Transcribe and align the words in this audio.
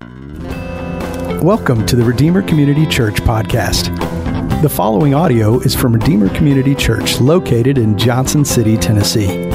Welcome 0.00 1.86
to 1.86 1.96
the 1.96 2.04
Redeemer 2.04 2.42
Community 2.42 2.86
Church 2.86 3.16
podcast. 3.16 3.94
The 4.62 4.68
following 4.68 5.14
audio 5.14 5.60
is 5.60 5.74
from 5.74 5.92
Redeemer 5.92 6.28
Community 6.34 6.74
Church 6.74 7.20
located 7.20 7.78
in 7.78 7.96
Johnson 7.98 8.44
City, 8.44 8.76
Tennessee. 8.76 9.46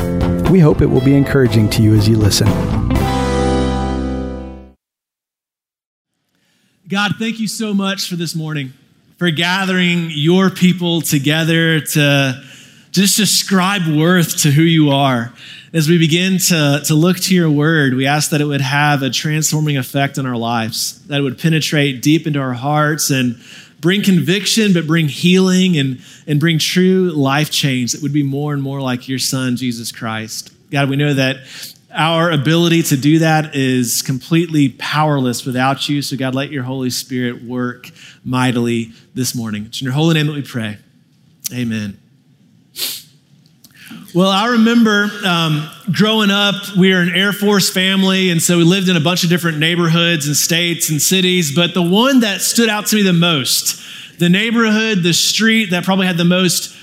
We 0.50 0.60
hope 0.60 0.82
it 0.82 0.86
will 0.86 1.04
be 1.04 1.16
encouraging 1.16 1.70
to 1.72 1.82
you 1.82 1.94
as 1.96 2.08
you 2.08 2.18
listen. 2.18 2.48
God, 6.88 7.14
thank 7.18 7.40
you 7.40 7.48
so 7.48 7.74
much 7.74 8.10
for 8.10 8.16
this 8.16 8.36
morning, 8.36 8.74
for 9.18 9.32
gathering 9.32 10.10
your 10.12 10.50
people 10.50 11.02
together 11.02 11.80
to 11.80 12.44
just 12.94 13.20
ascribe 13.20 13.88
worth 13.88 14.38
to 14.44 14.52
who 14.52 14.62
you 14.62 14.92
are. 14.92 15.34
As 15.74 15.90
we 15.90 15.98
begin 15.98 16.38
to, 16.38 16.82
to 16.86 16.94
look 16.94 17.18
to 17.18 17.36
your 17.36 17.50
word, 17.50 17.96
we 17.96 18.06
ask 18.06 18.30
that 18.30 18.40
it 18.40 18.46
would 18.46 18.62
have 18.62 19.02
a 19.02 19.10
transforming 19.10 19.78
effect 19.78 20.20
on 20.20 20.28
our 20.28 20.38
lives, 20.38 21.06
that 21.08 21.20
it 21.20 21.24
would 21.24 21.40
penetrate 21.40 22.04
deep 22.04 22.28
into 22.28 22.40
our 22.40 22.54
hearts 22.54 23.10
and 23.10 23.42
bring 23.80 24.04
conviction, 24.04 24.74
but 24.74 24.86
bring 24.86 25.08
healing 25.08 25.76
and, 25.76 26.00
and 26.28 26.40
bring 26.40 26.60
true 26.60 27.10
life 27.12 27.50
change 27.50 27.94
that 27.94 28.04
would 28.04 28.14
be 28.14 28.22
more 28.22 28.54
and 28.54 28.62
more 28.62 28.80
like 28.80 29.10
your 29.10 29.20
son, 29.20 29.56
Jesus 29.56 29.92
Christ. 29.92 30.52
God, 30.70 30.88
we 30.88 30.96
know 30.96 31.16
that 31.16 31.38
our 31.92 32.32
ability 32.32 32.84
to 32.84 32.98
do 32.98 33.20
that 33.20 33.56
is 33.56 34.04
completely 34.04 34.70
powerless 34.70 35.46
without 35.46 35.90
you. 35.90 36.04
So, 36.04 36.16
God, 36.16 36.36
let 36.36 36.52
your 36.52 36.64
Holy 36.64 36.92
Spirit 36.92 37.44
work 37.44 37.90
mightily 38.24 38.92
this 39.16 39.36
morning. 39.36 39.66
It's 39.66 39.82
in 39.82 39.86
your 39.86 39.94
holy 39.94 40.14
name 40.14 40.28
that 40.28 40.34
we 40.34 40.44
pray. 40.44 40.78
Amen. 41.52 41.98
Well, 44.16 44.30
I 44.30 44.50
remember 44.50 45.10
um, 45.26 45.68
growing 45.92 46.30
up, 46.30 46.76
we 46.78 46.94
were 46.94 47.02
an 47.02 47.16
Air 47.16 47.34
Force 47.34 47.72
family, 47.72 48.30
and 48.30 48.40
so 48.40 48.60
we 48.60 48.64
lived 48.64 48.88
in 48.88 48.96
a 48.96 49.00
bunch 49.00 49.24
of 49.24 49.30
different 49.32 49.58
neighborhoods 49.58 50.28
and 50.28 50.36
states 50.36 50.92
and 50.92 51.02
cities. 51.02 51.56
But 51.56 51.74
the 51.74 51.82
one 51.82 52.20
that 52.20 52.42
stood 52.42 52.70
out 52.70 52.86
to 52.88 52.96
me 52.96 53.02
the 53.02 53.12
most, 53.12 53.82
the 54.20 54.30
neighborhood, 54.30 55.02
the 55.02 55.14
street 55.14 55.72
that 55.72 55.84
probably 55.84 56.06
had 56.06 56.18
the 56.18 56.26
most 56.26 56.76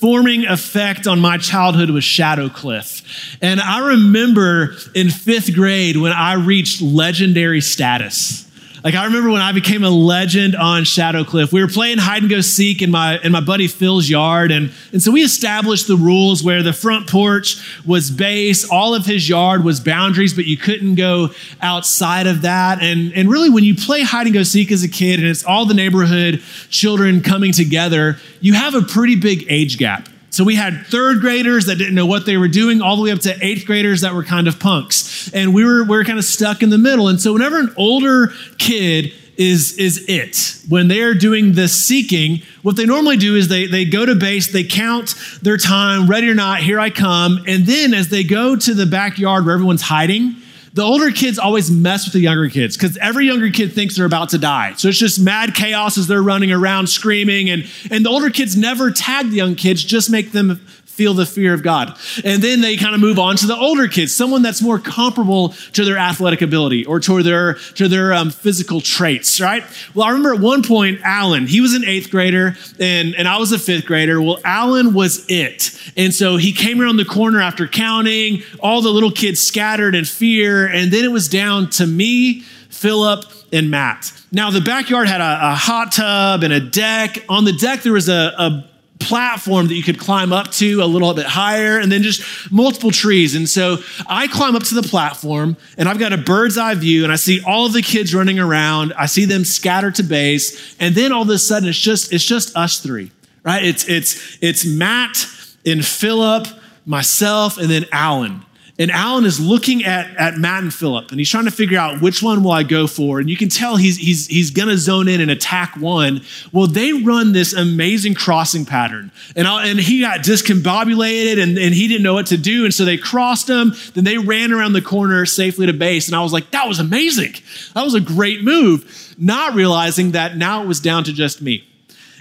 forming 0.00 0.46
effect 0.46 1.06
on 1.06 1.20
my 1.20 1.36
childhood 1.36 1.90
was 1.90 2.04
Shadow 2.04 2.48
Cliff. 2.48 3.02
And 3.42 3.60
I 3.60 3.88
remember 3.88 4.74
in 4.94 5.10
fifth 5.10 5.54
grade 5.54 5.98
when 5.98 6.12
I 6.12 6.34
reached 6.34 6.80
legendary 6.80 7.60
status. 7.60 8.47
Like 8.84 8.94
I 8.94 9.06
remember 9.06 9.30
when 9.30 9.40
I 9.40 9.52
became 9.52 9.82
a 9.82 9.90
legend 9.90 10.54
on 10.54 10.84
Shadow 10.84 11.24
Cliff. 11.24 11.52
We 11.52 11.60
were 11.60 11.68
playing 11.68 11.98
hide 11.98 12.22
and 12.22 12.30
go 12.30 12.40
seek 12.40 12.80
in 12.80 12.90
my 12.90 13.18
in 13.18 13.32
my 13.32 13.40
buddy 13.40 13.66
Phil's 13.66 14.08
yard, 14.08 14.52
and, 14.52 14.72
and 14.92 15.02
so 15.02 15.10
we 15.10 15.22
established 15.22 15.88
the 15.88 15.96
rules 15.96 16.44
where 16.44 16.62
the 16.62 16.72
front 16.72 17.08
porch 17.08 17.56
was 17.84 18.10
base, 18.10 18.68
all 18.68 18.94
of 18.94 19.04
his 19.06 19.28
yard 19.28 19.64
was 19.64 19.80
boundaries, 19.80 20.32
but 20.34 20.46
you 20.46 20.56
couldn't 20.56 20.94
go 20.94 21.30
outside 21.60 22.26
of 22.26 22.42
that. 22.42 22.80
And, 22.80 23.12
and 23.14 23.28
really 23.28 23.50
when 23.50 23.64
you 23.64 23.74
play 23.74 24.02
hide 24.02 24.26
and 24.26 24.34
go 24.34 24.42
seek 24.42 24.70
as 24.70 24.82
a 24.84 24.88
kid 24.88 25.18
and 25.18 25.28
it's 25.28 25.44
all 25.44 25.64
the 25.64 25.74
neighborhood 25.74 26.42
children 26.70 27.20
coming 27.20 27.52
together, 27.52 28.16
you 28.40 28.54
have 28.54 28.74
a 28.74 28.82
pretty 28.82 29.16
big 29.16 29.44
age 29.48 29.78
gap. 29.78 30.08
So 30.38 30.44
we 30.44 30.54
had 30.54 30.86
third 30.86 31.18
graders 31.18 31.66
that 31.66 31.78
didn't 31.78 31.96
know 31.96 32.06
what 32.06 32.24
they 32.24 32.36
were 32.36 32.46
doing, 32.46 32.80
all 32.80 32.94
the 32.94 33.02
way 33.02 33.10
up 33.10 33.18
to 33.22 33.36
eighth 33.44 33.66
graders 33.66 34.02
that 34.02 34.14
were 34.14 34.22
kind 34.22 34.46
of 34.46 34.60
punks. 34.60 35.34
And 35.34 35.52
we 35.52 35.64
were, 35.64 35.82
we 35.82 35.96
were 35.96 36.04
kind 36.04 36.16
of 36.16 36.24
stuck 36.24 36.62
in 36.62 36.70
the 36.70 36.78
middle. 36.78 37.08
And 37.08 37.20
so 37.20 37.32
whenever 37.32 37.58
an 37.58 37.74
older 37.76 38.28
kid 38.56 39.12
is, 39.36 39.76
is 39.78 40.04
it. 40.06 40.62
When 40.68 40.86
they're 40.86 41.14
doing 41.14 41.54
the 41.54 41.66
seeking, 41.66 42.42
what 42.62 42.76
they 42.76 42.86
normally 42.86 43.16
do 43.16 43.34
is 43.34 43.48
they, 43.48 43.66
they 43.66 43.84
go 43.84 44.06
to 44.06 44.14
base, 44.14 44.52
they 44.52 44.62
count 44.62 45.16
their 45.42 45.56
time, 45.56 46.06
ready 46.06 46.30
or 46.30 46.36
not, 46.36 46.60
here 46.60 46.78
I 46.78 46.90
come. 46.90 47.42
And 47.48 47.66
then 47.66 47.92
as 47.92 48.08
they 48.08 48.22
go 48.22 48.54
to 48.54 48.74
the 48.74 48.86
backyard 48.86 49.44
where 49.44 49.54
everyone's 49.54 49.82
hiding, 49.82 50.36
the 50.72 50.82
older 50.82 51.10
kids 51.10 51.38
always 51.38 51.70
mess 51.70 52.04
with 52.04 52.12
the 52.12 52.20
younger 52.20 52.48
kids 52.48 52.76
because 52.76 52.96
every 52.98 53.26
younger 53.26 53.50
kid 53.50 53.72
thinks 53.72 53.96
they're 53.96 54.06
about 54.06 54.30
to 54.30 54.38
die. 54.38 54.74
So 54.76 54.88
it's 54.88 54.98
just 54.98 55.20
mad 55.20 55.54
chaos 55.54 55.98
as 55.98 56.06
they're 56.06 56.22
running 56.22 56.52
around 56.52 56.88
screaming. 56.88 57.50
And, 57.50 57.66
and 57.90 58.04
the 58.04 58.10
older 58.10 58.30
kids 58.30 58.56
never 58.56 58.90
tag 58.90 59.30
the 59.30 59.36
young 59.36 59.54
kids, 59.54 59.82
just 59.82 60.10
make 60.10 60.32
them 60.32 60.60
feel 60.98 61.14
the 61.14 61.24
fear 61.24 61.54
of 61.54 61.62
God. 61.62 61.96
And 62.24 62.42
then 62.42 62.60
they 62.60 62.76
kind 62.76 62.92
of 62.92 63.00
move 63.00 63.20
on 63.20 63.36
to 63.36 63.46
the 63.46 63.54
older 63.54 63.86
kids, 63.86 64.12
someone 64.12 64.42
that's 64.42 64.60
more 64.60 64.80
comparable 64.80 65.50
to 65.74 65.84
their 65.84 65.96
athletic 65.96 66.42
ability 66.42 66.84
or 66.86 66.98
to 66.98 67.22
their, 67.22 67.54
to 67.76 67.86
their 67.86 68.12
um, 68.12 68.30
physical 68.30 68.80
traits, 68.80 69.40
right? 69.40 69.62
Well, 69.94 70.04
I 70.04 70.10
remember 70.10 70.34
at 70.34 70.40
one 70.40 70.64
point, 70.64 70.98
Alan, 71.04 71.46
he 71.46 71.60
was 71.60 71.74
an 71.74 71.84
eighth 71.84 72.10
grader 72.10 72.56
and, 72.80 73.14
and 73.14 73.28
I 73.28 73.38
was 73.38 73.52
a 73.52 73.60
fifth 73.60 73.86
grader. 73.86 74.20
Well, 74.20 74.38
Alan 74.44 74.92
was 74.92 75.24
it. 75.28 75.80
And 75.96 76.12
so 76.12 76.36
he 76.36 76.52
came 76.52 76.80
around 76.80 76.96
the 76.96 77.04
corner 77.04 77.40
after 77.40 77.68
counting, 77.68 78.42
all 78.58 78.82
the 78.82 78.90
little 78.90 79.12
kids 79.12 79.40
scattered 79.40 79.94
in 79.94 80.04
fear. 80.04 80.66
And 80.66 80.92
then 80.92 81.04
it 81.04 81.12
was 81.12 81.28
down 81.28 81.70
to 81.70 81.86
me, 81.86 82.40
Philip, 82.70 83.24
and 83.52 83.70
Matt. 83.70 84.12
Now, 84.32 84.50
the 84.50 84.60
backyard 84.60 85.06
had 85.06 85.20
a, 85.20 85.52
a, 85.52 85.54
hot 85.54 85.92
tub 85.92 86.42
and 86.42 86.52
a 86.52 86.60
deck. 86.60 87.24
On 87.28 87.44
the 87.44 87.52
deck, 87.52 87.82
there 87.82 87.92
was 87.92 88.08
a, 88.08 88.34
a 88.36 88.68
platform 89.00 89.68
that 89.68 89.74
you 89.74 89.82
could 89.82 89.98
climb 89.98 90.32
up 90.32 90.50
to 90.52 90.82
a 90.82 90.86
little 90.86 91.12
bit 91.14 91.26
higher 91.26 91.78
and 91.78 91.90
then 91.90 92.02
just 92.02 92.22
multiple 92.50 92.90
trees. 92.90 93.34
And 93.34 93.48
so 93.48 93.78
I 94.06 94.26
climb 94.26 94.56
up 94.56 94.62
to 94.64 94.74
the 94.74 94.82
platform 94.82 95.56
and 95.76 95.88
I've 95.88 95.98
got 95.98 96.12
a 96.12 96.18
bird's 96.18 96.58
eye 96.58 96.74
view 96.74 97.04
and 97.04 97.12
I 97.12 97.16
see 97.16 97.42
all 97.46 97.66
of 97.66 97.72
the 97.72 97.82
kids 97.82 98.14
running 98.14 98.38
around. 98.38 98.92
I 98.94 99.06
see 99.06 99.24
them 99.24 99.44
scatter 99.44 99.90
to 99.92 100.02
base. 100.02 100.76
And 100.80 100.94
then 100.94 101.12
all 101.12 101.22
of 101.22 101.28
a 101.30 101.38
sudden 101.38 101.68
it's 101.68 101.78
just, 101.78 102.12
it's 102.12 102.24
just 102.24 102.56
us 102.56 102.80
three, 102.80 103.10
right? 103.42 103.64
It's, 103.64 103.88
it's, 103.88 104.38
it's 104.40 104.66
Matt 104.66 105.26
and 105.64 105.84
Philip, 105.84 106.46
myself, 106.84 107.58
and 107.58 107.70
then 107.70 107.86
Alan. 107.92 108.44
And 108.80 108.92
Alan 108.92 109.24
is 109.24 109.40
looking 109.40 109.84
at, 109.84 110.14
at 110.16 110.38
Matt 110.38 110.62
and 110.62 110.72
Philip, 110.72 111.10
and 111.10 111.18
he's 111.18 111.28
trying 111.28 111.46
to 111.46 111.50
figure 111.50 111.78
out 111.78 112.00
which 112.00 112.22
one 112.22 112.44
will 112.44 112.52
I 112.52 112.62
go 112.62 112.86
for. 112.86 113.18
And 113.18 113.28
you 113.28 113.36
can 113.36 113.48
tell 113.48 113.74
he's, 113.76 113.96
he's, 113.96 114.28
he's 114.28 114.52
going 114.52 114.68
to 114.68 114.78
zone 114.78 115.08
in 115.08 115.20
and 115.20 115.32
attack 115.32 115.76
one. 115.76 116.22
Well, 116.52 116.68
they 116.68 116.92
run 116.92 117.32
this 117.32 117.52
amazing 117.52 118.14
crossing 118.14 118.64
pattern. 118.64 119.10
And, 119.34 119.48
I, 119.48 119.66
and 119.66 119.80
he 119.80 120.02
got 120.02 120.20
discombobulated 120.20 121.42
and, 121.42 121.58
and 121.58 121.74
he 121.74 121.88
didn't 121.88 122.04
know 122.04 122.14
what 122.14 122.26
to 122.26 122.36
do. 122.36 122.64
And 122.64 122.72
so 122.72 122.84
they 122.84 122.96
crossed 122.96 123.50
him. 123.50 123.72
Then 123.94 124.04
they 124.04 124.16
ran 124.16 124.52
around 124.52 124.74
the 124.74 124.82
corner 124.82 125.26
safely 125.26 125.66
to 125.66 125.72
base. 125.72 126.06
And 126.06 126.14
I 126.14 126.22
was 126.22 126.32
like, 126.32 126.52
that 126.52 126.68
was 126.68 126.78
amazing. 126.78 127.34
That 127.74 127.82
was 127.82 127.94
a 127.94 128.00
great 128.00 128.44
move. 128.44 129.16
Not 129.18 129.54
realizing 129.54 130.12
that 130.12 130.36
now 130.36 130.62
it 130.62 130.68
was 130.68 130.78
down 130.78 131.02
to 131.04 131.12
just 131.12 131.42
me. 131.42 131.64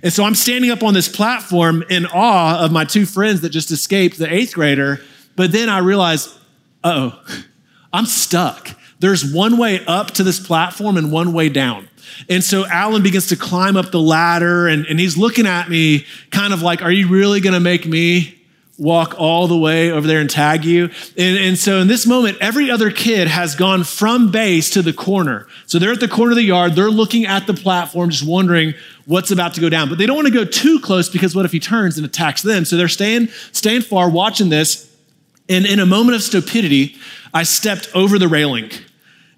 And 0.02 0.12
so 0.12 0.24
I'm 0.24 0.36
standing 0.36 0.72
up 0.72 0.82
on 0.82 0.96
this 0.96 1.08
platform 1.08 1.84
in 1.90 2.08
awe 2.08 2.64
of 2.66 2.72
my 2.72 2.86
two 2.86 3.06
friends 3.06 3.42
that 3.42 3.50
just 3.50 3.70
escaped, 3.70 4.18
the 4.18 4.34
eighth 4.34 4.56
grader. 4.56 5.02
But 5.36 5.52
then 5.52 5.70
I 5.70 5.80
realized, 5.80 6.34
oh, 6.84 7.22
I'm 7.94 8.06
stuck. 8.06 8.70
There's 9.00 9.32
one 9.32 9.58
way 9.58 9.86
up 9.86 10.12
to 10.12 10.24
this 10.24 10.40
platform 10.40 10.98
and 10.98 11.12
one 11.12 11.34
way 11.34 11.50
down. 11.50 11.88
And 12.30 12.44
so 12.44 12.66
Alan 12.66 13.04
begins 13.04 13.28
to 13.28 13.36
climb 13.36 13.78
up 13.78 13.92
the 13.92 14.00
ladder 14.00 14.68
and, 14.68 14.86
and 14.86 15.00
he's 15.00 15.18
looking 15.18 15.46
at 15.46 15.70
me 15.70 16.06
kind 16.32 16.54
of 16.54 16.62
like, 16.62 16.82
Are 16.82 16.92
you 16.92 17.08
really 17.08 17.42
going 17.42 17.54
to 17.54 17.60
make 17.60 17.86
me 17.86 18.34
walk 18.80 19.16
all 19.18 19.48
the 19.48 19.58
way 19.58 19.92
over 19.92 20.08
there 20.08 20.20
and 20.22 20.30
tag 20.30 20.64
you? 20.64 20.86
And, 21.18 21.38
and 21.38 21.58
so 21.58 21.80
in 21.80 21.88
this 21.88 22.08
moment, 22.08 22.38
every 22.40 22.72
other 22.72 22.92
kid 22.92 23.28
has 23.28 23.56
gone 23.56 23.84
from 23.84 24.32
base 24.32 24.70
to 24.72 24.82
the 24.82 24.94
corner. 24.94 25.48
So 25.66 25.80
they're 25.80 25.92
at 25.92 26.00
the 26.00 26.08
corner 26.08 26.32
of 26.32 26.38
the 26.38 26.44
yard, 26.44 26.74
they're 26.74 26.90
looking 26.90 27.26
at 27.26 27.48
the 27.48 27.54
platform, 27.54 28.10
just 28.10 28.26
wondering 28.26 28.74
what's 29.06 29.32
about 29.32 29.54
to 29.56 29.62
go 29.62 29.70
down. 29.70 29.90
But 29.90 29.98
they 29.98 30.06
don't 30.06 30.16
want 30.16 30.28
to 30.28 30.34
go 30.34 30.46
too 30.46 30.80
close 30.80 31.10
because 31.10 31.36
what 31.36 31.46
if 31.46 31.52
he 31.52 31.60
turns 31.60 31.98
and 31.98 32.06
attacks 32.06 32.42
them? 32.42 32.66
So 32.66 32.78
they're 32.78 32.88
staying, 32.88 33.28
staying 33.52 33.82
far, 33.82 34.10
watching 34.10 34.50
this. 34.50 34.87
And 35.50 35.66
in 35.66 35.80
a 35.80 35.86
moment 35.86 36.16
of 36.16 36.24
stupidity, 36.24 36.98
I 37.34 37.44
stepped 37.44 37.90
over 37.94 38.20
the 38.20 38.28
railing. 38.28 38.72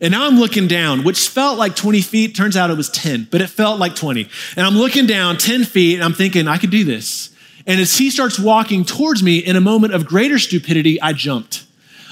And 0.02 0.12
now 0.12 0.26
I'm 0.26 0.40
looking 0.40 0.68
down, 0.68 1.04
which 1.04 1.28
felt 1.28 1.58
like 1.58 1.76
20 1.76 2.02
feet. 2.02 2.36
Turns 2.36 2.56
out 2.56 2.70
it 2.70 2.78
was 2.78 2.90
10, 2.90 3.28
but 3.32 3.42
it 3.42 3.48
felt 3.48 3.80
like 3.80 3.96
20. 3.96 4.30
And 4.56 4.66
I'm 4.66 4.76
looking 4.76 5.06
down 5.06 5.38
10 5.38 5.66
feet 5.66 5.96
and 5.96 6.04
I'm 6.04 6.14
thinking, 6.14 6.48
I 6.48 6.58
could 6.58 6.72
do 6.72 6.84
this. 6.84 7.36
And 7.68 7.80
as 7.82 7.98
he 7.98 8.10
starts 8.10 8.40
walking 8.40 8.86
towards 8.86 9.22
me 9.22 9.40
in 9.40 9.56
a 9.56 9.62
moment 9.62 9.94
of 9.94 10.06
greater 10.06 10.40
stupidity, 10.40 11.02
I 11.02 11.14
jumped. 11.14 11.66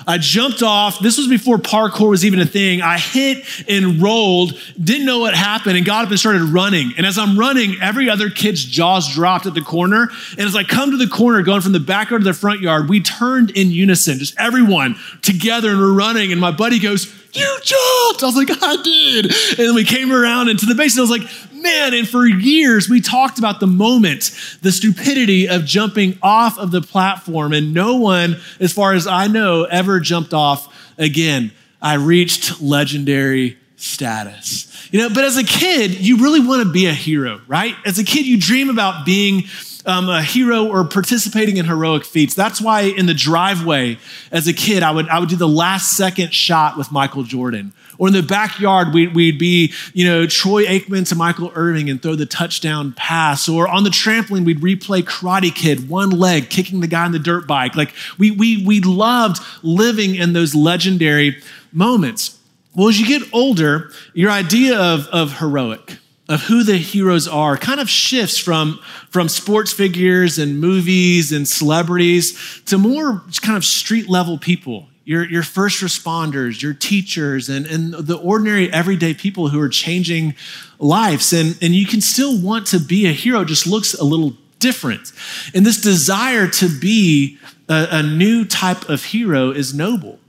I 0.08 0.18
jumped 0.18 0.64
off. 0.64 1.00
This 1.00 1.18
was 1.18 1.28
before 1.28 1.58
parkour 1.58 2.10
was 2.10 2.24
even 2.24 2.40
a 2.40 2.46
thing. 2.46 2.82
I 2.82 2.98
hit 2.98 3.46
and 3.68 4.02
rolled, 4.02 4.58
didn't 4.82 5.06
know 5.06 5.20
what 5.20 5.36
happened, 5.36 5.76
and 5.76 5.86
got 5.86 6.06
up 6.06 6.10
and 6.10 6.18
started 6.20 6.44
running. 6.44 6.94
And 6.96 7.06
as 7.06 7.18
I'm 7.18 7.38
running, 7.38 7.76
every 7.82 8.10
other 8.10 8.30
kid's 8.30 8.64
jaws 8.64 9.14
dropped 9.14 9.46
at 9.46 9.54
the 9.54 9.62
corner. 9.62 10.10
And 10.32 10.48
as 10.48 10.56
I 10.56 10.64
come 10.64 10.92
to 10.92 10.98
the 10.98 11.08
corner, 11.08 11.42
going 11.42 11.60
from 11.60 11.74
the 11.74 11.82
backyard 11.82 12.22
to 12.22 12.26
the 12.26 12.34
front 12.34 12.62
yard, 12.62 12.88
we 12.88 13.02
turned 13.02 13.52
in 13.52 13.70
unison, 13.70 14.18
just 14.18 14.34
everyone 14.40 14.96
together, 15.22 15.72
and 15.72 15.80
we're 15.80 15.92
running. 15.92 16.32
And 16.32 16.40
my 16.40 16.52
buddy 16.52 16.80
goes, 16.80 17.14
you 17.34 17.60
jumped. 17.62 18.24
I 18.24 18.26
was 18.26 18.36
like, 18.36 18.50
I 18.50 18.82
did. 18.82 19.26
And 19.26 19.68
then 19.68 19.76
we 19.76 19.84
came 19.84 20.12
around 20.12 20.48
into 20.48 20.66
the 20.66 20.74
base 20.74 20.98
and 20.98 21.00
I 21.00 21.10
was 21.10 21.20
like, 21.20 21.30
man. 21.62 21.94
And 21.94 22.08
for 22.08 22.26
years, 22.26 22.90
we 22.90 23.02
talked 23.02 23.40
about 23.40 23.60
the 23.60 23.68
moment, 23.68 24.32
the 24.62 24.72
stupidity 24.72 25.48
of 25.48 25.66
jumping 25.66 26.18
off 26.22 26.58
of 26.58 26.72
the 26.72 26.82
platform. 26.82 27.54
And 27.54 27.74
no 27.74 27.96
one, 27.96 28.38
as 28.60 28.74
far 28.74 28.94
as 28.94 29.08
I 29.08 29.28
know, 29.28 29.64
ever 29.64 30.00
jumped 30.00 30.34
off 30.34 30.74
again. 30.98 31.52
I 31.82 31.96
reached 31.96 32.62
legendary 32.62 33.58
status. 33.76 34.90
You 34.92 35.00
know, 35.00 35.10
but 35.10 35.24
as 35.24 35.38
a 35.38 35.44
kid, 35.44 36.00
you 36.00 36.18
really 36.18 36.40
want 36.40 36.64
to 36.66 36.72
be 36.72 36.88
a 36.88 36.94
hero, 36.94 37.42
right? 37.48 37.76
As 37.86 38.00
a 38.00 38.04
kid, 38.04 38.26
you 38.26 38.40
dream 38.40 38.70
about 38.70 39.06
being 39.06 39.44
um, 39.86 40.10
a 40.10 40.22
hero 40.22 40.68
or 40.68 40.84
participating 40.84 41.58
in 41.58 41.66
heroic 41.66 42.04
feats. 42.04 42.34
That's 42.34 42.60
why 42.60 42.82
in 42.82 43.06
the 43.06 43.14
driveway 43.14 43.98
as 44.32 44.48
a 44.48 44.54
kid, 44.54 44.84
I 44.84 44.92
would, 44.92 45.08
I 45.08 45.20
would 45.20 45.30
do 45.30 45.36
the 45.36 45.48
last 45.48 45.96
second 45.96 46.34
shot 46.34 46.78
with 46.78 46.92
Michael 46.92 47.24
Jordan 47.24 47.74
Or 47.98 48.08
in 48.08 48.14
the 48.14 48.24
backyard, 48.24 48.94
we'd, 48.94 49.16
we'd 49.16 49.40
be, 49.40 49.74
you 49.94 50.06
know, 50.06 50.28
Troy 50.28 50.66
Aikman 50.66 51.08
to 51.10 51.16
Michael 51.16 51.52
Irvin 51.56 51.90
and 51.90 52.02
throw 52.02 52.16
the 52.16 52.26
touchdown 52.26 52.94
pass. 52.94 53.50
Or 53.50 53.68
on 53.68 53.84
the 53.84 53.90
trampoline, 53.90 54.46
we'd 54.46 54.62
replay 54.62 55.02
Karate 55.02 55.54
Kid, 55.54 55.90
one 55.90 56.12
leg, 56.12 56.50
kicking 56.50 56.80
the 56.80 56.88
guy 56.88 57.06
on 57.06 57.12
the 57.12 57.20
dirt 57.20 57.48
bike. 57.48 57.76
Like 57.76 57.94
we, 58.18 58.32
we, 58.32 58.66
we 58.66 58.82
loved 58.82 59.42
living 59.64 60.16
in 60.16 60.34
those 60.34 60.54
legendary 60.54 61.42
moments. 61.72 62.40
Well, 62.76 62.90
as 62.90 63.00
you 63.00 63.08
get 63.08 63.28
older, 63.34 63.92
your 64.14 64.30
idea 64.30 64.78
of, 64.80 65.08
of 65.08 65.40
heroic, 65.40 65.98
of 66.30 66.44
who 66.44 66.64
the 66.64 66.78
heroes 66.78 67.28
are 67.28 67.58
kind 67.58 67.80
of 67.80 67.90
shifts 67.90 68.38
from, 68.38 68.80
from 69.10 69.30
sports 69.30 69.74
figures 69.74 70.38
and 70.38 70.60
movies 70.60 71.32
and 71.32 71.48
celebrities 71.48 72.62
to 72.66 72.78
more 72.78 73.24
kind 73.42 73.58
of 73.58 73.66
street 73.66 74.10
level 74.10 74.38
people 74.38 74.90
your, 75.08 75.24
your 75.24 75.42
first 75.42 75.82
responders, 75.82 76.62
your 76.62 76.74
teachers, 76.74 77.48
and, 77.48 77.66
and 77.66 77.94
the 77.94 78.18
ordinary 78.18 78.70
everyday 78.74 79.14
people 79.14 79.48
who 79.48 79.62
are 79.62 79.70
changing 79.70 80.36
lives. 80.80 81.32
And, 81.32 81.58
and 81.62 81.74
you 81.74 81.86
can 81.86 82.02
still 82.02 82.38
want 82.38 82.68
to 82.68 82.80
be 82.80 83.06
a 83.06 83.14
hero, 83.14 83.46
just 83.46 83.66
looks 83.66 83.94
a 83.94 84.04
little 84.04 84.34
different. 84.60 85.14
And 85.56 85.66
this 85.66 85.80
desire 85.80 86.50
to 86.50 86.68
be 86.68 87.38
a, 87.70 87.88
a 87.90 88.04
new 88.04 88.44
type 88.44 88.90
of 88.90 89.06
hero 89.06 89.52
is 89.52 89.74
noble. 89.74 90.20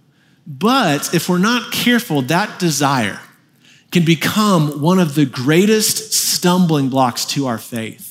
But 0.46 1.12
if 1.12 1.28
we're 1.28 1.38
not 1.38 1.72
careful, 1.72 2.22
that 2.22 2.60
desire 2.60 3.18
can 3.90 4.04
become 4.04 4.80
one 4.80 5.00
of 5.00 5.16
the 5.16 5.26
greatest 5.26 6.12
stumbling 6.12 6.88
blocks 6.88 7.24
to 7.24 7.48
our 7.48 7.58
faith. 7.58 8.07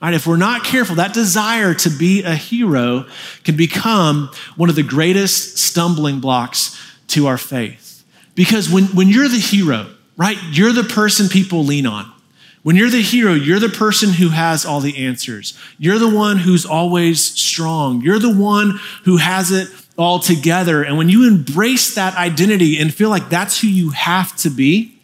Right, 0.00 0.14
if 0.14 0.28
we're 0.28 0.36
not 0.36 0.62
careful, 0.62 0.96
that 0.96 1.12
desire 1.12 1.74
to 1.74 1.90
be 1.90 2.22
a 2.22 2.36
hero 2.36 3.06
can 3.42 3.56
become 3.56 4.30
one 4.56 4.70
of 4.70 4.76
the 4.76 4.84
greatest 4.84 5.58
stumbling 5.58 6.20
blocks 6.20 6.80
to 7.08 7.26
our 7.26 7.38
faith. 7.38 8.04
Because 8.36 8.70
when, 8.70 8.84
when 8.94 9.08
you're 9.08 9.28
the 9.28 9.40
hero, 9.40 9.90
right, 10.16 10.38
you're 10.52 10.72
the 10.72 10.84
person 10.84 11.28
people 11.28 11.64
lean 11.64 11.84
on. 11.84 12.12
When 12.62 12.76
you're 12.76 12.90
the 12.90 13.02
hero, 13.02 13.32
you're 13.32 13.58
the 13.58 13.68
person 13.68 14.12
who 14.12 14.28
has 14.28 14.64
all 14.64 14.80
the 14.80 15.04
answers. 15.06 15.58
You're 15.78 15.98
the 15.98 16.14
one 16.14 16.38
who's 16.38 16.66
always 16.66 17.24
strong. 17.24 18.00
You're 18.02 18.18
the 18.18 18.34
one 18.34 18.78
who 19.04 19.16
has 19.16 19.50
it 19.50 19.68
all 19.96 20.20
together. 20.20 20.82
And 20.84 20.96
when 20.96 21.08
you 21.08 21.26
embrace 21.26 21.94
that 21.96 22.14
identity 22.16 22.78
and 22.78 22.94
feel 22.94 23.10
like 23.10 23.28
that's 23.30 23.60
who 23.60 23.66
you 23.66 23.90
have 23.90 24.36
to 24.36 24.50
be, 24.50 24.97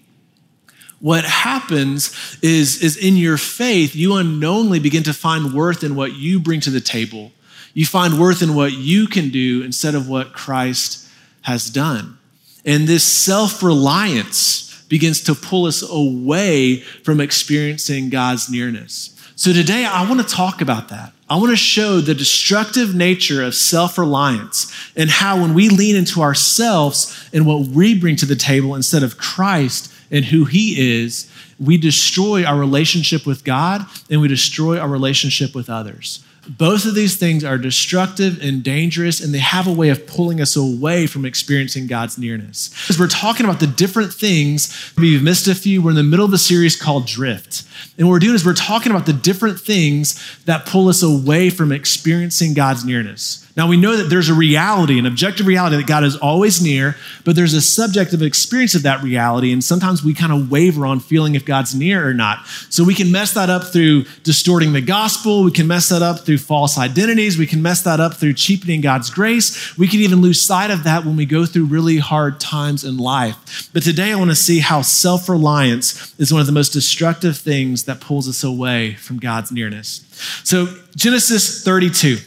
what 1.04 1.26
happens 1.26 2.38
is, 2.40 2.82
is 2.82 2.96
in 2.96 3.14
your 3.18 3.36
faith, 3.36 3.94
you 3.94 4.14
unknowingly 4.14 4.80
begin 4.80 5.02
to 5.02 5.12
find 5.12 5.52
worth 5.52 5.84
in 5.84 5.96
what 5.96 6.14
you 6.14 6.40
bring 6.40 6.60
to 6.60 6.70
the 6.70 6.80
table. 6.80 7.30
You 7.74 7.84
find 7.84 8.18
worth 8.18 8.40
in 8.40 8.54
what 8.54 8.72
you 8.72 9.06
can 9.06 9.28
do 9.28 9.62
instead 9.62 9.94
of 9.94 10.08
what 10.08 10.32
Christ 10.32 11.06
has 11.42 11.68
done. 11.68 12.16
And 12.64 12.88
this 12.88 13.04
self 13.04 13.62
reliance 13.62 14.82
begins 14.88 15.20
to 15.24 15.34
pull 15.34 15.66
us 15.66 15.82
away 15.82 16.76
from 16.80 17.20
experiencing 17.20 18.08
God's 18.08 18.50
nearness. 18.50 19.14
So 19.36 19.52
today, 19.52 19.84
I 19.84 20.08
want 20.08 20.26
to 20.26 20.34
talk 20.34 20.62
about 20.62 20.88
that. 20.88 21.12
I 21.28 21.36
want 21.36 21.50
to 21.50 21.56
show 21.56 22.00
the 22.00 22.14
destructive 22.14 22.94
nature 22.94 23.42
of 23.42 23.54
self 23.54 23.98
reliance 23.98 24.72
and 24.96 25.10
how, 25.10 25.38
when 25.42 25.52
we 25.52 25.68
lean 25.68 25.96
into 25.96 26.22
ourselves 26.22 27.28
and 27.34 27.44
what 27.44 27.68
we 27.68 27.98
bring 27.98 28.16
to 28.16 28.26
the 28.26 28.36
table 28.36 28.74
instead 28.74 29.02
of 29.02 29.18
Christ, 29.18 29.90
and 30.14 30.24
who 30.24 30.44
He 30.44 31.02
is, 31.02 31.30
we 31.58 31.76
destroy 31.76 32.44
our 32.44 32.56
relationship 32.56 33.26
with 33.26 33.44
God 33.44 33.84
and 34.08 34.20
we 34.20 34.28
destroy 34.28 34.78
our 34.78 34.88
relationship 34.88 35.54
with 35.54 35.68
others. 35.68 36.24
Both 36.46 36.84
of 36.84 36.94
these 36.94 37.16
things 37.16 37.42
are 37.42 37.56
destructive 37.56 38.42
and 38.42 38.62
dangerous, 38.62 39.22
and 39.22 39.32
they 39.32 39.38
have 39.38 39.66
a 39.66 39.72
way 39.72 39.88
of 39.88 40.06
pulling 40.06 40.42
us 40.42 40.56
away 40.56 41.06
from 41.06 41.24
experiencing 41.24 41.86
God's 41.86 42.18
nearness. 42.18 42.68
Because 42.68 43.00
we're 43.00 43.08
talking 43.08 43.46
about 43.46 43.60
the 43.60 43.66
different 43.66 44.12
things, 44.12 44.92
maybe 44.96 45.08
you've 45.08 45.22
missed 45.22 45.48
a 45.48 45.54
few, 45.54 45.80
we're 45.80 45.90
in 45.90 45.96
the 45.96 46.02
middle 46.02 46.26
of 46.26 46.34
a 46.34 46.38
series 46.38 46.76
called 46.76 47.06
Drift. 47.06 47.64
And 47.96 48.06
what 48.06 48.12
we're 48.12 48.18
doing 48.18 48.34
is 48.34 48.44
we're 48.44 48.52
talking 48.52 48.92
about 48.92 49.06
the 49.06 49.14
different 49.14 49.58
things 49.58 50.20
that 50.44 50.66
pull 50.66 50.88
us 50.88 51.02
away 51.02 51.48
from 51.48 51.72
experiencing 51.72 52.52
God's 52.52 52.84
nearness. 52.84 53.43
Now, 53.56 53.68
we 53.68 53.76
know 53.76 53.96
that 53.96 54.10
there's 54.10 54.28
a 54.28 54.34
reality, 54.34 54.98
an 54.98 55.06
objective 55.06 55.46
reality 55.46 55.76
that 55.76 55.86
God 55.86 56.02
is 56.02 56.16
always 56.16 56.60
near, 56.60 56.96
but 57.24 57.36
there's 57.36 57.54
a 57.54 57.60
subjective 57.60 58.20
experience 58.20 58.74
of 58.74 58.82
that 58.82 59.00
reality. 59.00 59.52
And 59.52 59.62
sometimes 59.62 60.02
we 60.02 60.12
kind 60.12 60.32
of 60.32 60.50
waver 60.50 60.84
on 60.84 60.98
feeling 60.98 61.36
if 61.36 61.44
God's 61.44 61.72
near 61.72 62.08
or 62.08 62.14
not. 62.14 62.44
So 62.68 62.82
we 62.82 62.94
can 62.94 63.12
mess 63.12 63.32
that 63.34 63.50
up 63.50 63.62
through 63.64 64.06
distorting 64.24 64.72
the 64.72 64.80
gospel. 64.80 65.44
We 65.44 65.52
can 65.52 65.68
mess 65.68 65.88
that 65.90 66.02
up 66.02 66.20
through 66.20 66.38
false 66.38 66.76
identities. 66.76 67.38
We 67.38 67.46
can 67.46 67.62
mess 67.62 67.82
that 67.82 68.00
up 68.00 68.14
through 68.14 68.34
cheapening 68.34 68.80
God's 68.80 69.08
grace. 69.08 69.76
We 69.78 69.86
can 69.86 70.00
even 70.00 70.20
lose 70.20 70.42
sight 70.42 70.72
of 70.72 70.82
that 70.82 71.04
when 71.04 71.16
we 71.16 71.24
go 71.24 71.46
through 71.46 71.66
really 71.66 71.98
hard 71.98 72.40
times 72.40 72.82
in 72.82 72.96
life. 72.96 73.70
But 73.72 73.84
today 73.84 74.10
I 74.10 74.16
want 74.16 74.30
to 74.30 74.36
see 74.36 74.58
how 74.58 74.82
self 74.82 75.28
reliance 75.28 76.12
is 76.18 76.32
one 76.32 76.40
of 76.40 76.46
the 76.46 76.52
most 76.52 76.70
destructive 76.70 77.36
things 77.36 77.84
that 77.84 78.00
pulls 78.00 78.28
us 78.28 78.42
away 78.42 78.94
from 78.94 79.20
God's 79.20 79.52
nearness. 79.52 80.04
So, 80.42 80.66
Genesis 80.96 81.62
32. 81.62 82.18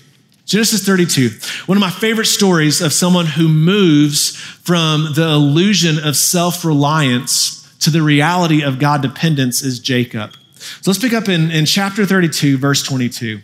Genesis 0.48 0.86
32, 0.86 1.66
one 1.66 1.78
of 1.78 1.82
my 1.82 1.90
favorite 1.90 2.26
stories 2.26 2.80
of 2.80 2.94
someone 2.94 3.26
who 3.26 3.50
moves 3.50 4.38
from 4.38 5.12
the 5.14 5.28
illusion 5.28 6.00
of 6.00 6.16
self 6.16 6.64
reliance 6.64 7.68
to 7.80 7.90
the 7.90 8.02
reality 8.02 8.64
of 8.64 8.80
God 8.80 9.02
dependence 9.02 9.62
is 9.62 9.78
Jacob. 9.78 10.32
So 10.56 10.90
let's 10.90 11.00
pick 11.00 11.12
up 11.12 11.28
in, 11.28 11.52
in 11.52 11.66
chapter 11.66 12.06
32, 12.06 12.58
verse 12.58 12.82
22. 12.82 13.42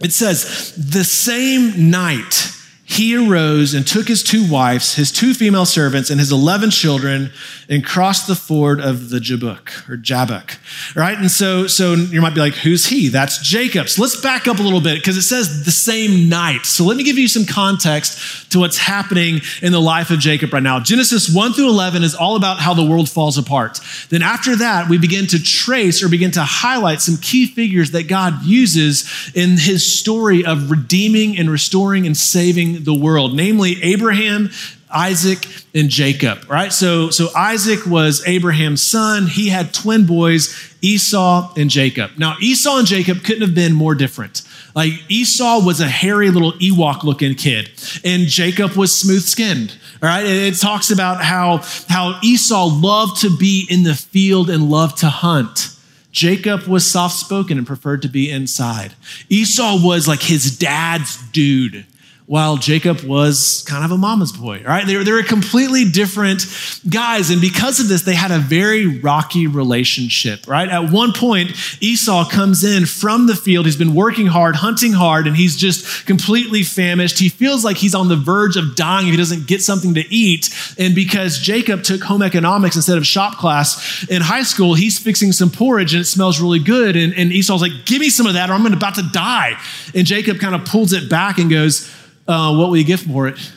It 0.00 0.12
says, 0.12 0.72
The 0.76 1.02
same 1.02 1.90
night, 1.90 2.52
he 2.90 3.16
arose 3.16 3.72
and 3.72 3.86
took 3.86 4.08
his 4.08 4.20
two 4.20 4.50
wives, 4.50 4.96
his 4.96 5.12
two 5.12 5.32
female 5.32 5.64
servants, 5.64 6.10
and 6.10 6.18
his 6.18 6.32
11 6.32 6.70
children 6.70 7.30
and 7.68 7.84
crossed 7.84 8.26
the 8.26 8.34
ford 8.34 8.80
of 8.80 9.10
the 9.10 9.20
Jabbok 9.20 9.88
or 9.88 9.96
Jabbok. 9.96 10.58
Right? 10.96 11.16
And 11.16 11.30
so, 11.30 11.68
so 11.68 11.94
you 11.94 12.20
might 12.20 12.34
be 12.34 12.40
like, 12.40 12.54
who's 12.54 12.86
he? 12.86 13.06
That's 13.06 13.38
Jacob. 13.38 13.88
So 13.88 14.02
let's 14.02 14.20
back 14.20 14.48
up 14.48 14.58
a 14.58 14.62
little 14.62 14.80
bit 14.80 14.98
because 14.98 15.16
it 15.16 15.22
says 15.22 15.64
the 15.64 15.70
same 15.70 16.28
night. 16.28 16.66
So 16.66 16.84
let 16.84 16.96
me 16.96 17.04
give 17.04 17.16
you 17.16 17.28
some 17.28 17.44
context 17.44 18.50
to 18.50 18.58
what's 18.58 18.78
happening 18.78 19.40
in 19.62 19.70
the 19.70 19.80
life 19.80 20.10
of 20.10 20.18
Jacob 20.18 20.52
right 20.52 20.62
now. 20.62 20.80
Genesis 20.80 21.32
1 21.32 21.52
through 21.52 21.68
11 21.68 22.02
is 22.02 22.16
all 22.16 22.34
about 22.34 22.58
how 22.58 22.74
the 22.74 22.84
world 22.84 23.08
falls 23.08 23.38
apart. 23.38 23.78
Then 24.08 24.22
after 24.22 24.56
that, 24.56 24.88
we 24.88 24.98
begin 24.98 25.28
to 25.28 25.40
trace 25.40 26.02
or 26.02 26.08
begin 26.08 26.32
to 26.32 26.42
highlight 26.42 27.00
some 27.00 27.18
key 27.18 27.46
figures 27.46 27.92
that 27.92 28.08
God 28.08 28.42
uses 28.42 29.08
in 29.32 29.50
his 29.50 29.86
story 30.00 30.44
of 30.44 30.72
redeeming 30.72 31.38
and 31.38 31.48
restoring 31.48 32.04
and 32.04 32.16
saving 32.16 32.79
the 32.84 32.94
world, 32.94 33.34
namely 33.34 33.82
Abraham, 33.82 34.50
Isaac, 34.92 35.46
and 35.74 35.88
Jacob, 35.88 36.48
right? 36.48 36.72
So, 36.72 37.10
so 37.10 37.28
Isaac 37.36 37.86
was 37.86 38.26
Abraham's 38.26 38.82
son. 38.82 39.26
He 39.26 39.48
had 39.48 39.72
twin 39.72 40.06
boys, 40.06 40.74
Esau 40.82 41.52
and 41.56 41.70
Jacob. 41.70 42.12
Now, 42.18 42.36
Esau 42.40 42.78
and 42.78 42.86
Jacob 42.86 43.22
couldn't 43.22 43.42
have 43.42 43.54
been 43.54 43.72
more 43.72 43.94
different. 43.94 44.42
Like 44.74 44.92
Esau 45.08 45.64
was 45.64 45.80
a 45.80 45.88
hairy 45.88 46.30
little 46.30 46.52
Ewok 46.52 47.02
looking 47.02 47.34
kid, 47.34 47.70
and 48.04 48.26
Jacob 48.26 48.72
was 48.72 48.94
smooth 48.94 49.22
skinned. 49.22 49.76
All 50.02 50.08
right. 50.08 50.24
It 50.24 50.58
talks 50.58 50.90
about 50.90 51.22
how, 51.22 51.62
how 51.88 52.18
Esau 52.22 52.66
loved 52.66 53.20
to 53.20 53.36
be 53.36 53.66
in 53.68 53.82
the 53.82 53.94
field 53.94 54.48
and 54.48 54.70
loved 54.70 54.98
to 54.98 55.08
hunt. 55.08 55.76
Jacob 56.10 56.62
was 56.62 56.90
soft 56.90 57.16
spoken 57.16 57.58
and 57.58 57.66
preferred 57.66 58.02
to 58.02 58.08
be 58.08 58.30
inside. 58.30 58.94
Esau 59.28 59.78
was 59.84 60.08
like 60.08 60.22
his 60.22 60.56
dad's 60.56 61.18
dude 61.30 61.84
while 62.30 62.56
Jacob 62.56 63.00
was 63.00 63.64
kind 63.66 63.84
of 63.84 63.90
a 63.90 63.98
mama's 63.98 64.30
boy, 64.30 64.62
right? 64.62 64.86
They 64.86 64.96
were, 64.96 65.02
they 65.02 65.10
were 65.10 65.24
completely 65.24 65.84
different 65.84 66.46
guys. 66.88 67.28
And 67.28 67.40
because 67.40 67.80
of 67.80 67.88
this, 67.88 68.02
they 68.02 68.14
had 68.14 68.30
a 68.30 68.38
very 68.38 69.00
rocky 69.00 69.48
relationship, 69.48 70.46
right? 70.46 70.68
At 70.68 70.92
one 70.92 71.12
point, 71.12 71.50
Esau 71.80 72.28
comes 72.28 72.62
in 72.62 72.86
from 72.86 73.26
the 73.26 73.34
field. 73.34 73.66
He's 73.66 73.74
been 73.74 73.96
working 73.96 74.28
hard, 74.28 74.54
hunting 74.54 74.92
hard, 74.92 75.26
and 75.26 75.36
he's 75.36 75.56
just 75.56 76.06
completely 76.06 76.62
famished. 76.62 77.18
He 77.18 77.28
feels 77.28 77.64
like 77.64 77.78
he's 77.78 77.96
on 77.96 78.06
the 78.06 78.14
verge 78.14 78.56
of 78.56 78.76
dying 78.76 79.08
if 79.08 79.10
he 79.10 79.16
doesn't 79.16 79.48
get 79.48 79.60
something 79.60 79.94
to 79.94 80.14
eat. 80.14 80.50
And 80.78 80.94
because 80.94 81.36
Jacob 81.36 81.82
took 81.82 82.00
home 82.00 82.22
economics 82.22 82.76
instead 82.76 82.96
of 82.96 83.04
shop 83.04 83.38
class 83.38 84.06
in 84.08 84.22
high 84.22 84.44
school, 84.44 84.74
he's 84.74 85.00
fixing 85.00 85.32
some 85.32 85.50
porridge 85.50 85.94
and 85.94 86.02
it 86.02 86.06
smells 86.06 86.40
really 86.40 86.60
good. 86.60 86.94
And, 86.94 87.12
and 87.12 87.32
Esau's 87.32 87.60
like, 87.60 87.86
give 87.86 87.98
me 87.98 88.08
some 88.08 88.28
of 88.28 88.34
that 88.34 88.50
or 88.50 88.52
I'm 88.52 88.64
about 88.66 88.94
to 88.94 89.08
die. 89.12 89.60
And 89.96 90.06
Jacob 90.06 90.38
kind 90.38 90.54
of 90.54 90.64
pulls 90.64 90.92
it 90.92 91.10
back 91.10 91.38
and 91.38 91.50
goes, 91.50 91.92
uh, 92.28 92.54
what 92.56 92.68
will 92.68 92.76
you 92.76 92.84
give 92.84 93.00
for 93.00 93.28
it? 93.28 93.52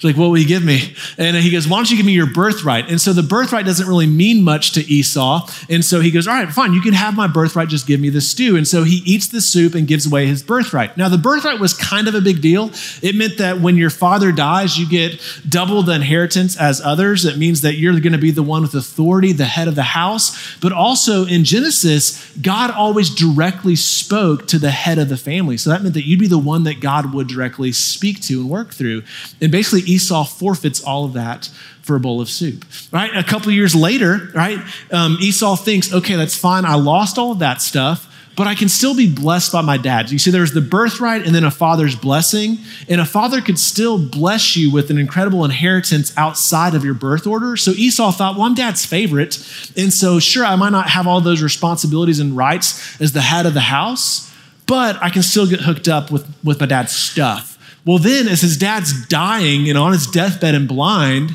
She's 0.00 0.14
like, 0.14 0.16
what 0.16 0.30
will 0.30 0.38
you 0.38 0.48
give 0.48 0.64
me? 0.64 0.94
And 1.18 1.36
he 1.36 1.50
goes, 1.50 1.68
why 1.68 1.76
don't 1.76 1.90
you 1.90 1.96
give 1.98 2.06
me 2.06 2.12
your 2.12 2.32
birthright? 2.32 2.88
And 2.88 2.98
so 2.98 3.12
the 3.12 3.22
birthright 3.22 3.66
doesn't 3.66 3.86
really 3.86 4.06
mean 4.06 4.42
much 4.42 4.72
to 4.72 4.80
Esau. 4.80 5.46
And 5.68 5.84
so 5.84 6.00
he 6.00 6.10
goes, 6.10 6.26
all 6.26 6.32
right, 6.32 6.48
fine, 6.48 6.72
you 6.72 6.80
can 6.80 6.94
have 6.94 7.14
my 7.14 7.26
birthright, 7.26 7.68
just 7.68 7.86
give 7.86 8.00
me 8.00 8.08
the 8.08 8.22
stew. 8.22 8.56
And 8.56 8.66
so 8.66 8.82
he 8.82 9.02
eats 9.04 9.28
the 9.28 9.42
soup 9.42 9.74
and 9.74 9.86
gives 9.86 10.06
away 10.06 10.24
his 10.24 10.42
birthright. 10.42 10.96
Now, 10.96 11.10
the 11.10 11.18
birthright 11.18 11.60
was 11.60 11.74
kind 11.74 12.08
of 12.08 12.14
a 12.14 12.22
big 12.22 12.40
deal. 12.40 12.70
It 13.02 13.14
meant 13.14 13.36
that 13.36 13.60
when 13.60 13.76
your 13.76 13.90
father 13.90 14.32
dies, 14.32 14.78
you 14.78 14.88
get 14.88 15.20
double 15.46 15.82
the 15.82 15.92
inheritance 15.92 16.56
as 16.56 16.80
others. 16.80 17.26
It 17.26 17.36
means 17.36 17.60
that 17.60 17.74
you're 17.74 17.92
going 18.00 18.14
to 18.14 18.18
be 18.18 18.30
the 18.30 18.42
one 18.42 18.62
with 18.62 18.74
authority, 18.74 19.32
the 19.32 19.44
head 19.44 19.68
of 19.68 19.74
the 19.74 19.82
house. 19.82 20.56
But 20.60 20.72
also 20.72 21.26
in 21.26 21.44
Genesis, 21.44 22.26
God 22.40 22.70
always 22.70 23.14
directly 23.14 23.76
spoke 23.76 24.46
to 24.46 24.58
the 24.58 24.70
head 24.70 24.96
of 24.96 25.10
the 25.10 25.18
family. 25.18 25.58
So 25.58 25.68
that 25.68 25.82
meant 25.82 25.92
that 25.92 26.06
you'd 26.06 26.20
be 26.20 26.26
the 26.26 26.38
one 26.38 26.62
that 26.64 26.80
God 26.80 27.12
would 27.12 27.28
directly 27.28 27.72
speak 27.72 28.22
to 28.22 28.40
and 28.40 28.48
work 28.48 28.72
through. 28.72 29.02
And 29.42 29.52
basically, 29.52 29.89
Esau 29.90 30.24
forfeits 30.24 30.82
all 30.82 31.04
of 31.04 31.14
that 31.14 31.50
for 31.82 31.96
a 31.96 32.00
bowl 32.00 32.20
of 32.20 32.28
soup, 32.28 32.64
right? 32.92 33.14
A 33.16 33.24
couple 33.24 33.50
years 33.50 33.74
later, 33.74 34.30
right, 34.34 34.58
um, 34.92 35.18
Esau 35.20 35.56
thinks, 35.56 35.92
okay, 35.92 36.16
that's 36.16 36.36
fine. 36.36 36.64
I 36.64 36.74
lost 36.74 37.18
all 37.18 37.32
of 37.32 37.40
that 37.40 37.60
stuff 37.60 38.06
but 38.40 38.46
I 38.46 38.54
can 38.54 38.70
still 38.70 38.94
be 38.94 39.12
blessed 39.12 39.52
by 39.52 39.60
my 39.60 39.76
dad. 39.76 40.10
You 40.10 40.18
see, 40.18 40.30
there's 40.30 40.52
the 40.52 40.62
birthright 40.62 41.26
and 41.26 41.34
then 41.34 41.44
a 41.44 41.50
father's 41.50 41.94
blessing. 41.94 42.56
And 42.88 42.98
a 42.98 43.04
father 43.04 43.42
could 43.42 43.58
still 43.58 43.98
bless 43.98 44.56
you 44.56 44.72
with 44.72 44.88
an 44.90 44.96
incredible 44.96 45.44
inheritance 45.44 46.16
outside 46.16 46.74
of 46.74 46.82
your 46.82 46.94
birth 46.94 47.26
order. 47.26 47.58
So 47.58 47.72
Esau 47.72 48.10
thought, 48.12 48.36
well, 48.36 48.44
I'm 48.44 48.54
dad's 48.54 48.86
favorite. 48.86 49.36
And 49.76 49.92
so, 49.92 50.18
sure, 50.18 50.44
I 50.46 50.56
might 50.56 50.70
not 50.70 50.88
have 50.88 51.06
all 51.06 51.20
those 51.20 51.42
responsibilities 51.42 52.18
and 52.18 52.34
rights 52.34 52.98
as 52.98 53.12
the 53.12 53.20
head 53.20 53.44
of 53.44 53.52
the 53.52 53.60
house, 53.60 54.32
but 54.66 54.96
I 55.02 55.10
can 55.10 55.22
still 55.22 55.46
get 55.46 55.60
hooked 55.60 55.88
up 55.88 56.10
with, 56.10 56.26
with 56.42 56.60
my 56.60 56.66
dad's 56.66 56.92
stuff. 56.92 57.49
Well, 57.84 57.98
then, 57.98 58.28
as 58.28 58.40
his 58.40 58.56
dad's 58.56 59.06
dying 59.06 59.68
and 59.68 59.78
on 59.78 59.92
his 59.92 60.06
deathbed 60.06 60.54
and 60.54 60.68
blind, 60.68 61.34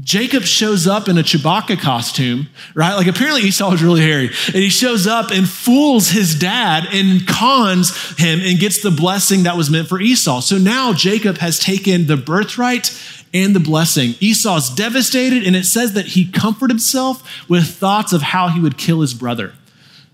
Jacob 0.00 0.44
shows 0.44 0.86
up 0.86 1.08
in 1.08 1.18
a 1.18 1.22
Chewbacca 1.22 1.78
costume, 1.78 2.48
right? 2.74 2.94
Like 2.94 3.06
apparently 3.06 3.42
Esau 3.42 3.70
was 3.70 3.82
really 3.82 4.00
hairy. 4.00 4.30
And 4.46 4.56
he 4.56 4.70
shows 4.70 5.06
up 5.06 5.30
and 5.30 5.48
fools 5.48 6.08
his 6.08 6.34
dad 6.34 6.86
and 6.92 7.26
cons 7.26 8.18
him 8.18 8.40
and 8.40 8.58
gets 8.58 8.82
the 8.82 8.90
blessing 8.90 9.42
that 9.42 9.56
was 9.56 9.70
meant 9.70 9.88
for 9.88 10.00
Esau. 10.00 10.40
So 10.40 10.56
now 10.56 10.94
Jacob 10.94 11.38
has 11.38 11.58
taken 11.58 12.06
the 12.06 12.16
birthright 12.16 12.98
and 13.34 13.54
the 13.54 13.60
blessing. 13.60 14.14
Esau's 14.20 14.70
devastated, 14.70 15.46
and 15.46 15.56
it 15.56 15.64
says 15.64 15.92
that 15.92 16.06
he 16.06 16.30
comforted 16.30 16.72
himself 16.72 17.48
with 17.48 17.66
thoughts 17.66 18.12
of 18.12 18.22
how 18.22 18.48
he 18.48 18.60
would 18.60 18.78
kill 18.78 19.00
his 19.00 19.14
brother. 19.14 19.52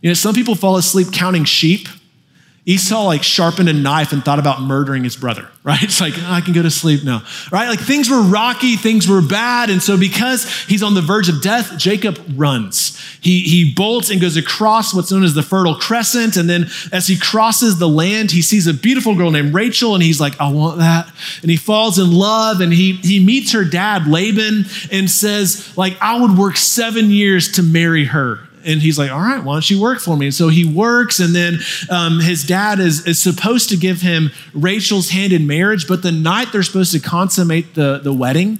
You 0.01 0.11
know, 0.11 0.15
some 0.15 0.35
people 0.35 0.55
fall 0.55 0.77
asleep 0.77 1.09
counting 1.13 1.45
sheep 1.45 1.89
Esau 2.69 3.07
like 3.07 3.23
sharpened 3.23 3.71
a 3.71 3.73
knife 3.73 4.13
and 4.13 4.23
thought 4.23 4.39
about 4.39 4.61
murdering 4.61 5.03
his 5.03 5.17
brother, 5.17 5.49
right? 5.65 5.83
It's 5.89 6.03
like, 6.03 6.13
oh, 6.19 6.31
I 6.31 6.43
can 6.43 6.53
go 6.53 6.61
to 6.61 6.71
sleep 6.71 7.03
now, 7.03 7.23
right? 7.51 7.67
Like 7.67 7.81
things 7.81 8.11
were 8.11 8.21
rocky, 8.21 8.77
things 8.77 9.09
were 9.09 9.23
bad. 9.23 9.71
And 9.71 9.83
so 9.83 9.97
because 9.97 10.47
he's 10.67 10.83
on 10.83 10.93
the 10.93 11.01
verge 11.01 11.31
of 11.31 11.41
death, 11.41 11.79
Jacob 11.79 12.21
runs. 12.37 13.01
He, 13.23 13.41
he 13.41 13.73
bolts 13.75 14.11
and 14.11 14.21
goes 14.21 14.37
across 14.37 14.93
what's 14.93 15.11
known 15.11 15.25
as 15.25 15.33
the 15.33 15.43
Fertile 15.43 15.77
Crescent. 15.77 16.37
And 16.37 16.49
then 16.49 16.67
as 16.93 17.07
he 17.07 17.19
crosses 17.19 17.79
the 17.79 17.89
land, 17.89 18.33
he 18.33 18.43
sees 18.43 18.67
a 18.67 18.75
beautiful 18.75 19.15
girl 19.17 19.31
named 19.31 19.55
Rachel 19.55 19.95
and 19.95 20.03
he's 20.03 20.21
like, 20.21 20.39
I 20.39 20.53
want 20.53 20.77
that. 20.79 21.11
And 21.41 21.51
he 21.51 21.57
falls 21.57 21.99
in 21.99 22.13
love 22.13 22.61
and 22.61 22.71
he, 22.71 22.93
he 22.97 23.25
meets 23.25 23.53
her 23.53 23.65
dad, 23.65 24.07
Laban, 24.07 24.67
and 24.93 25.11
says, 25.11 25.75
like, 25.79 25.97
I 26.03 26.21
would 26.21 26.37
work 26.37 26.59
seven 26.59 27.11
years 27.11 27.53
to 27.53 27.63
marry 27.63 28.05
her 28.05 28.41
and 28.69 28.83
he's 28.83 28.99
like, 28.99 29.11
all 29.11 29.21
right, 29.21 29.43
why 29.43 29.55
don't 29.55 29.71
you 29.71 29.81
work 29.81 29.99
for 29.99 30.17
me? 30.17 30.27
And 30.27 30.35
so 30.35 30.49
he 30.49 30.65
works, 30.65 31.19
and 31.19 31.35
then 31.35 31.59
um, 31.91 32.21
his 32.21 32.45
dad 32.45 32.79
is, 32.79 33.07
is 33.07 33.19
supposed 33.19 33.71
to 33.71 33.77
give 33.77 34.03
him 34.03 34.31
Rachel's 34.53 35.09
hand 35.11 35.33
in 35.33 35.47
marriage, 35.47 35.89
but 35.89 36.03
the 36.03 36.13
night 36.13 36.49
they're 36.53 36.63
supposed 36.63 36.93
to 36.93 37.01
consummate 37.01 37.75
the, 37.75 37.99
the 37.99 38.13
wedding, 38.13 38.59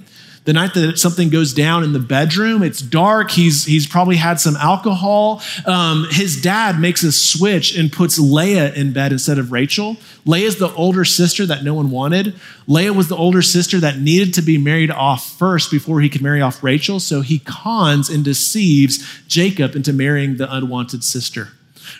the 0.49 0.53
night 0.53 0.73
that 0.73 0.97
something 0.97 1.29
goes 1.29 1.53
down 1.53 1.83
in 1.83 1.93
the 1.93 1.99
bedroom, 1.99 2.63
it's 2.63 2.81
dark. 2.81 3.29
He's, 3.29 3.65
he's 3.65 3.85
probably 3.85 4.15
had 4.15 4.39
some 4.39 4.55
alcohol. 4.55 5.43
Um, 5.67 6.07
his 6.09 6.41
dad 6.41 6.79
makes 6.79 7.03
a 7.03 7.11
switch 7.11 7.77
and 7.77 7.91
puts 7.91 8.17
Leah 8.17 8.73
in 8.73 8.91
bed 8.91 9.11
instead 9.11 9.37
of 9.37 9.51
Rachel. 9.51 9.97
Leah's 10.25 10.55
the 10.55 10.73
older 10.73 11.05
sister 11.05 11.45
that 11.45 11.63
no 11.63 11.75
one 11.75 11.91
wanted. 11.91 12.33
Leah 12.65 12.93
was 12.93 13.09
the 13.09 13.15
older 13.15 13.43
sister 13.43 13.79
that 13.79 13.99
needed 13.99 14.33
to 14.33 14.41
be 14.41 14.57
married 14.57 14.89
off 14.89 15.37
first 15.37 15.69
before 15.69 16.01
he 16.01 16.09
could 16.09 16.23
marry 16.23 16.41
off 16.41 16.63
Rachel. 16.63 16.99
So 16.99 17.21
he 17.21 17.37
cons 17.37 18.09
and 18.09 18.25
deceives 18.25 19.07
Jacob 19.27 19.75
into 19.75 19.93
marrying 19.93 20.37
the 20.37 20.51
unwanted 20.51 21.03
sister. 21.03 21.49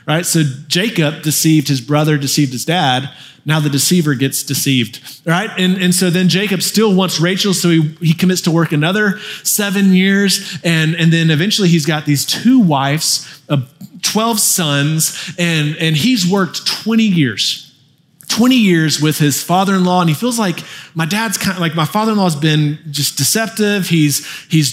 Right? 0.07 0.25
So 0.25 0.43
Jacob 0.67 1.21
deceived 1.21 1.67
his 1.67 1.81
brother, 1.81 2.17
deceived 2.17 2.51
his 2.51 2.65
dad. 2.65 3.09
Now 3.45 3.59
the 3.59 3.69
deceiver 3.69 4.15
gets 4.15 4.43
deceived, 4.43 5.21
right? 5.25 5.49
And, 5.57 5.81
and 5.81 5.95
so 5.95 6.09
then 6.09 6.29
Jacob 6.29 6.61
still 6.61 6.93
wants 6.93 7.19
Rachel, 7.19 7.53
so 7.53 7.69
he, 7.69 7.81
he 7.99 8.13
commits 8.13 8.41
to 8.41 8.51
work 8.51 8.71
another 8.71 9.17
seven 9.43 9.93
years. 9.93 10.59
And, 10.63 10.95
and 10.95 11.11
then 11.11 11.31
eventually 11.31 11.67
he's 11.69 11.85
got 11.85 12.05
these 12.05 12.25
two 12.25 12.59
wives, 12.59 13.41
uh, 13.49 13.61
12 14.01 14.39
sons, 14.39 15.33
and, 15.39 15.75
and 15.77 15.95
he's 15.95 16.29
worked 16.29 16.67
20 16.67 17.03
years. 17.03 17.65
20 18.27 18.55
years 18.55 19.01
with 19.01 19.17
his 19.17 19.41
father 19.41 19.73
in 19.73 19.83
law, 19.83 20.01
and 20.01 20.09
he 20.09 20.15
feels 20.15 20.37
like 20.37 20.59
my 20.93 21.05
dad's 21.05 21.37
kind 21.37 21.55
of 21.55 21.59
like 21.59 21.75
my 21.75 21.85
father 21.85 22.11
in 22.11 22.17
law's 22.19 22.35
been 22.35 22.77
just 22.91 23.17
deceptive. 23.17 23.89
He's, 23.89 24.25
he's, 24.49 24.71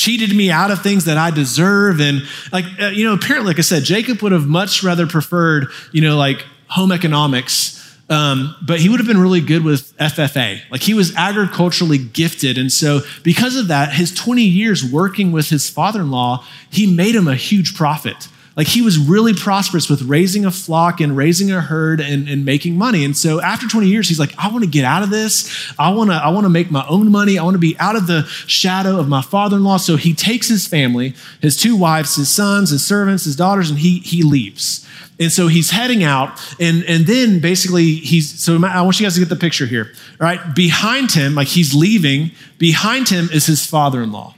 cheated 0.00 0.34
me 0.34 0.50
out 0.50 0.70
of 0.70 0.82
things 0.82 1.04
that 1.04 1.18
I 1.18 1.30
deserve. 1.30 2.00
And 2.00 2.22
like, 2.52 2.64
uh, 2.80 2.86
you 2.86 3.04
know, 3.04 3.14
apparently, 3.14 3.50
like 3.50 3.58
I 3.58 3.62
said, 3.62 3.84
Jacob 3.84 4.22
would 4.22 4.32
have 4.32 4.46
much 4.46 4.82
rather 4.82 5.06
preferred, 5.06 5.66
you 5.92 6.00
know, 6.00 6.16
like 6.16 6.44
home 6.68 6.92
economics 6.92 7.80
um, 8.10 8.56
but 8.60 8.80
he 8.80 8.88
would 8.88 8.98
have 8.98 9.06
been 9.06 9.20
really 9.20 9.40
good 9.40 9.62
with 9.62 9.96
FFA. 9.96 10.60
Like 10.68 10.82
he 10.82 10.94
was 10.94 11.14
agriculturally 11.14 11.96
gifted. 11.96 12.58
And 12.58 12.70
so, 12.70 13.02
because 13.22 13.54
of 13.54 13.68
that, 13.68 13.92
his 13.92 14.12
20 14.12 14.42
years 14.42 14.84
working 14.84 15.30
with 15.30 15.48
his 15.48 15.70
father 15.70 16.00
in 16.00 16.10
law, 16.10 16.44
he 16.70 16.92
made 16.92 17.14
him 17.14 17.28
a 17.28 17.36
huge 17.36 17.76
profit. 17.76 18.28
Like 18.60 18.68
he 18.68 18.82
was 18.82 18.98
really 18.98 19.32
prosperous 19.32 19.88
with 19.88 20.02
raising 20.02 20.44
a 20.44 20.50
flock 20.50 21.00
and 21.00 21.16
raising 21.16 21.50
a 21.50 21.62
herd 21.62 21.98
and, 21.98 22.28
and 22.28 22.44
making 22.44 22.76
money. 22.76 23.06
And 23.06 23.16
so 23.16 23.40
after 23.40 23.66
20 23.66 23.86
years, 23.86 24.06
he's 24.06 24.20
like, 24.20 24.34
I 24.36 24.48
want 24.48 24.64
to 24.64 24.68
get 24.68 24.84
out 24.84 25.02
of 25.02 25.08
this. 25.08 25.72
I 25.78 25.88
want 25.88 26.10
to, 26.10 26.16
I 26.16 26.28
want 26.28 26.44
to 26.44 26.50
make 26.50 26.70
my 26.70 26.86
own 26.86 27.10
money. 27.10 27.38
I 27.38 27.42
want 27.42 27.54
to 27.54 27.58
be 27.58 27.74
out 27.78 27.96
of 27.96 28.06
the 28.06 28.24
shadow 28.46 28.98
of 28.98 29.08
my 29.08 29.22
father-in-law. 29.22 29.78
So 29.78 29.96
he 29.96 30.12
takes 30.12 30.46
his 30.48 30.66
family, 30.66 31.14
his 31.40 31.56
two 31.56 31.74
wives, 31.74 32.16
his 32.16 32.28
sons, 32.28 32.68
his 32.68 32.86
servants, 32.86 33.24
his 33.24 33.34
daughters, 33.34 33.70
and 33.70 33.78
he, 33.78 34.00
he 34.00 34.22
leaves. 34.22 34.86
And 35.18 35.32
so 35.32 35.46
he's 35.46 35.70
heading 35.70 36.04
out, 36.04 36.38
and, 36.60 36.84
and 36.84 37.06
then 37.06 37.40
basically 37.40 37.94
he's 37.94 38.42
so 38.42 38.62
I 38.62 38.82
want 38.82 39.00
you 39.00 39.06
guys 39.06 39.14
to 39.14 39.20
get 39.20 39.30
the 39.30 39.36
picture 39.36 39.64
here. 39.64 39.90
All 40.20 40.26
right, 40.26 40.54
behind 40.54 41.12
him, 41.12 41.34
like 41.34 41.48
he's 41.48 41.74
leaving, 41.74 42.32
behind 42.58 43.08
him 43.08 43.30
is 43.32 43.46
his 43.46 43.64
father-in-law, 43.64 44.34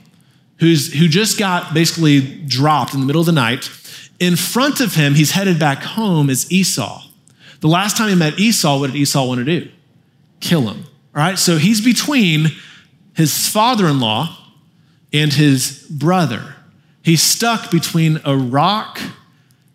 who's 0.59 0.93
who 0.93 1.09
just 1.09 1.37
got 1.37 1.73
basically 1.73 2.21
dropped 2.45 2.93
in 2.93 3.01
the 3.01 3.05
middle 3.05 3.19
of 3.19 3.25
the 3.25 3.33
night. 3.33 3.69
In 4.19 4.35
front 4.35 4.79
of 4.79 4.95
him, 4.95 5.15
he's 5.15 5.31
headed 5.31 5.59
back 5.59 5.83
home, 5.83 6.29
is 6.29 6.51
Esau. 6.51 7.03
The 7.59 7.67
last 7.67 7.97
time 7.97 8.09
he 8.09 8.15
met 8.15 8.39
Esau, 8.39 8.79
what 8.79 8.87
did 8.87 8.95
Esau 8.95 9.25
want 9.25 9.39
to 9.39 9.45
do? 9.45 9.69
Kill 10.39 10.61
him. 10.69 10.85
All 11.15 11.21
right, 11.21 11.37
so 11.37 11.57
he's 11.57 11.81
between 11.81 12.47
his 13.13 13.47
father 13.47 13.87
in 13.87 13.99
law 13.99 14.37
and 15.11 15.31
his 15.31 15.85
brother. 15.89 16.55
He's 17.03 17.21
stuck 17.21 17.69
between 17.69 18.19
a 18.25 18.35
rock 18.35 18.99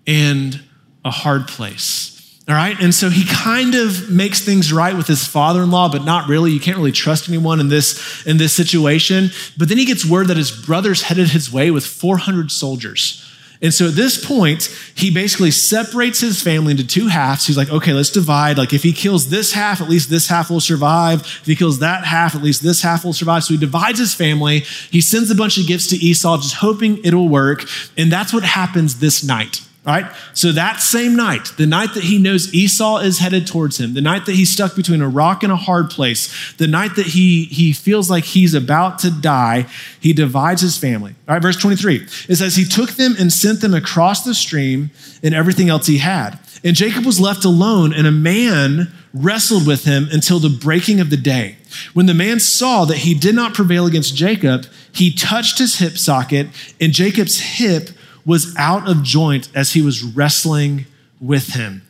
and 0.06 0.60
a 1.04 1.10
hard 1.10 1.46
place. 1.46 2.14
All 2.48 2.54
right. 2.54 2.80
And 2.80 2.94
so 2.94 3.10
he 3.10 3.26
kind 3.26 3.74
of 3.74 4.10
makes 4.10 4.40
things 4.40 4.72
right 4.72 4.96
with 4.96 5.06
his 5.06 5.26
father-in-law, 5.26 5.92
but 5.92 6.04
not 6.04 6.30
really. 6.30 6.50
You 6.50 6.60
can't 6.60 6.78
really 6.78 6.92
trust 6.92 7.28
anyone 7.28 7.60
in 7.60 7.68
this, 7.68 8.26
in 8.26 8.38
this 8.38 8.54
situation. 8.54 9.28
But 9.58 9.68
then 9.68 9.76
he 9.76 9.84
gets 9.84 10.06
word 10.06 10.28
that 10.28 10.38
his 10.38 10.50
brother's 10.50 11.02
headed 11.02 11.28
his 11.28 11.52
way 11.52 11.70
with 11.70 11.84
400 11.84 12.50
soldiers. 12.50 13.27
And 13.60 13.74
so 13.74 13.88
at 13.88 13.94
this 13.94 14.24
point, 14.24 14.64
he 14.94 15.10
basically 15.10 15.50
separates 15.50 16.20
his 16.20 16.40
family 16.40 16.70
into 16.70 16.86
two 16.86 17.08
halves. 17.08 17.46
He's 17.46 17.56
like, 17.56 17.70
okay, 17.70 17.92
let's 17.92 18.10
divide. 18.10 18.56
Like, 18.56 18.72
if 18.72 18.82
he 18.82 18.92
kills 18.92 19.30
this 19.30 19.52
half, 19.52 19.80
at 19.80 19.88
least 19.88 20.10
this 20.10 20.28
half 20.28 20.50
will 20.50 20.60
survive. 20.60 21.20
If 21.22 21.46
he 21.46 21.56
kills 21.56 21.80
that 21.80 22.04
half, 22.04 22.34
at 22.34 22.42
least 22.42 22.62
this 22.62 22.82
half 22.82 23.04
will 23.04 23.12
survive. 23.12 23.44
So 23.44 23.54
he 23.54 23.60
divides 23.60 23.98
his 23.98 24.14
family. 24.14 24.60
He 24.90 25.00
sends 25.00 25.30
a 25.30 25.34
bunch 25.34 25.58
of 25.58 25.66
gifts 25.66 25.88
to 25.88 25.96
Esau, 25.96 26.36
just 26.38 26.54
hoping 26.56 26.98
it'll 27.04 27.28
work. 27.28 27.64
And 27.96 28.12
that's 28.12 28.32
what 28.32 28.44
happens 28.44 29.00
this 29.00 29.24
night. 29.24 29.62
Right? 29.86 30.04
So 30.34 30.52
that 30.52 30.80
same 30.80 31.16
night, 31.16 31.52
the 31.56 31.66
night 31.66 31.94
that 31.94 32.04
he 32.04 32.18
knows 32.18 32.52
Esau 32.52 32.98
is 32.98 33.20
headed 33.20 33.46
towards 33.46 33.80
him, 33.80 33.94
the 33.94 34.02
night 34.02 34.26
that 34.26 34.34
he's 34.34 34.52
stuck 34.52 34.76
between 34.76 35.00
a 35.00 35.08
rock 35.08 35.42
and 35.42 35.50
a 35.50 35.56
hard 35.56 35.88
place, 35.88 36.52
the 36.58 36.66
night 36.66 36.94
that 36.96 37.06
he, 37.06 37.44
he 37.44 37.72
feels 37.72 38.10
like 38.10 38.24
he's 38.24 38.52
about 38.52 38.98
to 38.98 39.10
die, 39.10 39.66
he 39.98 40.12
divides 40.12 40.60
his 40.60 40.76
family. 40.76 41.14
All 41.26 41.34
right, 41.34 41.42
verse 41.42 41.56
23. 41.56 42.06
It 42.28 42.36
says, 42.36 42.56
He 42.56 42.66
took 42.66 42.90
them 42.92 43.14
and 43.18 43.32
sent 43.32 43.62
them 43.62 43.72
across 43.72 44.24
the 44.24 44.34
stream 44.34 44.90
and 45.22 45.34
everything 45.34 45.70
else 45.70 45.86
he 45.86 45.98
had. 45.98 46.38
And 46.62 46.76
Jacob 46.76 47.06
was 47.06 47.20
left 47.20 47.44
alone, 47.44 47.94
and 47.94 48.06
a 48.06 48.12
man 48.12 48.92
wrestled 49.14 49.66
with 49.66 49.84
him 49.84 50.08
until 50.10 50.38
the 50.38 50.50
breaking 50.50 51.00
of 51.00 51.08
the 51.08 51.16
day. 51.16 51.56
When 51.94 52.06
the 52.06 52.14
man 52.14 52.40
saw 52.40 52.84
that 52.84 52.98
he 52.98 53.14
did 53.14 53.34
not 53.34 53.54
prevail 53.54 53.86
against 53.86 54.16
Jacob, 54.16 54.66
he 54.92 55.12
touched 55.12 55.58
his 55.58 55.78
hip 55.78 55.96
socket, 55.96 56.48
and 56.80 56.92
Jacob's 56.92 57.38
hip 57.38 57.90
was 58.28 58.54
out 58.58 58.86
of 58.86 59.02
joint 59.02 59.48
as 59.54 59.72
he 59.72 59.80
was 59.80 60.04
wrestling 60.04 60.84
with 61.18 61.54
him. 61.54 61.80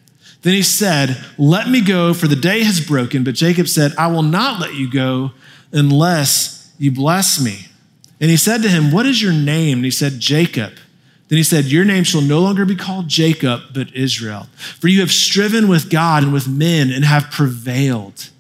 Then 0.43 0.55
he 0.55 0.63
said, 0.63 1.23
Let 1.37 1.69
me 1.69 1.81
go, 1.81 2.15
for 2.15 2.29
the 2.29 2.37
day 2.37 2.63
has 2.63 2.81
broken. 2.81 3.25
But 3.25 3.35
Jacob 3.35 3.67
said, 3.67 3.93
I 3.99 4.07
will 4.07 4.23
not 4.23 4.61
let 4.61 4.75
you 4.75 4.89
go 4.89 5.33
unless 5.73 6.73
you 6.79 6.93
bless 6.93 7.43
me. 7.43 7.67
And 8.21 8.31
he 8.31 8.37
said 8.37 8.63
to 8.63 8.69
him, 8.69 8.93
What 8.93 9.05
is 9.05 9.21
your 9.21 9.33
name? 9.33 9.79
And 9.79 9.85
he 9.85 9.91
said, 9.91 10.21
Jacob. 10.21 10.75
Then 11.27 11.39
he 11.39 11.43
said, 11.43 11.65
Your 11.65 11.85
name 11.85 12.05
shall 12.05 12.23
no 12.23 12.39
longer 12.39 12.65
be 12.65 12.77
called 12.77 13.09
Jacob, 13.09 13.63
but 13.75 13.93
Israel. 13.93 14.47
For 14.55 14.87
you 14.87 15.01
have 15.01 15.11
striven 15.11 15.67
with 15.67 15.91
God 15.91 16.23
and 16.23 16.33
with 16.33 16.47
men 16.47 16.93
and 16.93 17.05
have 17.05 17.33
prevailed. 17.33 18.31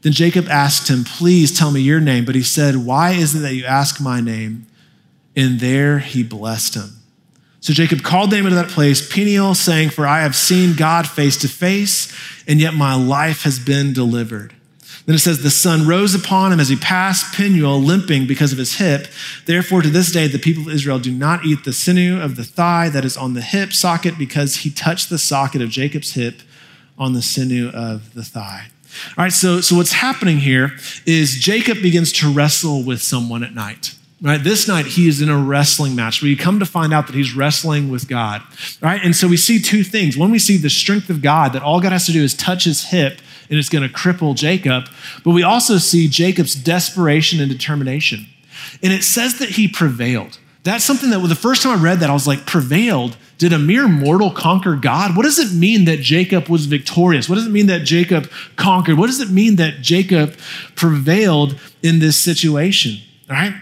Then 0.00 0.12
Jacob 0.12 0.48
asked 0.48 0.88
him, 0.88 1.04
Please 1.04 1.56
tell 1.56 1.70
me 1.70 1.82
your 1.82 2.00
name. 2.00 2.24
But 2.24 2.36
he 2.36 2.42
said, 2.42 2.86
Why 2.86 3.10
is 3.10 3.34
it 3.34 3.40
that 3.40 3.54
you 3.54 3.66
ask 3.66 4.00
my 4.00 4.22
name? 4.22 4.66
And 5.36 5.60
there 5.60 5.98
he 5.98 6.22
blessed 6.22 6.74
him. 6.74 6.90
So 7.64 7.72
Jacob 7.72 8.02
called 8.02 8.30
the 8.30 8.36
name 8.36 8.44
of 8.44 8.52
that 8.52 8.68
place 8.68 9.10
Peniel, 9.10 9.54
saying, 9.54 9.88
For 9.88 10.06
I 10.06 10.20
have 10.20 10.36
seen 10.36 10.76
God 10.76 11.08
face 11.08 11.38
to 11.38 11.48
face, 11.48 12.14
and 12.46 12.60
yet 12.60 12.74
my 12.74 12.94
life 12.94 13.44
has 13.44 13.58
been 13.58 13.94
delivered. 13.94 14.54
Then 15.06 15.14
it 15.14 15.20
says, 15.20 15.42
The 15.42 15.48
sun 15.48 15.88
rose 15.88 16.14
upon 16.14 16.52
him 16.52 16.60
as 16.60 16.68
he 16.68 16.76
passed 16.76 17.34
Penuel, 17.34 17.80
limping 17.80 18.26
because 18.26 18.52
of 18.52 18.58
his 18.58 18.74
hip. 18.74 19.06
Therefore, 19.46 19.80
to 19.80 19.88
this 19.88 20.12
day, 20.12 20.26
the 20.26 20.38
people 20.38 20.64
of 20.64 20.74
Israel 20.74 20.98
do 20.98 21.10
not 21.10 21.46
eat 21.46 21.64
the 21.64 21.72
sinew 21.72 22.20
of 22.20 22.36
the 22.36 22.44
thigh 22.44 22.90
that 22.90 23.02
is 23.02 23.16
on 23.16 23.32
the 23.32 23.40
hip 23.40 23.72
socket 23.72 24.18
because 24.18 24.56
he 24.56 24.70
touched 24.70 25.08
the 25.08 25.16
socket 25.16 25.62
of 25.62 25.70
Jacob's 25.70 26.12
hip 26.12 26.42
on 26.98 27.14
the 27.14 27.22
sinew 27.22 27.70
of 27.70 28.12
the 28.12 28.24
thigh. 28.24 28.66
All 29.16 29.24
right, 29.24 29.32
so, 29.32 29.62
so 29.62 29.74
what's 29.74 29.92
happening 29.92 30.36
here 30.36 30.72
is 31.06 31.36
Jacob 31.36 31.80
begins 31.80 32.12
to 32.12 32.30
wrestle 32.30 32.82
with 32.82 33.00
someone 33.00 33.42
at 33.42 33.54
night. 33.54 33.94
Right, 34.24 34.42
this 34.42 34.66
night 34.66 34.86
he 34.86 35.06
is 35.06 35.20
in 35.20 35.28
a 35.28 35.36
wrestling 35.36 35.94
match 35.94 36.22
you 36.22 36.34
come 36.34 36.58
to 36.58 36.64
find 36.64 36.94
out 36.94 37.08
that 37.08 37.14
he's 37.14 37.36
wrestling 37.36 37.90
with 37.90 38.08
God. 38.08 38.40
Right, 38.80 38.98
and 39.04 39.14
so 39.14 39.28
we 39.28 39.36
see 39.36 39.60
two 39.60 39.84
things. 39.84 40.16
One, 40.16 40.30
we 40.30 40.38
see 40.38 40.56
the 40.56 40.70
strength 40.70 41.10
of 41.10 41.20
God 41.20 41.52
that 41.52 41.62
all 41.62 41.78
God 41.78 41.92
has 41.92 42.06
to 42.06 42.12
do 42.12 42.22
is 42.22 42.32
touch 42.32 42.64
his 42.64 42.84
hip 42.84 43.20
and 43.50 43.58
it's 43.58 43.68
going 43.68 43.86
to 43.86 43.94
cripple 43.94 44.34
Jacob. 44.34 44.84
But 45.24 45.32
we 45.32 45.42
also 45.42 45.76
see 45.76 46.08
Jacob's 46.08 46.54
desperation 46.54 47.38
and 47.38 47.50
determination. 47.50 48.24
And 48.82 48.94
it 48.94 49.04
says 49.04 49.38
that 49.40 49.50
he 49.50 49.68
prevailed. 49.68 50.38
That's 50.62 50.84
something 50.84 51.10
that 51.10 51.18
the 51.18 51.34
first 51.34 51.62
time 51.62 51.78
I 51.78 51.82
read 51.82 52.00
that, 52.00 52.08
I 52.08 52.14
was 52.14 52.26
like, 52.26 52.46
prevailed? 52.46 53.18
Did 53.36 53.52
a 53.52 53.58
mere 53.58 53.86
mortal 53.86 54.30
conquer 54.30 54.74
God? 54.74 55.14
What 55.18 55.24
does 55.24 55.38
it 55.38 55.54
mean 55.54 55.84
that 55.84 56.00
Jacob 56.00 56.48
was 56.48 56.64
victorious? 56.64 57.28
What 57.28 57.34
does 57.34 57.46
it 57.46 57.52
mean 57.52 57.66
that 57.66 57.80
Jacob 57.80 58.30
conquered? 58.56 58.96
What 58.96 59.08
does 59.08 59.20
it 59.20 59.28
mean 59.28 59.56
that 59.56 59.82
Jacob 59.82 60.34
prevailed 60.76 61.60
in 61.82 61.98
this 61.98 62.16
situation? 62.16 63.02
All 63.28 63.36
right? 63.36 63.54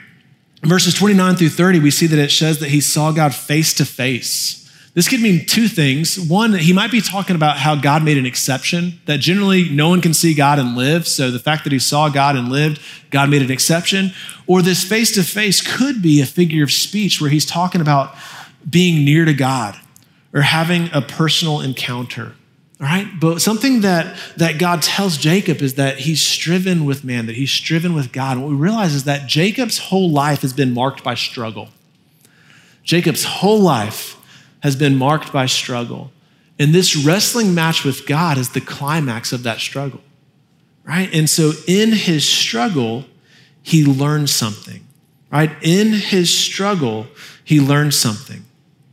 Verses 0.63 0.95
29 0.95 1.37
through 1.37 1.49
30, 1.51 1.81
we 1.81 1.91
see 1.91 2.07
that 2.07 2.19
it 2.19 2.31
says 2.31 2.59
that 2.61 2.71
he 2.71 2.81
saw 2.81 3.13
God 3.13 3.35
face 3.35 3.75
to 3.75 3.85
face. 3.85 4.59
This 4.95 5.09
could 5.09 5.21
mean 5.21 5.47
two 5.47 5.69
things. 5.69 6.21
One, 6.21 6.53
he 6.53 6.75
might 6.75 6.91
be 6.91 7.01
talking 7.01 7.35
about 7.35 7.57
how 7.57 7.75
God 7.75 8.05
made 8.05 8.19
an 8.19 8.27
exception, 8.27 9.01
that 9.07 9.21
generally 9.21 9.69
no 9.71 9.89
one 9.89 10.03
can 10.03 10.13
see 10.13 10.35
God 10.35 10.59
and 10.59 10.77
live. 10.77 11.09
So 11.09 11.31
the 11.31 11.39
fact 11.39 11.65
that 11.65 11.73
he 11.73 11.79
saw 11.79 12.11
God 12.11 12.37
and 12.37 12.51
lived, 12.51 12.79
God 13.11 13.31
made 13.31 13.41
an 13.41 13.51
exception. 13.51 14.13
Or 14.47 14.61
this 14.61 14.85
face 14.85 15.15
to 15.15 15.23
face 15.23 15.63
could 15.63 16.03
be 16.03 16.21
a 16.21 16.27
figure 16.27 16.63
of 16.63 16.71
speech 16.71 17.23
where 17.23 17.31
he's 17.31 17.47
talking 17.47 17.81
about 17.81 18.15
being 18.69 19.03
near 19.03 19.25
to 19.25 19.33
God 19.33 19.81
or 20.35 20.43
having 20.43 20.91
a 20.93 21.01
personal 21.01 21.61
encounter. 21.63 22.35
Right? 22.83 23.07
But 23.21 23.41
something 23.41 23.83
that, 23.83 24.17
that 24.39 24.59
God 24.59 24.83
tells 24.83 25.17
Jacob 25.17 25.63
is 25.63 25.75
that 25.75 25.99
he's 26.01 26.21
striven 26.21 26.85
with 26.85 27.05
man, 27.05 27.27
that 27.27 27.37
he's 27.37 27.53
striven 27.53 27.95
with 27.95 28.11
God. 28.11 28.33
And 28.33 28.43
what 28.43 28.51
we 28.51 28.57
realize 28.57 28.93
is 28.93 29.05
that 29.05 29.29
Jacob's 29.29 29.79
whole 29.79 30.11
life 30.11 30.43
has 30.43 30.53
been 30.53 30.75
marked 30.75 31.05
by 31.05 31.15
struggle. 31.15 31.69
Jacob's 32.83 33.23
whole 33.23 33.61
life 33.61 34.17
has 34.65 34.75
been 34.75 34.97
marked 34.97 35.33
by 35.33 35.47
struggle. 35.47 36.11
And 36.59 36.75
this 36.75 36.97
wrestling 36.97 37.55
match 37.55 37.85
with 37.85 38.05
God 38.05 38.37
is 38.37 38.49
the 38.49 38.61
climax 38.61 39.33
of 39.33 39.45
that 39.45 39.61
struggle, 39.61 40.01
right? 40.83 41.09
And 41.15 41.31
so 41.31 41.53
in 41.69 41.93
his 41.93 42.29
struggle, 42.29 43.05
he 43.63 43.85
learned 43.85 44.29
something, 44.29 44.85
right? 45.31 45.53
In 45.63 45.93
his 45.93 46.37
struggle, 46.37 47.07
he 47.45 47.61
learned 47.61 47.95
something, 47.95 48.45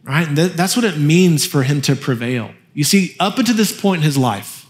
right? 0.03 0.27
And 0.27 0.37
that's 0.37 0.75
what 0.75 0.85
it 0.85 0.99
means 0.99 1.47
for 1.47 1.63
him 1.63 1.81
to 1.81 1.95
prevail. 1.95 2.51
You 2.73 2.83
see, 2.83 3.15
up 3.19 3.37
until 3.37 3.55
this 3.55 3.79
point 3.79 3.99
in 3.99 4.05
his 4.05 4.17
life, 4.17 4.67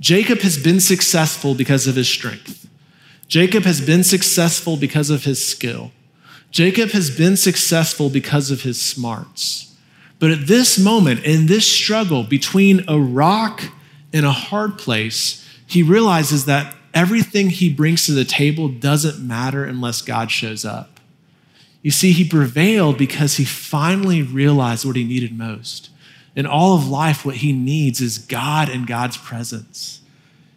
Jacob 0.00 0.40
has 0.40 0.58
been 0.58 0.80
successful 0.80 1.54
because 1.54 1.86
of 1.86 1.96
his 1.96 2.08
strength. 2.08 2.68
Jacob 3.28 3.64
has 3.64 3.80
been 3.80 4.04
successful 4.04 4.76
because 4.76 5.10
of 5.10 5.24
his 5.24 5.44
skill. 5.44 5.92
Jacob 6.50 6.90
has 6.90 7.10
been 7.10 7.36
successful 7.36 8.08
because 8.10 8.50
of 8.50 8.62
his 8.62 8.80
smarts. 8.80 9.74
But 10.18 10.30
at 10.30 10.46
this 10.46 10.78
moment, 10.78 11.24
in 11.24 11.46
this 11.46 11.70
struggle 11.70 12.22
between 12.22 12.84
a 12.88 12.98
rock 12.98 13.62
and 14.12 14.24
a 14.24 14.30
hard 14.30 14.78
place, 14.78 15.44
he 15.66 15.82
realizes 15.82 16.44
that 16.44 16.74
everything 16.92 17.50
he 17.50 17.72
brings 17.72 18.06
to 18.06 18.12
the 18.12 18.24
table 18.24 18.68
doesn't 18.68 19.26
matter 19.26 19.64
unless 19.64 20.00
God 20.00 20.30
shows 20.30 20.64
up. 20.64 21.00
You 21.82 21.90
see, 21.90 22.12
he 22.12 22.26
prevailed 22.26 22.96
because 22.96 23.36
he 23.36 23.44
finally 23.44 24.22
realized 24.22 24.84
what 24.84 24.96
he 24.96 25.04
needed 25.04 25.36
most. 25.36 25.90
In 26.36 26.46
all 26.46 26.74
of 26.74 26.88
life, 26.88 27.24
what 27.24 27.36
he 27.36 27.52
needs 27.52 28.00
is 28.00 28.18
God 28.18 28.68
and 28.68 28.86
God's 28.86 29.16
presence. 29.16 30.00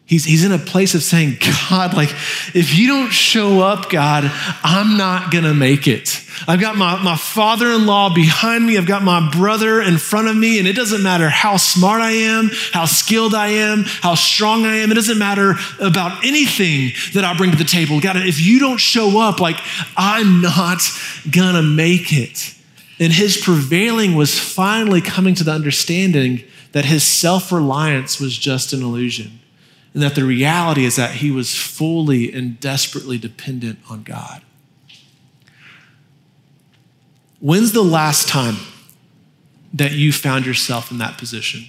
He's, 0.08 0.24
he's 0.24 0.46
in 0.46 0.54
a 0.54 0.58
place 0.58 0.96
of 0.96 1.04
saying, 1.04 1.36
God, 1.70 1.94
like, 1.94 2.10
if 2.56 2.74
you 2.78 2.88
don't 2.88 3.10
show 3.10 3.60
up, 3.60 3.90
God, 3.90 4.32
I'm 4.64 4.98
not 4.98 5.32
gonna 5.32 5.54
make 5.54 5.86
it. 5.86 6.24
I've 6.48 6.62
got 6.62 6.78
my, 6.78 7.04
my 7.04 7.18
father 7.18 7.68
in 7.74 7.86
law 7.86 8.14
behind 8.14 8.66
me, 8.66 8.78
I've 8.78 8.88
got 8.88 9.04
my 9.04 9.30
brother 9.32 9.82
in 9.82 9.98
front 9.98 10.30
of 10.30 10.38
me, 10.38 10.60
and 10.60 10.68
it 10.68 10.78
doesn't 10.78 11.04
matter 11.04 11.28
how 11.28 11.58
smart 11.58 12.02
I 12.02 12.12
am, 12.12 12.50
how 12.72 12.86
skilled 12.86 13.36
I 13.36 13.50
am, 13.50 13.84
how 13.86 14.16
strong 14.16 14.66
I 14.66 14.78
am, 14.78 14.92
it 14.92 14.96
doesn't 14.96 15.20
matter 15.20 15.56
about 15.82 16.24
anything 16.26 16.94
that 17.14 17.26
I 17.26 17.36
bring 17.36 17.52
to 17.52 17.58
the 17.58 17.66
table. 17.66 18.00
God, 18.00 18.16
if 18.16 18.40
you 18.40 18.60
don't 18.60 18.80
show 18.80 19.20
up, 19.20 19.42
like, 19.42 19.58
I'm 19.98 20.40
not 20.42 20.84
gonna 21.30 21.64
make 21.64 22.14
it. 22.14 22.54
And 23.00 23.14
his 23.14 23.38
prevailing 23.38 24.16
was 24.16 24.40
finally 24.40 25.02
coming 25.02 25.36
to 25.36 25.44
the 25.44 25.52
understanding 25.52 26.44
that 26.72 26.86
his 26.86 27.04
self 27.04 27.52
reliance 27.52 28.20
was 28.20 28.38
just 28.38 28.74
an 28.74 28.82
illusion 28.82 29.40
and 29.94 30.04
that 30.04 30.16
the 30.16 30.24
reality 30.24 30.86
is 30.86 30.96
that 30.96 31.16
he 31.16 31.32
was 31.32 31.56
fully 31.56 32.32
and 32.32 32.60
desperately 32.60 33.18
dependent 33.18 33.80
on 33.90 34.04
God. 34.04 34.42
When's 37.40 37.72
the 37.72 37.84
last 37.84 38.28
time 38.28 38.58
that 39.74 39.92
you 39.92 40.12
found 40.12 40.46
yourself 40.46 40.92
in 40.92 40.98
that 40.98 41.18
position? 41.18 41.66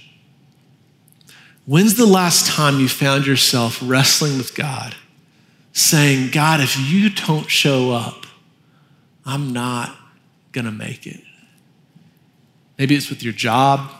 When's 1.65 1.95
the 1.95 2.05
last 2.07 2.47
time 2.47 2.79
you 2.79 2.87
found 2.87 3.27
yourself 3.27 3.79
wrestling 3.83 4.37
with 4.37 4.55
God, 4.55 4.95
saying, 5.73 6.31
God, 6.31 6.59
if 6.59 6.77
you 6.79 7.11
don't 7.11 7.49
show 7.49 7.91
up, 7.91 8.25
I'm 9.25 9.53
not 9.53 9.95
going 10.51 10.65
to 10.65 10.71
make 10.71 11.05
it? 11.05 11.21
Maybe 12.77 12.95
it's 12.95 13.09
with 13.09 13.23
your 13.23 13.33
job, 13.33 13.91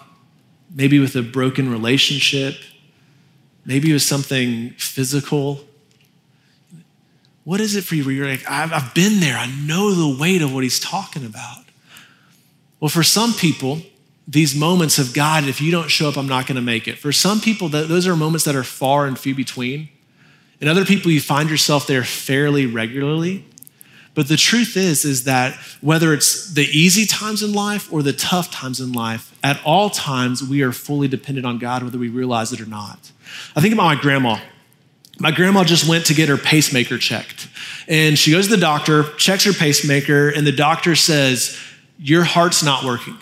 maybe 0.73 0.99
with 0.99 1.15
a 1.15 1.21
broken 1.21 1.69
relationship, 1.71 2.55
Maybe 3.69 3.91
it 3.91 3.93
was 3.93 4.03
something 4.03 4.71
physical. 4.71 5.59
What 7.43 7.61
is 7.61 7.75
it 7.75 7.83
for 7.83 7.93
you 7.93 8.03
where 8.03 8.13
you're 8.13 8.27
like, 8.27 8.49
I've, 8.49 8.73
I've 8.73 8.95
been 8.95 9.19
there. 9.19 9.37
I 9.37 9.45
know 9.45 9.91
the 9.91 10.19
weight 10.19 10.41
of 10.41 10.51
what 10.51 10.63
he's 10.63 10.79
talking 10.79 11.23
about. 11.23 11.65
Well, 12.79 12.89
for 12.89 13.03
some 13.03 13.31
people, 13.31 13.81
these 14.27 14.55
moments 14.55 14.97
of 14.97 15.13
God, 15.13 15.43
if 15.43 15.61
you 15.61 15.71
don't 15.71 15.87
show 15.87 16.09
up, 16.09 16.17
I'm 16.17 16.27
not 16.27 16.47
going 16.47 16.55
to 16.55 16.63
make 16.63 16.87
it. 16.87 16.97
For 16.97 17.11
some 17.11 17.41
people, 17.41 17.69
those 17.69 18.07
are 18.07 18.15
moments 18.15 18.45
that 18.45 18.55
are 18.55 18.63
far 18.63 19.05
and 19.05 19.19
few 19.19 19.35
between. 19.35 19.89
And 20.59 20.67
other 20.67 20.83
people, 20.83 21.11
you 21.11 21.21
find 21.21 21.47
yourself 21.47 21.85
there 21.85 22.03
fairly 22.03 22.65
regularly. 22.65 23.45
But 24.15 24.27
the 24.27 24.37
truth 24.37 24.75
is, 24.75 25.05
is 25.05 25.23
that 25.25 25.55
whether 25.81 26.13
it's 26.13 26.53
the 26.53 26.63
easy 26.63 27.05
times 27.05 27.43
in 27.43 27.53
life 27.53 27.91
or 27.93 28.03
the 28.03 28.13
tough 28.13 28.51
times 28.51 28.79
in 28.79 28.91
life, 28.91 29.37
at 29.43 29.61
all 29.63 29.89
times 29.89 30.43
we 30.43 30.61
are 30.61 30.71
fully 30.71 31.07
dependent 31.07 31.45
on 31.45 31.57
God, 31.57 31.83
whether 31.83 31.97
we 31.97 32.09
realize 32.09 32.51
it 32.51 32.59
or 32.59 32.65
not. 32.65 33.11
I 33.55 33.61
think 33.61 33.73
about 33.73 33.85
my 33.85 33.95
grandma. 33.95 34.39
My 35.19 35.31
grandma 35.31 35.63
just 35.63 35.87
went 35.87 36.05
to 36.07 36.13
get 36.13 36.29
her 36.29 36.37
pacemaker 36.37 36.97
checked. 36.97 37.49
And 37.87 38.17
she 38.17 38.31
goes 38.31 38.47
to 38.47 38.55
the 38.55 38.61
doctor, 38.61 39.03
checks 39.17 39.43
her 39.43 39.53
pacemaker, 39.53 40.29
and 40.29 40.47
the 40.47 40.51
doctor 40.51 40.95
says, 40.95 41.59
Your 41.97 42.23
heart's 42.23 42.63
not 42.63 42.85
working. 42.85 43.17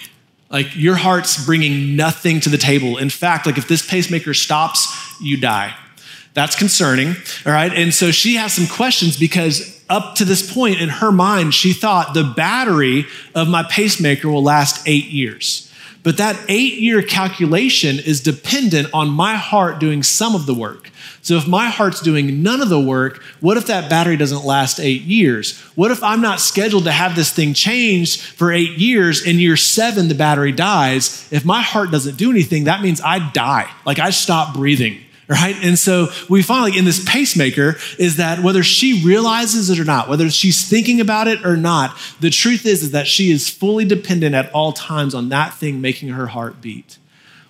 Like, 0.50 0.76
your 0.76 0.96
heart's 0.96 1.46
bringing 1.46 1.96
nothing 1.96 2.40
to 2.42 2.50
the 2.50 2.58
table. 2.58 2.98
In 2.98 3.10
fact, 3.10 3.46
like, 3.46 3.58
if 3.58 3.68
this 3.68 3.86
pacemaker 3.86 4.34
stops, 4.34 4.88
you 5.20 5.38
die. 5.38 5.76
That's 6.38 6.56
concerning, 6.56 7.16
all 7.48 7.52
right? 7.52 7.74
And 7.74 7.92
so 7.92 8.12
she 8.12 8.36
has 8.36 8.54
some 8.54 8.68
questions 8.68 9.18
because 9.18 9.84
up 9.90 10.14
to 10.18 10.24
this 10.24 10.54
point 10.54 10.80
in 10.80 10.88
her 10.88 11.12
mind, 11.12 11.56
she 11.56 11.74
thought 11.74 12.14
the 12.14 12.24
battery 12.24 13.08
of 13.34 13.48
my 13.48 13.64
pacemaker 13.64 14.30
will 14.30 14.44
last 14.44 14.88
eight 14.88 15.06
years. 15.06 15.74
But 16.04 16.18
that 16.18 16.40
eight 16.48 16.76
year 16.76 17.02
calculation 17.02 17.98
is 17.98 18.22
dependent 18.22 18.88
on 18.94 19.10
my 19.10 19.34
heart 19.34 19.80
doing 19.80 20.04
some 20.04 20.36
of 20.36 20.46
the 20.46 20.54
work. 20.54 20.92
So 21.24 21.38
if 21.38 21.48
my 21.48 21.70
heart's 21.70 22.02
doing 22.02 22.44
none 22.44 22.62
of 22.62 22.70
the 22.70 22.80
work, 22.80 23.24
what 23.40 23.58
if 23.58 23.66
that 23.66 23.90
battery 23.90 24.16
doesn't 24.16 24.46
last 24.46 24.80
eight 24.80 25.02
years? 25.02 25.58
What 25.74 25.90
if 25.90 26.04
I'm 26.04 26.22
not 26.22 26.40
scheduled 26.40 26.84
to 26.84 26.92
have 26.92 27.16
this 27.16 27.34
thing 27.34 27.56
changed 27.56 28.22
for 28.22 28.52
eight 28.52 28.78
years 28.78 29.26
In 29.26 29.40
year 29.40 29.58
seven 29.58 30.08
the 30.08 30.14
battery 30.14 30.52
dies? 30.52 31.28
If 31.32 31.44
my 31.44 31.64
heart 31.64 31.90
doesn't 31.90 32.18
do 32.18 32.30
anything, 32.30 32.66
that 32.66 32.84
means 32.84 33.02
I 33.02 33.32
die. 33.32 33.72
Like 33.88 33.98
I 33.98 34.12
stop 34.12 34.54
breathing 34.54 35.04
right? 35.28 35.56
And 35.62 35.78
so 35.78 36.08
we 36.30 36.42
find 36.42 36.64
like 36.64 36.78
in 36.78 36.86
this 36.86 37.04
pacemaker 37.04 37.76
is 38.00 38.18
that 38.18 38.40
whether 38.40 38.64
she 38.64 39.04
realizes 39.04 39.70
it 39.70 39.80
or 39.80 39.84
not, 39.84 40.08
whether 40.08 40.30
she's 40.30 40.68
thinking 40.68 41.02
about 41.02 41.28
it 41.28 41.46
or 41.46 41.58
not, 41.58 41.98
the 42.20 42.30
truth 42.30 42.66
is, 42.66 42.84
is 42.84 42.92
that 42.92 43.08
she 43.08 43.32
is 43.32 43.50
fully 43.50 43.86
dependent 43.86 44.36
at 44.36 44.52
all 44.54 44.72
times 44.72 45.14
on 45.14 45.30
that 45.30 45.54
thing 45.54 45.82
making 45.82 46.10
her 46.10 46.28
heart 46.28 46.62
beat. 46.62 46.98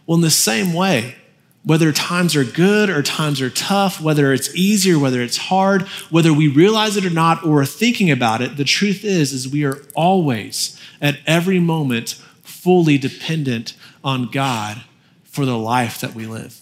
Well, 0.05 0.15
in 0.15 0.21
the 0.21 0.31
same 0.31 0.73
way, 0.73 1.15
whether 1.63 1.91
times 1.91 2.35
are 2.35 2.45
good 2.45 2.89
or 2.89 3.03
times 3.03 3.41
are 3.41 3.49
tough, 3.49 3.99
whether 3.99 4.31
it's 4.31 4.55
easy 4.55 4.93
or 4.93 4.99
whether 4.99 5.21
it's 5.21 5.37
hard, 5.37 5.81
whether 6.09 6.31
we 6.31 6.47
realize 6.47 6.95
it 6.95 7.05
or 7.05 7.09
not 7.09 7.45
or 7.45 7.61
are 7.61 7.65
thinking 7.65 8.09
about 8.09 8.41
it, 8.41 8.55
the 8.55 8.63
truth 8.63 9.03
is, 9.03 9.33
is 9.33 9.49
we 9.49 9.65
are 9.65 9.81
always 9.93 10.79
at 11.01 11.19
every 11.27 11.59
moment 11.59 12.11
fully 12.41 12.97
dependent 12.97 13.73
on 14.03 14.31
God 14.31 14.81
for 15.25 15.45
the 15.45 15.57
life 15.57 15.99
that 15.99 16.15
we 16.15 16.25
live. 16.25 16.59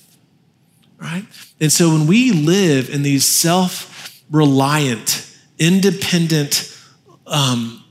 Right? 0.97 1.25
And 1.59 1.71
so 1.71 1.89
when 1.89 2.07
we 2.07 2.31
live 2.31 2.89
in 2.89 3.03
these 3.03 3.25
self 3.25 4.21
reliant, 4.29 5.35
independent 5.59 6.71
um, 7.27 7.83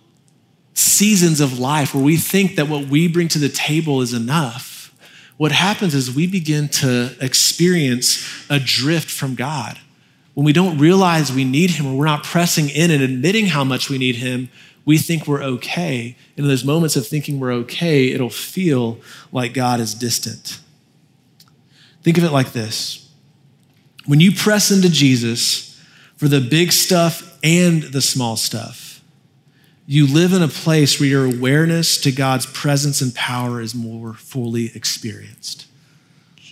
seasons 0.74 1.40
of 1.40 1.58
life 1.58 1.94
where 1.94 2.04
we 2.04 2.16
think 2.16 2.56
that 2.56 2.68
what 2.68 2.86
we 2.86 3.08
bring 3.08 3.28
to 3.28 3.38
the 3.38 3.48
table 3.48 4.00
is 4.00 4.12
enough, 4.12 4.94
what 5.36 5.52
happens 5.52 5.94
is 5.94 6.14
we 6.14 6.26
begin 6.26 6.68
to 6.68 7.14
experience 7.20 8.46
a 8.48 8.58
drift 8.58 9.10
from 9.10 9.34
God. 9.34 9.78
When 10.34 10.44
we 10.44 10.52
don't 10.52 10.78
realize 10.78 11.32
we 11.32 11.44
need 11.44 11.70
Him 11.70 11.86
or 11.86 11.96
we're 11.96 12.04
not 12.04 12.24
pressing 12.24 12.68
in 12.68 12.90
and 12.90 13.02
admitting 13.02 13.46
how 13.46 13.64
much 13.64 13.88
we 13.88 13.98
need 13.98 14.16
Him, 14.16 14.48
we 14.84 14.98
think 14.98 15.26
we're 15.26 15.42
okay. 15.42 16.16
And 16.36 16.44
in 16.44 16.48
those 16.48 16.64
moments 16.64 16.96
of 16.96 17.06
thinking 17.06 17.40
we're 17.40 17.52
okay, 17.52 18.10
it'll 18.10 18.30
feel 18.30 18.98
like 19.32 19.54
God 19.54 19.80
is 19.80 19.94
distant. 19.94 20.58
Think 22.04 22.18
of 22.18 22.24
it 22.24 22.30
like 22.30 22.52
this 22.52 23.04
when 24.06 24.20
you 24.20 24.32
press 24.32 24.70
into 24.70 24.90
Jesus 24.90 25.80
for 26.16 26.28
the 26.28 26.40
big 26.40 26.72
stuff 26.72 27.38
and 27.42 27.82
the 27.82 28.02
small 28.02 28.36
stuff, 28.36 29.02
you 29.86 30.06
live 30.06 30.32
in 30.32 30.42
a 30.42 30.48
place 30.48 31.00
where 31.00 31.08
your 31.08 31.24
awareness 31.24 32.00
to 32.02 32.12
God's 32.12 32.46
presence 32.46 33.00
and 33.00 33.14
power 33.14 33.60
is 33.60 33.74
more 33.74 34.14
fully 34.14 34.70
experienced. 34.74 35.66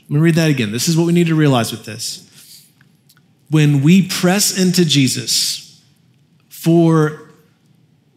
Let 0.08 0.10
me 0.10 0.20
read 0.20 0.34
that 0.34 0.50
again. 0.50 0.72
This 0.72 0.88
is 0.88 0.96
what 0.96 1.06
we 1.06 1.12
need 1.12 1.28
to 1.28 1.34
realize 1.34 1.70
with 1.70 1.84
this. 1.84 2.28
When 3.50 3.82
we 3.82 4.08
press 4.08 4.58
into 4.58 4.84
Jesus 4.84 5.82
for 6.48 7.30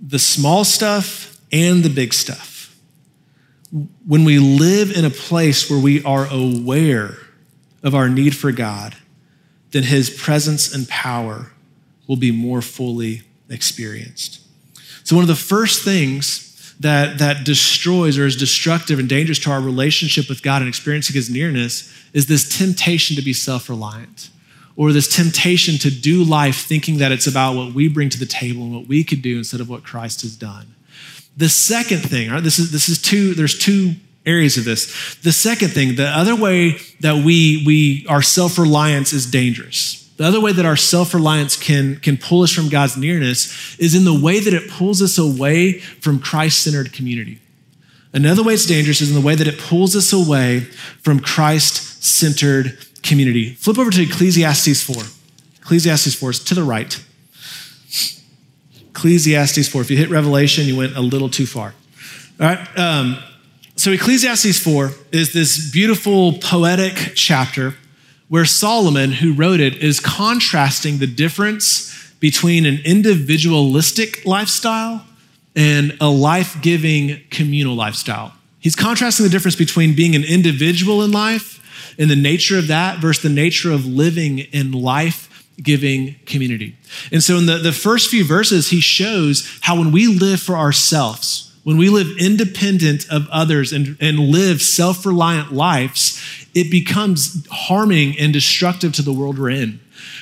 the 0.02 0.19
small 0.19 0.63
stuff 0.63 1.39
and 1.52 1.84
the 1.84 1.89
big 1.89 2.13
stuff, 2.13 2.76
when 4.08 4.24
we 4.24 4.39
live 4.39 4.95
in 4.95 5.04
a 5.04 5.10
place 5.10 5.69
where 5.69 5.80
we 5.80 6.04
are 6.04 6.28
aware 6.32 7.17
of 7.86 7.95
our 7.95 8.10
need 8.10 8.36
for 8.36 8.52
God, 8.52 8.98
then 9.71 9.84
his 9.84 10.10
presence 10.10 10.74
and 10.74 10.89
power 10.89 11.52
will 12.08 12.17
be 12.17 12.32
more 12.32 12.62
fully 12.62 13.21
experienced. 13.50 14.41
So, 15.04 15.15
one 15.15 15.24
of 15.24 15.30
the 15.30 15.36
first 15.36 15.86
things 15.86 16.74
that, 16.80 17.19
that 17.19 17.45
destroys 17.45 18.17
or 18.17 18.26
is 18.26 18.36
destructive 18.36 19.00
and 19.00 19.08
dangerous 19.08 19.39
to 19.39 19.52
our 19.52 19.62
relationship 19.62 20.28
with 20.28 20.41
God 20.41 20.62
and 20.62 20.67
experiencing 20.67 21.13
his 21.13 21.30
nearness 21.30 21.93
is 22.12 22.26
this 22.26 22.58
temptation 22.58 23.15
to 23.15 23.21
be 23.21 23.34
self 23.34 23.69
reliant 23.69 24.30
or 24.76 24.91
this 24.91 25.08
temptation 25.15 25.78
to 25.78 25.89
do 25.89 26.24
life 26.24 26.65
thinking 26.65 26.98
that 26.98 27.12
it's 27.12 27.28
about 27.28 27.56
what 27.56 27.74
we 27.74 27.88
bring 27.88 28.10
to 28.10 28.19
the 28.19 28.26
table 28.26 28.63
and 28.63 28.76
what 28.76 28.88
we 28.88 29.04
could 29.04 29.21
do 29.21 29.38
instead 29.38 29.62
of 29.62 29.69
what 29.69 29.84
Christ 29.84 30.21
has 30.24 30.36
done. 30.36 30.76
The 31.38 31.50
second 31.50 32.00
thing, 32.00 32.32
right, 32.32 32.43
this 32.43 32.60
is 32.60 32.71
this 32.71 32.89
is 32.89 33.02
two, 33.02 33.36
there's 33.36 33.58
two 33.58 33.95
areas 34.25 34.57
of 34.57 34.65
this. 34.65 35.15
The 35.15 35.31
second 35.31 35.69
thing, 35.69 35.95
the 35.95 36.07
other 36.07 36.35
way 36.35 36.77
that 37.01 37.23
we 37.23 37.63
we 37.65 38.05
our 38.09 38.21
self-reliance 38.21 39.13
is 39.13 39.25
dangerous. 39.25 40.01
The 40.17 40.23
other 40.23 40.39
way 40.39 40.53
that 40.53 40.65
our 40.65 40.77
self-reliance 40.77 41.57
can, 41.57 41.97
can 41.97 42.15
pull 42.15 42.43
us 42.43 42.51
from 42.51 42.69
God's 42.69 42.95
nearness 42.95 43.77
is 43.77 43.95
in 43.95 44.05
the 44.05 44.17
way 44.17 44.39
that 44.39 44.53
it 44.53 44.69
pulls 44.69 45.01
us 45.01 45.17
away 45.17 45.79
from 45.79 46.19
Christ-centered 46.19 46.93
community. 46.93 47.41
Another 48.13 48.41
way 48.41 48.53
it's 48.53 48.65
dangerous 48.65 49.01
is 49.01 49.09
in 49.09 49.15
the 49.15 49.25
way 49.25 49.35
that 49.35 49.45
it 49.45 49.59
pulls 49.59 49.93
us 49.93 50.13
away 50.13 50.61
from 50.61 51.19
Christ-centered 51.19 52.77
community. 53.03 53.55
Flip 53.55 53.77
over 53.77 53.91
to 53.91 54.01
Ecclesiastes 54.01 54.81
4. 54.83 55.03
Ecclesiastes 55.57 56.15
4 56.15 56.29
is 56.29 56.39
to 56.45 56.55
the 56.55 56.63
right. 56.63 57.03
Ecclesiastes 58.91 59.67
4. 59.67 59.81
If 59.81 59.91
you 59.91 59.97
hit 59.97 60.09
Revelation, 60.09 60.65
you 60.65 60.77
went 60.77 60.95
a 60.95 61.01
little 61.01 61.29
too 61.29 61.45
far. 61.45 61.73
All 62.39 62.47
right. 62.47 62.79
Um, 62.79 63.17
so, 63.77 63.91
Ecclesiastes 63.91 64.57
4 64.59 64.91
is 65.11 65.33
this 65.33 65.69
beautiful 65.69 66.33
poetic 66.33 67.11
chapter 67.13 67.75
where 68.29 68.45
Solomon, 68.45 69.11
who 69.11 69.33
wrote 69.33 69.59
it, 69.59 69.75
is 69.83 69.99
contrasting 69.99 70.99
the 70.99 71.07
difference 71.07 72.13
between 72.19 72.65
an 72.65 72.79
individualistic 72.85 74.25
lifestyle 74.25 75.05
and 75.55 75.95
a 75.99 76.09
life 76.09 76.57
giving 76.61 77.19
communal 77.29 77.75
lifestyle. 77.75 78.33
He's 78.59 78.75
contrasting 78.75 79.25
the 79.25 79.29
difference 79.29 79.57
between 79.57 79.93
being 79.93 80.15
an 80.15 80.23
individual 80.23 81.03
in 81.03 81.11
life 81.11 81.61
and 81.99 82.09
the 82.09 82.15
nature 82.15 82.57
of 82.57 82.67
that 82.67 82.99
versus 82.99 83.23
the 83.23 83.29
nature 83.29 83.71
of 83.71 83.85
living 83.85 84.39
in 84.39 84.71
life 84.71 85.47
giving 85.61 86.15
community. 86.25 86.75
And 87.11 87.21
so, 87.21 87.38
in 87.38 87.45
the, 87.45 87.57
the 87.57 87.71
first 87.71 88.09
few 88.09 88.25
verses, 88.25 88.69
he 88.69 88.79
shows 88.79 89.59
how 89.61 89.77
when 89.77 89.91
we 89.91 90.07
live 90.07 90.39
for 90.39 90.55
ourselves, 90.55 91.55
when 91.65 91.78
we 91.78 91.89
live 91.89 92.17
independent 92.19 93.10
of 93.10 93.28
others 93.32 93.73
and, 93.73 93.97
and 93.99 94.19
live 94.19 94.62
self 94.62 95.04
reliant 95.04 95.51
lives, 95.51 96.21
it 96.54 96.69
becomes 96.69 97.47
harming 97.49 98.15
and 98.19 98.32
destructive 98.32 98.93
to 98.93 99.01
the 99.01 99.12
world 99.12 99.39
we're 99.39 99.49
in. 99.49 99.80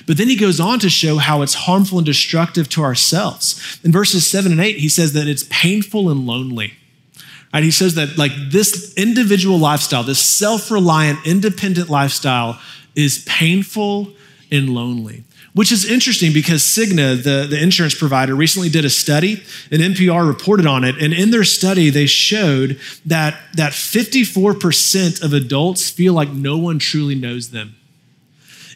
But 0.08 0.16
then 0.16 0.30
he 0.30 0.38
goes 0.38 0.62
on 0.62 0.80
to 0.80 0.90
show 0.90 1.18
how 1.18 1.42
it's 1.42 1.54
harmful 1.54 1.98
and 1.98 2.06
destructive 2.06 2.70
to 2.70 2.84
ourselves. 2.84 3.78
In 3.84 3.92
verses 3.92 4.26
seven 4.26 4.54
and 4.54 4.62
eight, 4.62 4.78
he 4.78 4.88
says 4.88 5.12
that 5.14 5.28
it's 5.28 5.46
painful 5.50 6.10
and 6.10 6.26
lonely. 6.26 6.76
Right? 7.54 7.62
He 7.62 7.72
says 7.72 7.96
that 7.96 8.18
like 8.18 8.32
this 8.50 8.94
individual 8.96 9.60
lifestyle, 9.60 10.04
this 10.04 10.22
self-reliant, 10.22 11.28
independent 11.28 11.90
lifestyle 11.90 12.58
is 12.96 13.26
painful 13.28 14.14
and 14.50 14.70
lonely. 14.70 15.26
Which 15.54 15.72
is 15.72 15.86
interesting 15.90 16.34
because 16.34 16.64
Cigna, 16.64 17.22
the, 17.22 17.46
the 17.48 17.62
insurance 17.62 17.94
provider, 17.94 18.36
recently 18.36 18.70
did 18.70 18.86
a 18.86 18.90
study, 18.90 19.44
and 19.70 19.84
NPR 19.84 20.28
reported 20.28 20.66
on 20.66 20.84
it. 20.84 20.98
And 20.98 21.14
in 21.14 21.30
their 21.30 21.44
study, 21.44 21.92
they 21.92 22.08
showed 22.08 22.80
that, 23.06 23.40
that 23.54 23.74
54% 23.74 25.24
of 25.24 25.32
adults 25.32 25.92
feel 25.92 26.14
like 26.14 26.30
no 26.30 26.58
one 26.58 26.80
truly 26.80 27.14
knows 27.14 27.52
them. 27.52 27.76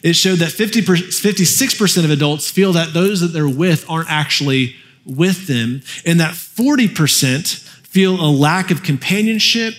It 0.04 0.14
showed 0.14 0.36
that 0.36 0.52
50 0.52 0.82
56% 0.82 2.04
of 2.04 2.10
adults 2.10 2.48
feel 2.48 2.72
that 2.74 2.94
those 2.94 3.20
that 3.20 3.28
they're 3.28 3.48
with 3.48 3.84
aren't 3.90 4.10
actually 4.10 4.76
with 5.04 5.48
them, 5.48 5.82
and 6.06 6.20
that 6.20 6.34
40% 6.34 7.58
feel 7.88 8.20
a 8.20 8.30
lack 8.30 8.70
of 8.70 8.84
companionship. 8.84 9.74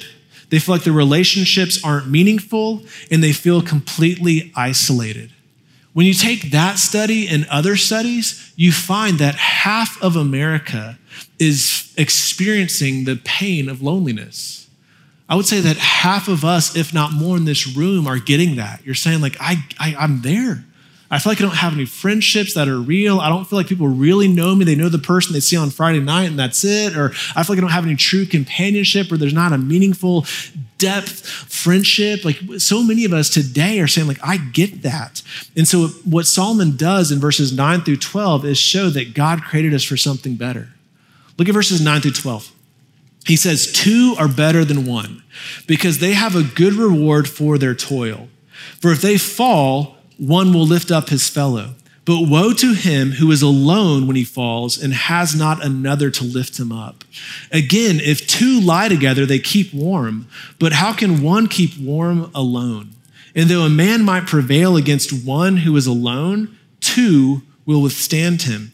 They 0.50 0.60
feel 0.60 0.76
like 0.76 0.84
the 0.84 0.92
relationships 0.92 1.82
aren't 1.84 2.10
meaningful, 2.10 2.84
and 3.10 3.24
they 3.24 3.32
feel 3.32 3.62
completely 3.62 4.52
isolated. 4.56 5.32
When 6.00 6.06
you 6.06 6.14
take 6.14 6.52
that 6.52 6.80
study 6.80 7.28
and 7.28 7.46
other 7.48 7.76
studies, 7.76 8.54
you 8.56 8.72
find 8.72 9.20
that 9.20 9.36
half 9.36 10.02
of 10.02 10.16
America 10.16 10.98
is 11.40 11.94
experiencing 11.98 13.04
the 13.04 13.18
pain 13.26 13.68
of 13.68 13.82
loneliness. 13.82 14.70
I 15.28 15.36
would 15.36 15.46
say 15.46 15.60
that 15.60 15.76
half 15.76 16.30
of 16.30 16.46
us, 16.46 16.74
if 16.74 16.94
not 16.94 17.12
more 17.12 17.36
in 17.36 17.44
this 17.44 17.68
room, 17.76 18.08
are 18.08 18.18
getting 18.18 18.56
that. 18.56 18.80
You're 18.86 18.96
saying, 18.96 19.20
like, 19.20 19.36
I, 19.42 19.58
I, 19.78 19.94
I'm 20.00 20.22
there. 20.22 20.64
I 21.12 21.20
feel 21.20 21.32
like 21.32 21.42
I 21.42 21.44
don't 21.44 21.56
have 21.56 21.74
any 21.74 21.84
friendships 21.84 22.54
that 22.54 22.70
are 22.70 22.80
real. 22.80 23.20
I 23.20 23.28
don't 23.28 23.44
feel 23.44 23.60
like 23.60 23.68
people 23.68 23.90
really 23.90 24.30
know 24.30 24.56
me. 24.56 24.64
They 24.64 24.76
know 24.76 24.88
the 24.88 25.00
person 25.00 25.34
they 25.34 25.42
see 25.42 25.58
on 25.58 25.70
Friday 25.70 26.00
night 26.00 26.30
and 26.30 26.40
that's 26.40 26.64
it. 26.64 26.96
Or 26.96 27.10
I 27.36 27.44
feel 27.44 27.56
like 27.56 27.58
I 27.58 27.62
don't 27.62 27.72
have 27.72 27.86
any 27.86 27.98
true 27.98 28.26
companionship 28.26 29.12
or 29.12 29.18
there's 29.18 29.34
not 29.34 29.52
a 29.52 29.58
meaningful 29.58 30.26
depth 30.80 31.26
friendship. 31.26 32.26
Like 32.26 32.40
so 32.58 32.82
many 32.82 33.06
of 33.06 33.14
us 33.14 33.30
today 33.30 33.80
are 33.80 33.88
saying, 33.88 34.08
like, 34.08 34.24
I 34.24 34.38
get 34.38 34.82
that. 34.82 35.22
And 35.56 35.68
so 35.68 35.88
what 36.04 36.26
Solomon 36.26 36.76
does 36.76 37.12
in 37.12 37.20
verses 37.20 37.54
9 37.54 37.82
through 37.82 37.98
12 37.98 38.46
is 38.46 38.58
show 38.58 38.90
that 38.90 39.14
God 39.14 39.44
created 39.44 39.76
us 39.76 39.84
for 39.84 39.98
something 39.98 40.36
better. 40.36 40.70
Look 41.38 41.48
at 41.48 41.54
verses 41.54 41.82
9 41.82 42.02
through 42.02 42.12
12. 42.12 42.52
He 43.26 43.36
says, 43.36 43.72
Two 43.72 44.16
are 44.18 44.28
better 44.28 44.66
than 44.66 44.86
one 44.86 45.24
because 45.68 46.00
they 46.00 46.14
have 46.14 46.36
a 46.36 46.44
good 46.44 46.74
reward 46.74 47.30
for 47.30 47.58
their 47.58 47.76
toil. 47.76 48.28
For 48.82 48.92
if 48.92 49.02
they 49.02 49.18
fall, 49.18 49.98
one 50.18 50.54
will 50.54 50.66
lift 50.66 50.92
up 50.92 51.10
his 51.10 51.30
fellow. 51.30 51.76
But 52.10 52.28
woe 52.28 52.54
to 52.54 52.74
him 52.74 53.12
who 53.12 53.32
is 53.32 53.44
alone 53.44 54.08
when 54.08 54.16
he 54.16 54.24
falls 54.24 54.82
and 54.82 54.92
has 54.96 55.36
not 55.36 55.64
another 55.64 56.10
to 56.10 56.24
lift 56.24 56.60
him 56.60 56.72
up. 56.72 57.04
Again, 57.52 58.00
if 58.00 58.26
two 58.26 58.60
lie 58.60 58.88
together, 58.88 59.28
they 59.28 59.38
keep 59.38 59.72
warm. 59.72 60.28
But 60.58 60.74
how 60.74 60.92
can 60.92 61.22
one 61.22 61.46
keep 61.46 61.78
warm 61.78 62.32
alone? 62.34 62.96
And 63.36 63.48
though 63.48 63.62
a 63.62 63.70
man 63.70 64.02
might 64.02 64.26
prevail 64.26 64.76
against 64.76 65.24
one 65.24 65.58
who 65.58 65.78
is 65.78 65.86
alone, 65.86 66.58
two 66.80 67.44
will 67.68 67.84
withstand 67.84 68.42
him. 68.42 68.72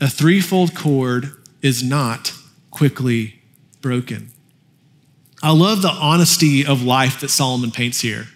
A 0.00 0.08
threefold 0.08 0.74
cord 0.74 1.32
is 1.60 1.82
not 1.82 2.32
quickly 2.70 3.42
broken. 3.82 4.30
I 5.42 5.52
love 5.52 5.82
the 5.82 5.90
honesty 5.90 6.64
of 6.64 6.82
life 6.82 7.20
that 7.20 7.28
Solomon 7.28 7.72
paints 7.72 8.00
here. 8.00 8.28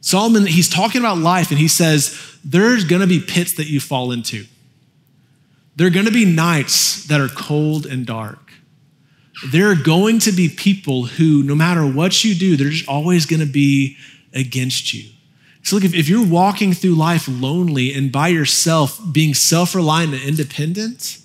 Solomon, 0.00 0.46
he's 0.46 0.68
talking 0.68 1.00
about 1.00 1.18
life 1.18 1.50
and 1.50 1.58
he 1.58 1.68
says, 1.68 2.18
there's 2.44 2.84
gonna 2.84 3.06
be 3.06 3.20
pits 3.20 3.54
that 3.54 3.68
you 3.68 3.80
fall 3.80 4.12
into. 4.12 4.46
There 5.76 5.86
are 5.86 5.90
gonna 5.90 6.10
be 6.10 6.24
nights 6.24 7.04
that 7.06 7.20
are 7.20 7.28
cold 7.28 7.86
and 7.86 8.06
dark. 8.06 8.52
There 9.50 9.70
are 9.70 9.76
going 9.76 10.18
to 10.20 10.32
be 10.32 10.48
people 10.48 11.06
who, 11.06 11.42
no 11.42 11.54
matter 11.54 11.86
what 11.86 12.24
you 12.24 12.34
do, 12.34 12.56
they're 12.56 12.70
just 12.70 12.88
always 12.88 13.26
gonna 13.26 13.46
be 13.46 13.96
against 14.34 14.92
you. 14.92 15.10
So, 15.62 15.76
look, 15.76 15.84
if, 15.84 15.94
if 15.94 16.08
you're 16.08 16.26
walking 16.26 16.72
through 16.72 16.94
life 16.94 17.28
lonely 17.28 17.92
and 17.92 18.10
by 18.10 18.28
yourself, 18.28 19.00
being 19.12 19.34
self 19.34 19.74
reliant 19.74 20.14
and 20.14 20.22
independent, 20.22 21.18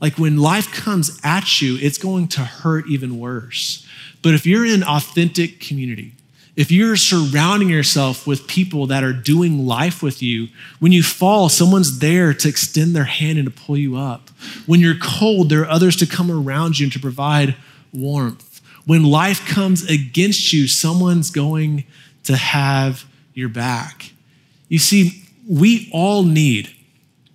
like 0.00 0.18
when 0.18 0.38
life 0.38 0.72
comes 0.72 1.18
at 1.24 1.60
you, 1.60 1.76
it's 1.80 1.98
going 1.98 2.28
to 2.28 2.40
hurt 2.40 2.86
even 2.88 3.18
worse. 3.18 3.86
But 4.22 4.34
if 4.34 4.46
you're 4.46 4.66
in 4.66 4.82
authentic 4.82 5.60
community, 5.60 6.12
if 6.56 6.70
you're 6.70 6.96
surrounding 6.96 7.68
yourself 7.68 8.26
with 8.26 8.46
people 8.46 8.86
that 8.86 9.02
are 9.02 9.12
doing 9.12 9.66
life 9.66 10.02
with 10.02 10.22
you, 10.22 10.48
when 10.78 10.92
you 10.92 11.02
fall, 11.02 11.48
someone's 11.48 11.98
there 11.98 12.32
to 12.32 12.48
extend 12.48 12.94
their 12.94 13.04
hand 13.04 13.38
and 13.38 13.46
to 13.46 13.50
pull 13.50 13.76
you 13.76 13.96
up. 13.96 14.30
When 14.66 14.80
you're 14.80 14.98
cold, 15.00 15.48
there 15.48 15.62
are 15.62 15.70
others 15.70 15.96
to 15.96 16.06
come 16.06 16.30
around 16.30 16.78
you 16.78 16.86
and 16.86 16.92
to 16.92 17.00
provide 17.00 17.56
warmth. 17.92 18.60
When 18.86 19.02
life 19.02 19.46
comes 19.48 19.88
against 19.88 20.52
you, 20.52 20.68
someone's 20.68 21.30
going 21.30 21.84
to 22.24 22.36
have 22.36 23.04
your 23.32 23.48
back. 23.48 24.12
You 24.68 24.78
see, 24.78 25.24
we 25.48 25.88
all 25.92 26.22
need, 26.22 26.70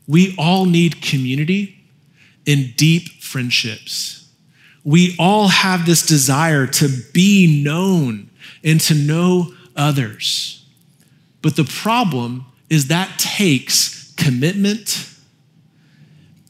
we 0.08 0.34
all 0.38 0.66
need 0.66 1.02
community 1.02 1.84
and 2.48 2.74
deep 2.78 3.22
friendships. 3.22 4.30
We 4.86 5.16
all 5.20 5.50
have 5.50 5.86
this 5.86 6.06
desire 6.06 6.66
to 6.68 6.90
be 7.14 7.64
known 7.64 8.29
and 8.63 8.80
to 8.82 8.93
know 8.93 9.54
others. 9.76 10.65
But 11.41 11.56
the 11.56 11.63
problem 11.63 12.45
is 12.69 12.88
that 12.88 13.17
takes 13.17 14.13
commitment 14.13 15.10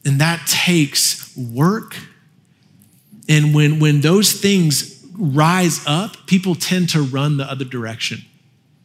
and 0.04 0.20
that 0.20 0.46
takes 0.46 1.36
work. 1.36 1.96
And 3.28 3.54
when, 3.54 3.78
when 3.78 4.00
those 4.00 4.32
things 4.32 5.06
rise 5.16 5.84
up, 5.86 6.26
people 6.26 6.54
tend 6.54 6.88
to 6.90 7.02
run 7.02 7.36
the 7.36 7.44
other 7.44 7.64
direction 7.64 8.22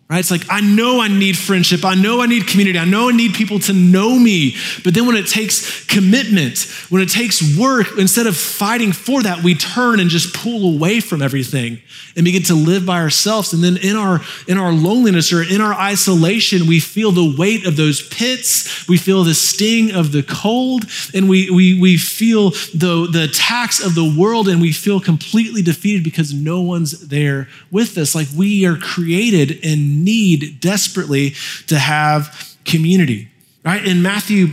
right? 0.07 0.19
It's 0.19 0.29
like, 0.29 0.45
I 0.49 0.61
know 0.61 1.01
I 1.01 1.07
need 1.07 1.35
friendship. 1.35 1.83
I 1.83 1.95
know 1.95 2.21
I 2.21 2.27
need 2.27 2.45
community. 2.45 2.77
I 2.77 2.85
know 2.85 3.09
I 3.09 3.11
need 3.11 3.33
people 3.33 3.57
to 3.61 3.73
know 3.73 4.19
me. 4.19 4.55
But 4.83 4.93
then 4.93 5.07
when 5.07 5.15
it 5.15 5.25
takes 5.25 5.83
commitment, 5.85 6.59
when 6.89 7.01
it 7.01 7.09
takes 7.09 7.57
work, 7.57 7.87
instead 7.97 8.27
of 8.27 8.37
fighting 8.37 8.91
for 8.91 9.23
that, 9.23 9.43
we 9.43 9.55
turn 9.55 9.99
and 9.99 10.11
just 10.11 10.35
pull 10.35 10.75
away 10.75 10.99
from 10.99 11.23
everything 11.23 11.79
and 12.15 12.23
begin 12.23 12.43
to 12.43 12.53
live 12.53 12.85
by 12.85 13.01
ourselves. 13.01 13.51
And 13.51 13.63
then 13.63 13.77
in 13.77 13.95
our, 13.95 14.21
in 14.47 14.59
our 14.59 14.71
loneliness 14.71 15.33
or 15.33 15.41
in 15.41 15.59
our 15.59 15.73
isolation, 15.73 16.67
we 16.67 16.79
feel 16.79 17.11
the 17.11 17.35
weight 17.35 17.65
of 17.65 17.75
those 17.75 18.07
pits. 18.07 18.87
We 18.87 18.97
feel 18.97 19.23
the 19.23 19.33
sting 19.33 19.91
of 19.91 20.11
the 20.11 20.21
cold 20.21 20.85
and 21.15 21.27
we, 21.27 21.49
we, 21.49 21.81
we 21.81 21.97
feel 21.97 22.51
the, 22.75 23.07
the 23.11 23.23
attacks 23.23 23.83
of 23.83 23.95
the 23.95 24.15
world 24.17 24.47
and 24.47 24.61
we 24.61 24.71
feel 24.71 24.99
completely 24.99 25.63
defeated 25.63 26.03
because 26.03 26.31
no 26.31 26.61
one's 26.61 27.07
there 27.07 27.47
with 27.71 27.97
us. 27.97 28.13
Like 28.13 28.27
we 28.37 28.67
are 28.67 28.77
created 28.77 29.51
in 29.65 29.94
need 29.95 30.59
desperately 30.59 31.31
to 31.67 31.77
have 31.79 32.55
community. 32.65 33.29
Right? 33.63 33.85
In 33.85 34.01
Matthew, 34.01 34.47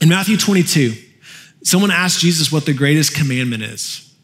in 0.00 0.08
Matthew 0.08 0.36
22, 0.36 0.94
someone 1.62 1.90
asked 1.90 2.20
Jesus 2.20 2.50
what 2.50 2.66
the 2.66 2.72
greatest 2.72 3.14
commandment 3.14 3.62
is. 3.62 4.14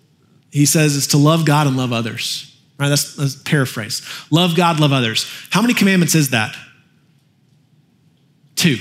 He 0.51 0.67
says 0.67 0.97
it's 0.97 1.09
to 1.09 1.19
love 1.19 1.45
God 1.45 1.67
and 1.67 1.77
love 1.77 1.93
others. 1.93 2.47
Right? 2.79 2.89
That's, 2.89 3.15
that's 3.15 3.37
paraphrase. 3.37 4.03
Love 4.31 4.57
God, 4.57 4.81
love 4.81 4.93
others. 4.93 5.31
How 5.51 5.61
many 5.61 5.75
commandments 5.75 6.15
is 6.15 6.31
that? 6.31 6.57
Two. 8.57 8.79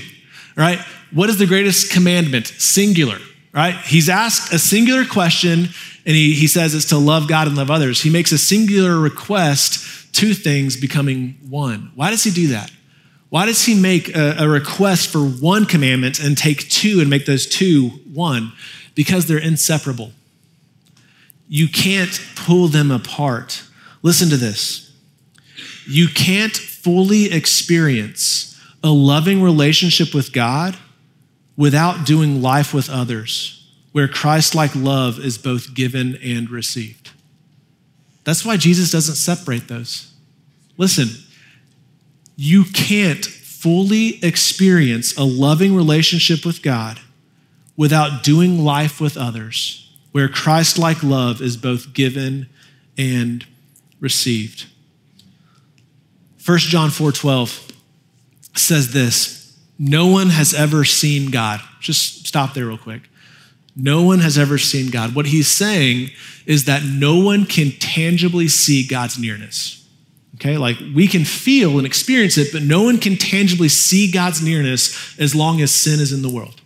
Right? 0.56 0.78
What 1.12 1.28
is 1.28 1.38
the 1.38 1.46
greatest 1.46 1.92
commandment? 1.92 2.46
Singular. 2.46 3.18
Right? 3.52 3.74
He's 3.74 4.08
asked 4.08 4.52
a 4.52 4.58
singular 4.58 5.04
question 5.04 5.68
and 6.06 6.16
he, 6.16 6.34
he 6.34 6.46
says 6.46 6.74
it's 6.74 6.86
to 6.86 6.98
love 6.98 7.28
God 7.28 7.46
and 7.46 7.56
love 7.56 7.70
others. 7.70 8.00
He 8.00 8.10
makes 8.10 8.32
a 8.32 8.38
singular 8.38 8.98
request 8.98 9.99
two 10.12 10.34
things 10.34 10.76
becoming 10.76 11.38
one. 11.48 11.92
Why 11.94 12.10
does 12.10 12.24
he 12.24 12.30
do 12.30 12.48
that? 12.48 12.70
Why 13.30 13.46
does 13.46 13.64
he 13.64 13.80
make 13.80 14.14
a, 14.16 14.36
a, 14.40 14.48
request 14.48 15.08
for 15.08 15.20
one 15.20 15.64
commandment 15.64 16.18
and 16.18 16.36
take 16.36 16.68
two 16.68 17.00
and 17.00 17.08
make 17.08 17.26
those 17.26 17.46
two 17.46 17.88
one? 18.12 18.52
Because 18.96 19.26
they're 19.26 19.38
inseparable. 19.38 20.12
You 21.48 21.68
can't 21.68 22.20
pull 22.34 22.68
them 22.68 22.90
apart. 22.90 23.62
Listen 24.02 24.28
to 24.30 24.36
this. 24.36 24.92
You 25.86 26.08
can't 26.08 26.56
fully 26.56 27.32
experience 27.32 28.60
a 28.82 28.90
loving 28.90 29.42
relationship 29.42 30.14
with 30.14 30.32
God 30.32 30.76
without 31.56 32.06
doing 32.06 32.40
life 32.40 32.72
with 32.72 32.88
others, 32.88 33.68
where 33.92 34.08
Christ 34.08 34.54
like 34.54 34.74
love 34.74 35.18
is 35.18 35.38
both 35.38 35.74
given 35.74 36.16
and 36.16 36.50
received. 36.50 37.10
That's 38.24 38.44
why 38.44 38.56
Jesus 38.56 38.90
doesn't 38.90 39.16
separate 39.16 39.68
those. 39.68 40.12
Listen, 40.76 41.08
you 42.36 42.64
can't 42.64 43.24
fully 43.24 44.24
experience 44.24 45.16
a 45.16 45.24
loving 45.24 45.76
relationship 45.76 46.44
with 46.44 46.62
God 46.62 47.00
without 47.76 48.22
doing 48.22 48.64
life 48.64 49.00
with 49.00 49.16
others, 49.16 49.90
where 50.12 50.28
Christ 50.28 50.78
like 50.78 51.02
love 51.02 51.40
is 51.40 51.56
both 51.56 51.92
given 51.92 52.48
and 52.96 53.44
received. 54.00 54.66
1 56.44 56.58
John 56.58 56.90
4 56.90 57.12
12 57.12 57.72
says 58.54 58.92
this 58.92 59.58
No 59.78 60.06
one 60.06 60.30
has 60.30 60.54
ever 60.54 60.84
seen 60.84 61.30
God. 61.30 61.60
Just 61.80 62.26
stop 62.26 62.54
there 62.54 62.66
real 62.66 62.78
quick. 62.78 63.09
No 63.82 64.02
one 64.02 64.18
has 64.18 64.36
ever 64.36 64.58
seen 64.58 64.90
God. 64.90 65.14
What 65.14 65.26
he's 65.26 65.48
saying 65.48 66.10
is 66.44 66.66
that 66.66 66.82
no 66.84 67.18
one 67.18 67.46
can 67.46 67.70
tangibly 67.72 68.46
see 68.46 68.86
God's 68.86 69.18
nearness. 69.18 69.88
Okay, 70.36 70.58
like 70.58 70.76
we 70.94 71.06
can 71.06 71.24
feel 71.24 71.78
and 71.78 71.86
experience 71.86 72.36
it, 72.38 72.52
but 72.52 72.62
no 72.62 72.82
one 72.82 72.98
can 72.98 73.16
tangibly 73.16 73.68
see 73.68 74.10
God's 74.10 74.42
nearness 74.42 75.18
as 75.18 75.34
long 75.34 75.60
as 75.60 75.74
sin 75.74 76.00
is 76.00 76.12
in 76.12 76.22
the 76.22 76.30
world. 76.30 76.60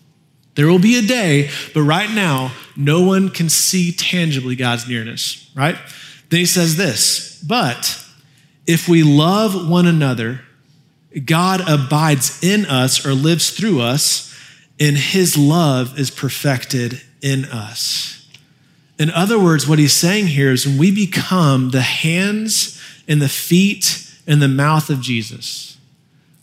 There 0.54 0.66
will 0.66 0.78
be 0.78 0.98
a 0.98 1.02
day, 1.02 1.50
but 1.72 1.82
right 1.82 2.10
now, 2.10 2.52
no 2.76 3.02
one 3.02 3.28
can 3.30 3.48
see 3.48 3.92
tangibly 3.92 4.54
God's 4.56 4.88
nearness, 4.88 5.50
right? 5.56 5.76
Then 6.30 6.40
he 6.40 6.46
says 6.46 6.76
this, 6.76 7.42
but 7.42 8.04
if 8.66 8.88
we 8.88 9.02
love 9.02 9.68
one 9.68 9.86
another, 9.86 10.42
God 11.24 11.60
abides 11.68 12.42
in 12.42 12.66
us 12.66 13.04
or 13.04 13.12
lives 13.12 13.50
through 13.50 13.80
us 13.80 14.33
and 14.80 14.96
his 14.96 15.36
love 15.36 15.98
is 15.98 16.10
perfected 16.10 17.00
in 17.22 17.44
us. 17.46 18.28
In 18.98 19.10
other 19.10 19.38
words, 19.38 19.66
what 19.68 19.78
he's 19.78 19.92
saying 19.92 20.28
here 20.28 20.52
is 20.52 20.66
when 20.66 20.78
we 20.78 20.90
become 20.90 21.70
the 21.70 21.82
hands 21.82 22.80
and 23.08 23.20
the 23.20 23.28
feet 23.28 24.12
and 24.26 24.40
the 24.40 24.48
mouth 24.48 24.90
of 24.90 25.00
Jesus, 25.00 25.76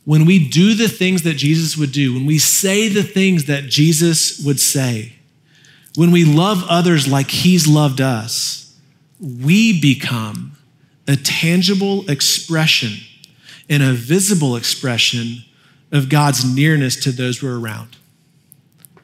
when 0.05 0.25
we 0.25 0.49
do 0.49 0.73
the 0.73 0.89
things 0.89 1.23
that 1.23 1.35
Jesus 1.35 1.77
would 1.77 1.91
do, 1.91 2.13
when 2.13 2.25
we 2.25 2.39
say 2.39 2.89
the 2.89 3.03
things 3.03 3.45
that 3.45 3.65
Jesus 3.65 4.43
would 4.43 4.59
say, 4.59 5.13
when 5.95 6.11
we 6.11 6.25
love 6.25 6.63
others 6.69 7.07
like 7.07 7.29
he's 7.29 7.67
loved 7.67 8.01
us, 8.01 8.75
we 9.19 9.79
become 9.79 10.57
a 11.07 11.15
tangible 11.15 12.09
expression 12.09 12.93
and 13.69 13.83
a 13.83 13.93
visible 13.93 14.55
expression 14.55 15.43
of 15.91 16.09
God's 16.09 16.43
nearness 16.55 16.95
to 17.03 17.11
those 17.11 17.43
we're 17.43 17.59
around. 17.59 17.97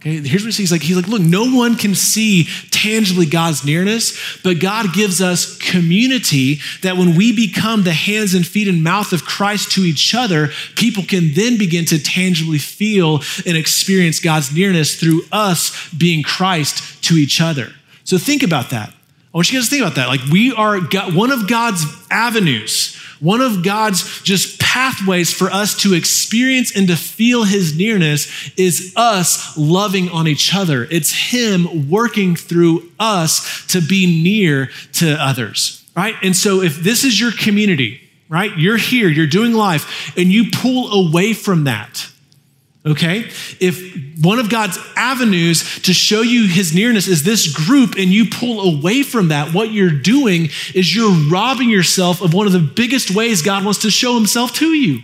Here's 0.07 0.45
what 0.45 0.53
he's 0.53 0.71
like. 0.71 0.81
He's 0.81 0.95
like, 0.95 1.07
look, 1.07 1.21
no 1.21 1.53
one 1.55 1.75
can 1.75 1.95
see 1.95 2.47
tangibly 2.71 3.25
God's 3.25 3.65
nearness, 3.65 4.39
but 4.43 4.59
God 4.59 4.93
gives 4.93 5.21
us 5.21 5.57
community 5.57 6.59
that 6.81 6.97
when 6.97 7.15
we 7.15 7.35
become 7.35 7.83
the 7.83 7.93
hands 7.93 8.33
and 8.33 8.45
feet 8.45 8.67
and 8.67 8.83
mouth 8.83 9.13
of 9.13 9.25
Christ 9.25 9.71
to 9.71 9.81
each 9.81 10.13
other, 10.15 10.49
people 10.75 11.03
can 11.03 11.33
then 11.33 11.57
begin 11.57 11.85
to 11.85 12.01
tangibly 12.01 12.57
feel 12.57 13.21
and 13.45 13.57
experience 13.57 14.19
God's 14.19 14.53
nearness 14.53 14.95
through 14.95 15.21
us 15.31 15.91
being 15.93 16.23
Christ 16.23 17.03
to 17.05 17.15
each 17.15 17.41
other. 17.41 17.71
So 18.03 18.17
think 18.17 18.43
about 18.43 18.69
that. 18.69 18.89
I 18.89 19.37
want 19.37 19.51
you 19.51 19.59
guys 19.59 19.65
to 19.65 19.69
think 19.71 19.83
about 19.83 19.95
that. 19.95 20.07
Like 20.07 20.21
we 20.31 20.53
are 20.53 20.79
one 21.11 21.31
of 21.31 21.47
God's 21.47 21.83
avenues 22.09 22.95
one 23.19 23.41
of 23.41 23.63
God's 23.63 24.21
just 24.21 24.59
pathways 24.59 25.33
for 25.33 25.49
us 25.49 25.75
to 25.81 25.93
experience 25.93 26.75
and 26.75 26.87
to 26.87 26.95
feel 26.95 27.43
his 27.43 27.77
nearness 27.77 28.51
is 28.57 28.93
us 28.95 29.57
loving 29.57 30.09
on 30.09 30.27
each 30.27 30.53
other. 30.53 30.87
It's 30.91 31.31
him 31.31 31.89
working 31.89 32.35
through 32.35 32.91
us 32.99 33.65
to 33.67 33.81
be 33.81 34.21
near 34.23 34.69
to 34.93 35.13
others, 35.13 35.85
right? 35.95 36.15
And 36.21 36.35
so 36.35 36.61
if 36.61 36.77
this 36.77 37.03
is 37.03 37.19
your 37.19 37.31
community, 37.31 38.01
right? 38.29 38.55
You're 38.57 38.77
here, 38.77 39.07
you're 39.07 39.27
doing 39.27 39.53
life, 39.53 40.15
and 40.17 40.31
you 40.31 40.51
pull 40.51 41.07
away 41.07 41.33
from 41.33 41.63
that 41.63 42.09
okay? 42.87 43.29
If 43.59 44.17
one 44.21 44.39
of 44.39 44.49
God's 44.49 44.79
avenues 44.95 45.81
to 45.81 45.93
show 45.93 46.21
you 46.21 46.47
his 46.47 46.73
nearness 46.73 47.07
is 47.07 47.23
this 47.23 47.53
group 47.53 47.95
and 47.95 48.11
you 48.11 48.29
pull 48.29 48.75
away 48.75 49.03
from 49.03 49.27
that, 49.27 49.53
what 49.53 49.71
you're 49.71 49.91
doing 49.91 50.49
is 50.73 50.95
you're 50.95 51.11
robbing 51.29 51.69
yourself 51.69 52.21
of 52.21 52.33
one 52.33 52.47
of 52.47 52.53
the 52.53 52.59
biggest 52.59 53.11
ways 53.11 53.41
God 53.41 53.63
wants 53.63 53.81
to 53.81 53.91
show 53.91 54.15
himself 54.15 54.53
to 54.55 54.67
you. 54.67 55.03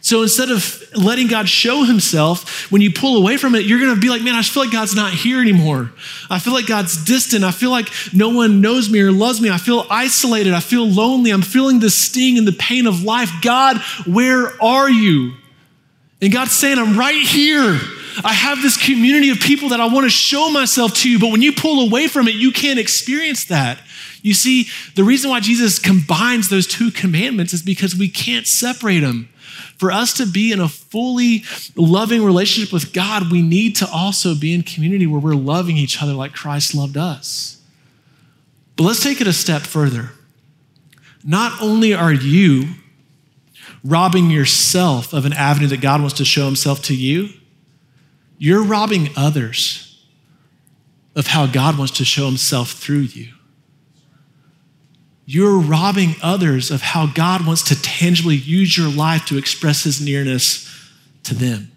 So 0.00 0.20
instead 0.20 0.50
of 0.50 0.82
letting 0.94 1.28
God 1.28 1.48
show 1.48 1.84
himself, 1.84 2.70
when 2.70 2.82
you 2.82 2.92
pull 2.92 3.16
away 3.16 3.38
from 3.38 3.54
it, 3.54 3.64
you're 3.64 3.80
going 3.80 3.94
to 3.94 4.00
be 4.00 4.10
like, 4.10 4.20
man, 4.20 4.34
I 4.34 4.42
feel 4.42 4.62
like 4.62 4.72
God's 4.72 4.94
not 4.94 5.14
here 5.14 5.40
anymore. 5.40 5.92
I 6.28 6.38
feel 6.38 6.52
like 6.52 6.66
God's 6.66 7.02
distant. 7.02 7.42
I 7.42 7.52
feel 7.52 7.70
like 7.70 7.88
no 8.12 8.28
one 8.28 8.60
knows 8.60 8.90
me 8.90 9.00
or 9.00 9.10
loves 9.10 9.40
me. 9.40 9.48
I 9.48 9.56
feel 9.56 9.86
isolated. 9.88 10.52
I 10.52 10.60
feel 10.60 10.86
lonely. 10.86 11.30
I'm 11.30 11.40
feeling 11.40 11.80
the 11.80 11.88
sting 11.88 12.36
and 12.36 12.46
the 12.46 12.52
pain 12.52 12.86
of 12.86 13.02
life. 13.02 13.30
God, 13.40 13.78
where 14.06 14.62
are 14.62 14.90
you? 14.90 15.32
And 16.20 16.32
God's 16.32 16.52
saying, 16.52 16.78
I'm 16.78 16.98
right 16.98 17.22
here. 17.22 17.78
I 18.22 18.32
have 18.32 18.62
this 18.62 18.76
community 18.76 19.30
of 19.30 19.40
people 19.40 19.70
that 19.70 19.80
I 19.80 19.86
want 19.86 20.04
to 20.04 20.10
show 20.10 20.50
myself 20.50 20.94
to, 20.94 21.18
but 21.18 21.32
when 21.32 21.42
you 21.42 21.52
pull 21.52 21.86
away 21.86 22.06
from 22.06 22.28
it, 22.28 22.34
you 22.34 22.52
can't 22.52 22.78
experience 22.78 23.46
that. 23.46 23.80
You 24.22 24.34
see, 24.34 24.68
the 24.94 25.04
reason 25.04 25.30
why 25.30 25.40
Jesus 25.40 25.78
combines 25.78 26.48
those 26.48 26.66
two 26.66 26.90
commandments 26.90 27.52
is 27.52 27.62
because 27.62 27.94
we 27.96 28.08
can't 28.08 28.46
separate 28.46 29.00
them. 29.00 29.28
For 29.76 29.90
us 29.90 30.14
to 30.14 30.26
be 30.26 30.52
in 30.52 30.60
a 30.60 30.68
fully 30.68 31.42
loving 31.76 32.24
relationship 32.24 32.72
with 32.72 32.92
God, 32.92 33.30
we 33.30 33.42
need 33.42 33.76
to 33.76 33.90
also 33.90 34.34
be 34.34 34.54
in 34.54 34.62
community 34.62 35.06
where 35.06 35.20
we're 35.20 35.34
loving 35.34 35.76
each 35.76 36.00
other 36.00 36.12
like 36.12 36.32
Christ 36.32 36.74
loved 36.74 36.96
us. 36.96 37.60
But 38.76 38.84
let's 38.84 39.02
take 39.02 39.20
it 39.20 39.26
a 39.26 39.32
step 39.32 39.62
further. 39.62 40.12
Not 41.24 41.60
only 41.60 41.92
are 41.92 42.12
you 42.12 42.68
robbing 43.84 44.30
yourself 44.30 45.12
of 45.12 45.26
an 45.26 45.32
avenue 45.32 45.68
that 45.68 45.80
God 45.80 46.00
wants 46.00 46.16
to 46.16 46.24
show 46.24 46.46
himself 46.46 46.82
to 46.84 46.96
you, 46.96 47.28
you're 48.38 48.64
robbing 48.64 49.10
others 49.16 50.02
of 51.14 51.28
how 51.28 51.46
God 51.46 51.78
wants 51.78 51.92
to 51.98 52.04
show 52.04 52.26
himself 52.26 52.72
through 52.72 53.00
you 53.00 53.34
you're 55.26 55.58
robbing 55.58 56.16
others 56.22 56.70
of 56.70 56.82
how 56.82 57.06
God 57.06 57.46
wants 57.46 57.62
to 57.64 57.80
tangibly 57.80 58.36
use 58.36 58.76
your 58.76 58.88
life 58.88 59.24
to 59.26 59.38
express 59.38 59.84
his 59.84 60.00
nearness 60.00 60.70
to 61.24 61.34
them. 61.34 61.70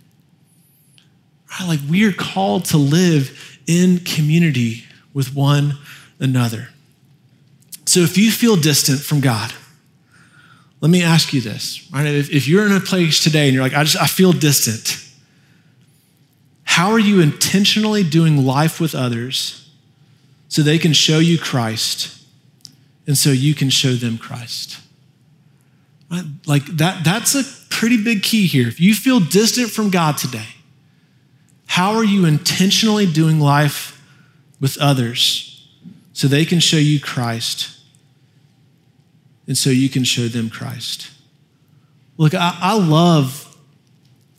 Right? 1.51 1.67
Like 1.67 1.79
we 1.89 2.05
are 2.05 2.11
called 2.11 2.65
to 2.65 2.77
live 2.77 3.59
in 3.65 3.99
community 3.99 4.83
with 5.13 5.33
one 5.33 5.77
another. 6.19 6.69
So 7.85 8.01
if 8.01 8.17
you 8.17 8.31
feel 8.31 8.57
distant 8.57 8.99
from 8.99 9.21
God, 9.21 9.53
let 10.79 10.89
me 10.89 11.03
ask 11.03 11.33
you 11.33 11.41
this, 11.41 11.87
right? 11.91 12.05
If, 12.05 12.29
if 12.29 12.47
you're 12.47 12.65
in 12.65 12.71
a 12.71 12.79
place 12.79 13.23
today 13.23 13.45
and 13.45 13.53
you're 13.53 13.63
like, 13.63 13.73
I 13.73 13.83
just 13.83 14.01
I 14.01 14.07
feel 14.07 14.31
distant, 14.31 15.03
how 16.63 16.91
are 16.91 16.99
you 16.99 17.21
intentionally 17.21 18.03
doing 18.03 18.45
life 18.45 18.79
with 18.79 18.93
others 18.93 19.69
so 20.49 20.61
they 20.61 20.77
can 20.77 20.93
show 20.93 21.19
you 21.19 21.37
Christ? 21.39 22.17
and 23.07 23.17
so 23.17 23.31
you 23.31 23.55
can 23.55 23.69
show 23.69 23.93
them 23.93 24.17
Christ. 24.17 24.79
Right? 26.11 26.25
Like 26.45 26.65
that, 26.65 27.03
that's 27.03 27.33
a 27.33 27.43
pretty 27.69 28.03
big 28.03 28.21
key 28.21 28.45
here. 28.45 28.67
If 28.67 28.79
you 28.79 28.93
feel 28.93 29.19
distant 29.19 29.71
from 29.71 29.89
God 29.89 30.17
today, 30.17 30.47
how 31.67 31.95
are 31.95 32.03
you 32.03 32.25
intentionally 32.25 33.05
doing 33.05 33.39
life 33.39 33.93
with 34.59 34.77
others 34.79 35.67
so 36.13 36.27
they 36.27 36.45
can 36.45 36.59
show 36.59 36.77
you 36.77 36.99
Christ 36.99 37.76
and 39.47 39.57
so 39.57 39.69
you 39.69 39.89
can 39.89 40.03
show 40.03 40.27
them 40.27 40.49
Christ? 40.49 41.09
Look, 42.17 42.33
I, 42.33 42.57
I 42.59 42.77
love, 42.77 43.55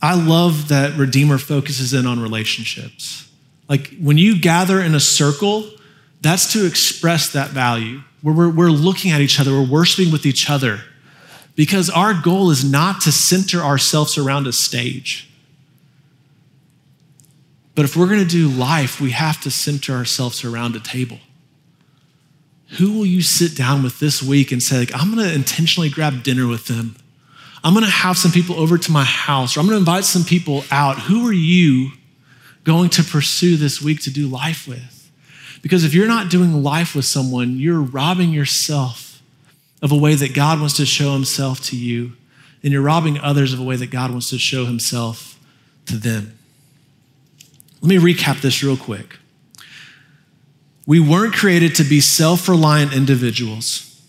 I 0.03 0.15
love 0.15 0.69
that 0.69 0.97
Redeemer 0.97 1.39
focuses 1.39 1.95
in 1.95 2.07
on 2.07 2.21
relationships. 2.21 3.31
Like 3.69 3.97
when 3.99 4.19
you 4.19 4.41
gather 4.41 4.81
in 4.81 4.95
a 4.95 5.01
circle, 5.01 5.71
that's 6.21 6.53
to 6.53 6.67
express 6.67 7.33
that 7.33 7.51
value 7.51 8.03
where 8.23 8.35
we're, 8.35 8.51
we're 8.51 8.71
looking 8.71 9.13
at 9.13 9.21
each 9.21 9.39
other, 9.39 9.53
we're 9.53 9.69
worshiping 9.69 10.13
with 10.13 10.27
each 10.27 10.51
other. 10.51 10.81
Because 11.55 11.91
our 11.91 12.15
goal 12.15 12.51
is 12.51 12.65
not 12.65 13.01
to 13.03 13.13
center 13.13 13.61
ourselves 13.61 14.17
around 14.17 14.47
a 14.47 14.53
stage. 14.53 15.29
But 17.75 17.85
if 17.85 17.97
we're 17.97 18.07
going 18.07 18.21
to 18.21 18.25
do 18.25 18.49
life, 18.49 19.01
we 19.01 19.11
have 19.13 19.41
to 19.43 19.51
center 19.51 19.93
ourselves 19.93 20.45
around 20.45 20.77
a 20.77 20.81
table. 20.81 21.19
Who 22.77 22.93
will 22.93 23.07
you 23.07 23.23
sit 23.23 23.57
down 23.57 23.83
with 23.83 23.99
this 23.99 24.23
week 24.23 24.53
and 24.53 24.63
say, 24.63 24.79
like, 24.79 24.95
I'm 24.95 25.15
going 25.15 25.27
to 25.27 25.35
intentionally 25.35 25.89
grab 25.89 26.23
dinner 26.23 26.47
with 26.47 26.67
them? 26.67 26.97
I'm 27.65 27.73
going 27.73 27.85
to 27.85 27.91
have 27.91 28.17
some 28.17 28.31
people 28.31 28.57
over 28.57 28.79
to 28.79 28.93
my 28.93 29.05
house, 29.05 29.57
or 29.57 29.61
I'm 29.61 29.67
going 29.67 29.77
to 29.77 29.81
invite 29.81 30.05
some 30.05 30.23
people 30.23 30.65
out. 30.71 30.99
Who 30.99 31.27
are 31.27 31.33
you 31.33 31.93
going 32.65 32.91
to 32.91 33.03
pursue 33.03 33.57
this 33.57 33.81
week 33.81 34.03
to 34.03 34.11
do 34.11 34.27
life 34.27 34.69
with? 34.69 35.11
Because 35.63 35.83
if 35.83 35.95
you're 35.95 36.07
not 36.07 36.31
doing 36.31 36.63
life 36.63 36.95
with 36.95 37.05
someone, 37.05 37.59
you're 37.59 37.81
robbing 37.81 38.31
yourself 38.31 39.21
of 39.83 39.91
a 39.91 39.97
way 39.97 40.15
that 40.15 40.35
God 40.35 40.61
wants 40.61 40.77
to 40.77 40.87
show 40.87 41.15
himself 41.15 41.61
to 41.67 41.77
you, 41.77 42.13
and 42.63 42.73
you're 42.73 42.83
robbing 42.83 43.19
others 43.19 43.53
of 43.53 43.61
a 43.61 43.65
way 43.65 43.77
that 43.77 43.91
God 43.91 44.11
wants 44.11 44.31
to 44.31 44.39
show 44.39 44.67
himself 44.67 45.39
to 45.87 45.97
them. 45.97 46.39
Let 47.81 47.89
me 47.89 47.97
recap 47.97 48.41
this 48.41 48.63
real 48.63 48.77
quick. 48.77 49.17
We 50.89 51.01
weren't 51.01 51.35
created 51.35 51.75
to 51.75 51.85
be 51.85 52.01
self 52.01 52.49
reliant 52.49 52.95
individuals. 52.95 54.03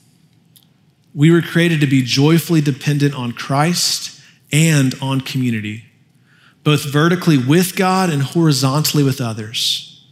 We 1.14 1.30
were 1.30 1.42
created 1.42 1.82
to 1.82 1.88
be 1.88 2.02
joyfully 2.02 2.62
dependent 2.62 3.14
on 3.16 3.34
Christ 3.34 4.22
and 4.50 4.96
on 5.02 5.20
community, 5.20 5.84
both 6.64 6.86
vertically 6.86 7.38
with 7.38 7.76
God 7.76 8.10
and 8.10 8.24
horizontally 8.24 9.04
with 9.04 9.20
others. 9.20 10.06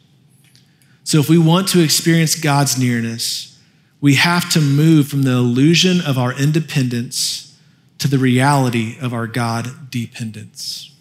So, 1.05 1.19
if 1.19 1.29
we 1.29 1.37
want 1.37 1.69
to 1.69 1.81
experience 1.81 2.35
God's 2.35 2.77
nearness, 2.77 3.57
we 4.01 4.15
have 4.15 4.49
to 4.49 4.59
move 4.59 5.07
from 5.07 5.23
the 5.23 5.31
illusion 5.31 6.01
of 6.01 6.17
our 6.17 6.37
independence 6.37 7.57
to 7.99 8.09
the 8.09 8.17
reality 8.17 8.97
of 8.99 9.13
our 9.13 9.25
God 9.25 9.89
dependence. 9.89 10.93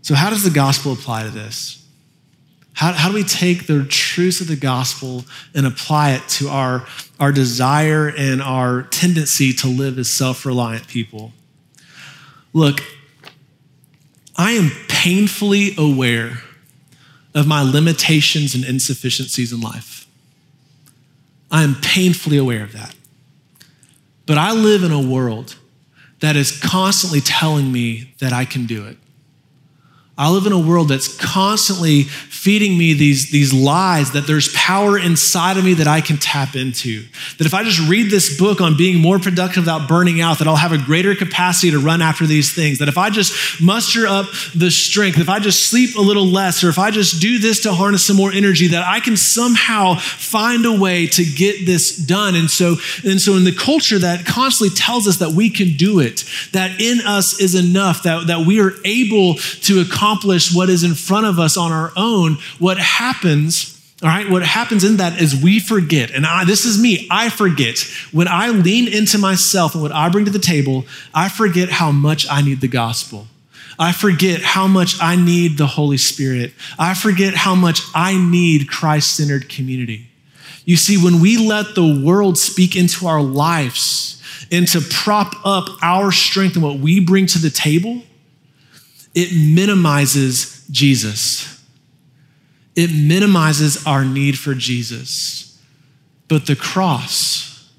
So, 0.00 0.14
how 0.14 0.30
does 0.30 0.44
the 0.44 0.50
gospel 0.50 0.94
apply 0.94 1.24
to 1.24 1.30
this? 1.30 1.85
How, 2.76 2.92
how 2.92 3.08
do 3.08 3.14
we 3.14 3.24
take 3.24 3.66
the 3.66 3.86
truths 3.86 4.42
of 4.42 4.48
the 4.48 4.56
gospel 4.56 5.24
and 5.54 5.66
apply 5.66 6.10
it 6.10 6.28
to 6.28 6.48
our, 6.48 6.86
our 7.18 7.32
desire 7.32 8.12
and 8.14 8.42
our 8.42 8.82
tendency 8.82 9.54
to 9.54 9.66
live 9.66 9.98
as 9.98 10.10
self 10.10 10.44
reliant 10.44 10.86
people? 10.86 11.32
Look, 12.52 12.82
I 14.36 14.52
am 14.52 14.70
painfully 14.88 15.74
aware 15.78 16.42
of 17.34 17.46
my 17.46 17.62
limitations 17.62 18.54
and 18.54 18.62
insufficiencies 18.62 19.54
in 19.54 19.62
life. 19.62 20.06
I 21.50 21.62
am 21.62 21.76
painfully 21.76 22.36
aware 22.36 22.62
of 22.62 22.72
that. 22.72 22.94
But 24.26 24.36
I 24.36 24.52
live 24.52 24.84
in 24.84 24.92
a 24.92 25.00
world 25.00 25.56
that 26.20 26.36
is 26.36 26.60
constantly 26.60 27.22
telling 27.22 27.72
me 27.72 28.12
that 28.18 28.34
I 28.34 28.44
can 28.44 28.66
do 28.66 28.84
it. 28.84 28.98
I 30.18 30.30
live 30.30 30.46
in 30.46 30.52
a 30.52 30.58
world 30.58 30.88
that's 30.88 31.14
constantly 31.14 32.04
feeding 32.04 32.78
me 32.78 32.94
these, 32.94 33.30
these 33.30 33.52
lies 33.52 34.12
that 34.12 34.26
there's 34.26 34.50
power 34.54 34.98
inside 34.98 35.58
of 35.58 35.64
me 35.64 35.74
that 35.74 35.86
I 35.86 36.00
can 36.00 36.16
tap 36.16 36.56
into. 36.56 37.04
That 37.36 37.46
if 37.46 37.52
I 37.52 37.64
just 37.64 37.86
read 37.86 38.10
this 38.10 38.38
book 38.38 38.62
on 38.62 38.78
being 38.78 38.98
more 38.98 39.18
productive 39.18 39.64
without 39.64 39.88
burning 39.88 40.22
out, 40.22 40.38
that 40.38 40.48
I'll 40.48 40.56
have 40.56 40.72
a 40.72 40.78
greater 40.78 41.14
capacity 41.14 41.70
to 41.72 41.78
run 41.78 42.00
after 42.00 42.24
these 42.24 42.54
things. 42.54 42.78
That 42.78 42.88
if 42.88 42.96
I 42.96 43.10
just 43.10 43.60
muster 43.60 44.06
up 44.06 44.26
the 44.54 44.70
strength, 44.70 45.18
if 45.18 45.28
I 45.28 45.38
just 45.38 45.68
sleep 45.68 45.96
a 45.96 46.00
little 46.00 46.24
less, 46.24 46.64
or 46.64 46.70
if 46.70 46.78
I 46.78 46.90
just 46.90 47.20
do 47.20 47.38
this 47.38 47.60
to 47.64 47.74
harness 47.74 48.06
some 48.06 48.16
more 48.16 48.32
energy, 48.32 48.68
that 48.68 48.86
I 48.86 49.00
can 49.00 49.18
somehow 49.18 49.96
find 49.96 50.64
a 50.64 50.72
way 50.72 51.08
to 51.08 51.24
get 51.26 51.66
this 51.66 51.94
done. 51.94 52.36
And 52.36 52.50
so, 52.50 52.76
and 53.04 53.20
so 53.20 53.34
in 53.34 53.44
the 53.44 53.54
culture 53.54 53.98
that 53.98 54.24
constantly 54.24 54.74
tells 54.74 55.06
us 55.06 55.18
that 55.18 55.30
we 55.32 55.50
can 55.50 55.76
do 55.76 56.00
it, 56.00 56.24
that 56.52 56.80
in 56.80 57.00
us 57.00 57.38
is 57.38 57.54
enough, 57.54 58.04
that, 58.04 58.28
that 58.28 58.46
we 58.46 58.62
are 58.62 58.72
able 58.86 59.34
to 59.34 59.80
accomplish 59.80 60.05
accomplish 60.06 60.54
what 60.54 60.70
is 60.70 60.84
in 60.84 60.94
front 60.94 61.26
of 61.26 61.38
us 61.38 61.56
on 61.56 61.72
our 61.72 61.90
own, 61.96 62.36
what 62.58 62.78
happens 62.78 63.72
all 64.02 64.10
right, 64.10 64.28
what 64.28 64.42
happens 64.42 64.84
in 64.84 64.98
that 64.98 65.22
is 65.22 65.34
we 65.34 65.58
forget, 65.58 66.10
and 66.10 66.26
I, 66.26 66.44
this 66.44 66.66
is 66.66 66.78
me, 66.78 67.08
I 67.10 67.30
forget. 67.30 67.78
When 68.12 68.28
I 68.28 68.50
lean 68.50 68.92
into 68.92 69.16
myself 69.16 69.72
and 69.72 69.82
what 69.82 69.90
I 69.90 70.10
bring 70.10 70.26
to 70.26 70.30
the 70.30 70.38
table, 70.38 70.84
I 71.14 71.30
forget 71.30 71.70
how 71.70 71.92
much 71.92 72.26
I 72.30 72.42
need 72.42 72.60
the 72.60 72.68
gospel. 72.68 73.26
I 73.78 73.92
forget 73.92 74.42
how 74.42 74.66
much 74.66 75.00
I 75.00 75.16
need 75.16 75.56
the 75.56 75.66
Holy 75.66 75.96
Spirit. 75.96 76.52
I 76.78 76.92
forget 76.92 77.32
how 77.32 77.54
much 77.54 77.80
I 77.94 78.18
need 78.18 78.68
Christ 78.68 79.16
centered 79.16 79.48
community. 79.48 80.08
You 80.66 80.76
see, 80.76 81.02
when 81.02 81.18
we 81.18 81.38
let 81.38 81.74
the 81.74 82.04
world 82.04 82.36
speak 82.36 82.76
into 82.76 83.06
our 83.06 83.22
lives 83.22 84.22
and 84.52 84.68
to 84.68 84.82
prop 84.82 85.34
up 85.42 85.70
our 85.80 86.12
strength 86.12 86.56
and 86.56 86.62
what 86.62 86.80
we 86.80 87.00
bring 87.00 87.24
to 87.28 87.38
the 87.38 87.48
table, 87.48 88.02
it 89.16 89.32
minimizes 89.34 90.64
Jesus. 90.70 91.64
It 92.76 92.92
minimizes 92.92 93.84
our 93.86 94.04
need 94.04 94.38
for 94.38 94.54
Jesus. 94.54 95.58
But 96.28 96.46
the 96.46 96.54
cross, 96.54 97.72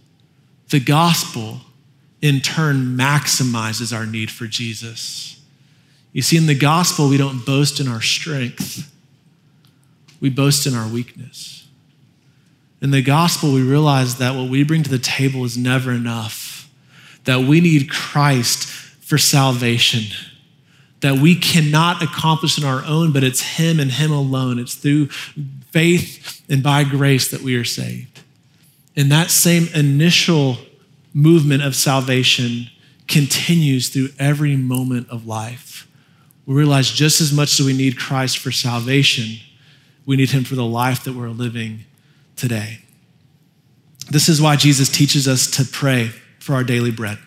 the 0.69 0.80
gospel, 0.80 1.62
in 2.23 2.41
turn 2.41 2.97
maximizes 2.97 3.95
our 3.95 4.08
need 4.08 4.32
for 4.32 4.47
Jesus. 4.47 5.39
You 6.12 6.23
see, 6.23 6.38
in 6.38 6.47
the 6.47 6.56
gospel, 6.56 7.07
we 7.07 7.18
don't 7.18 7.45
boast 7.45 7.80
in 7.80 7.88
our 7.88 8.01
strength, 8.01 8.91
we 10.20 10.32
boast 10.32 10.66
in 10.66 10.74
our 10.74 10.88
weakness. 10.88 11.68
In 12.82 12.89
the 12.89 13.03
gospel, 13.03 13.53
we 13.53 13.62
realize 13.62 14.18
that 14.18 14.34
what 14.34 14.49
we 14.49 14.64
bring 14.64 14.82
to 14.82 14.89
the 14.89 14.97
table 14.97 15.45
is 15.45 15.55
never 15.55 15.91
enough, 15.91 16.68
that 17.26 17.41
we 17.41 17.62
need 17.62 17.91
Christ 17.91 18.68
for 18.68 19.20
salvation 19.20 20.05
that 21.02 21.16
we 21.16 21.36
cannot 21.36 22.02
accomplish 22.02 22.58
in 22.58 22.64
our 22.64 22.84
own, 22.86 23.12
but 23.12 23.24
it's 23.24 23.41
Him 23.58 23.80
and 23.80 23.91
Him 23.91 24.12
alone. 24.12 24.60
It's 24.60 24.76
through 24.76 25.08
faith 25.72 26.43
and 26.50 26.64
by 26.64 26.84
grace 26.84 27.30
that 27.30 27.41
we 27.41 27.56
are 27.56 27.64
saved. 27.64 28.22
And 28.95 29.12
that 29.12 29.30
same 29.30 29.68
initial 29.76 30.58
movement 31.14 31.64
of 31.64 31.76
salvation 31.76 32.68
continues 33.08 33.89
through 33.89 34.10
every 34.20 34.56
moment 34.56 35.10
of 35.10 35.26
life. 35.26 35.88
we 36.45 36.56
realize 36.56 36.89
just 36.89 37.22
as 37.22 37.34
much 37.34 37.60
as 37.60 37.66
we 37.66 37.74
need 37.74 37.98
Christ 37.98 38.38
for 38.38 38.52
salvation, 38.52 39.39
we 40.06 40.16
need 40.16 40.30
him 40.30 40.43
for 40.43 40.56
the 40.56 40.66
life 40.66 41.04
that 41.04 41.14
we're 41.14 41.30
living 41.30 41.86
today. 42.36 42.80
This 44.10 44.30
is 44.30 44.41
why 44.41 44.56
Jesus 44.56 44.89
teaches 44.89 45.28
us 45.28 45.48
to 45.52 45.66
pray 45.66 46.12
for 46.39 46.56
our 46.56 46.64
daily 46.64 46.91
bread. 46.91 47.18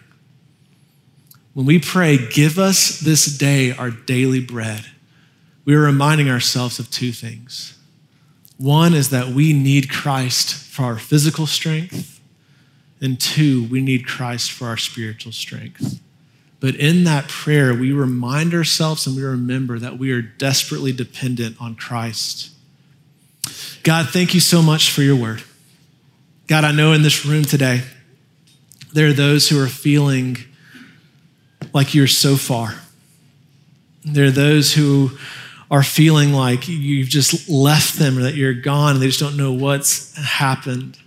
When 1.53 1.66
we 1.66 1.78
pray, 1.78 2.16
give 2.16 2.59
us 2.59 3.01
this 3.01 3.26
day 3.26 3.72
our 3.72 3.90
daily 3.90 4.40
bread, 4.40 4.86
we 5.64 5.74
are 5.74 5.80
reminding 5.80 6.30
ourselves 6.30 6.78
of 6.78 6.90
two 6.90 7.12
things. 7.12 7.76
One 8.57 8.94
is 8.94 9.11
that 9.11 9.28
we 9.28 9.53
need 9.53 9.90
Christ 9.90 10.55
for 10.55 10.84
our 10.84 10.98
physical 10.98 11.46
strength, 11.46 12.20
and 13.01 13.20
two, 13.20 13.64
we 13.64 13.80
need 13.80 14.07
Christ 14.07 14.53
for 14.53 14.68
our 14.68 14.76
spiritual 14.76 15.32
strength. 15.32 16.01
But 16.61 16.74
in 16.74 17.05
that 17.05 17.28
prayer, 17.28 17.72
we 17.72 17.90
remind 17.90 18.53
ourselves 18.53 19.07
and 19.07 19.16
we 19.16 19.22
remember 19.22 19.78
that 19.78 19.98
we 19.98 20.12
are 20.12 20.20
desperately 20.20 20.92
dependent 20.92 21.57
on 21.59 21.74
Christ. 21.74 22.51
God, 23.82 24.11
thank 24.11 24.34
you 24.34 24.40
so 24.40 24.61
much 24.61 24.90
for 24.90 25.01
your 25.01 25.16
word. 25.16 25.42
God, 26.46 26.64
I 26.64 26.72
know 26.72 26.92
in 26.92 27.01
this 27.01 27.24
room 27.24 27.44
today, 27.44 27.82
there 28.92 29.09
are 29.09 29.14
those 29.14 29.48
who 29.48 29.62
are 29.62 29.68
feeling 29.68 30.36
like 31.73 31.95
you're 31.95 32.07
so 32.07 32.37
far. 32.37 32.75
There 34.05 34.27
are 34.27 34.31
those 34.31 34.75
who 34.75 35.11
are 35.71 35.83
feeling 35.83 36.33
like 36.33 36.66
you've 36.66 37.09
just 37.09 37.49
left 37.49 37.99
them 37.99 38.18
or 38.18 38.23
that 38.23 38.35
you're 38.35 38.55
gone 38.55 38.95
and 38.95 39.03
they 39.03 39.07
just 39.07 39.21
don't 39.21 39.37
know 39.37 39.53
what's 39.53 40.16
happened. 40.16 40.99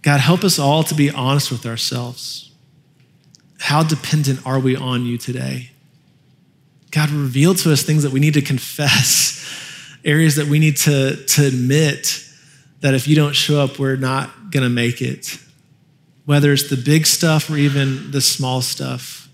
God, 0.00 0.20
help 0.20 0.42
us 0.42 0.58
all 0.58 0.82
to 0.84 0.94
be 0.94 1.10
honest 1.10 1.50
with 1.50 1.66
ourselves. 1.66 2.50
How 3.60 3.82
dependent 3.82 4.44
are 4.46 4.58
we 4.58 4.74
on 4.74 5.04
you 5.04 5.18
today? 5.18 5.70
God, 6.90 7.10
reveal 7.10 7.54
to 7.54 7.72
us 7.72 7.82
things 7.82 8.02
that 8.02 8.12
we 8.12 8.20
need 8.20 8.34
to 8.34 8.42
confess, 8.42 9.38
areas 10.04 10.36
that 10.36 10.46
we 10.46 10.58
need 10.58 10.76
to, 10.78 11.24
to 11.24 11.46
admit 11.46 12.28
that 12.80 12.94
if 12.94 13.06
you 13.06 13.14
don't 13.14 13.34
show 13.34 13.60
up, 13.60 13.78
we're 13.78 13.96
not 13.96 14.50
going 14.50 14.64
to 14.64 14.68
make 14.68 15.00
it. 15.00 15.38
Whether 16.24 16.52
it's 16.52 16.70
the 16.70 16.76
big 16.76 17.06
stuff 17.06 17.50
or 17.50 17.56
even 17.56 18.10
the 18.10 18.20
small 18.20 18.62
stuff. 18.62 19.28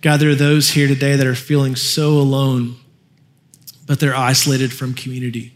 God, 0.00 0.18
there 0.18 0.30
are 0.30 0.34
those 0.34 0.70
here 0.70 0.88
today 0.88 1.16
that 1.16 1.26
are 1.26 1.34
feeling 1.34 1.76
so 1.76 2.12
alone, 2.12 2.76
but 3.86 4.00
they're 4.00 4.16
isolated 4.16 4.72
from 4.72 4.94
community. 4.94 5.52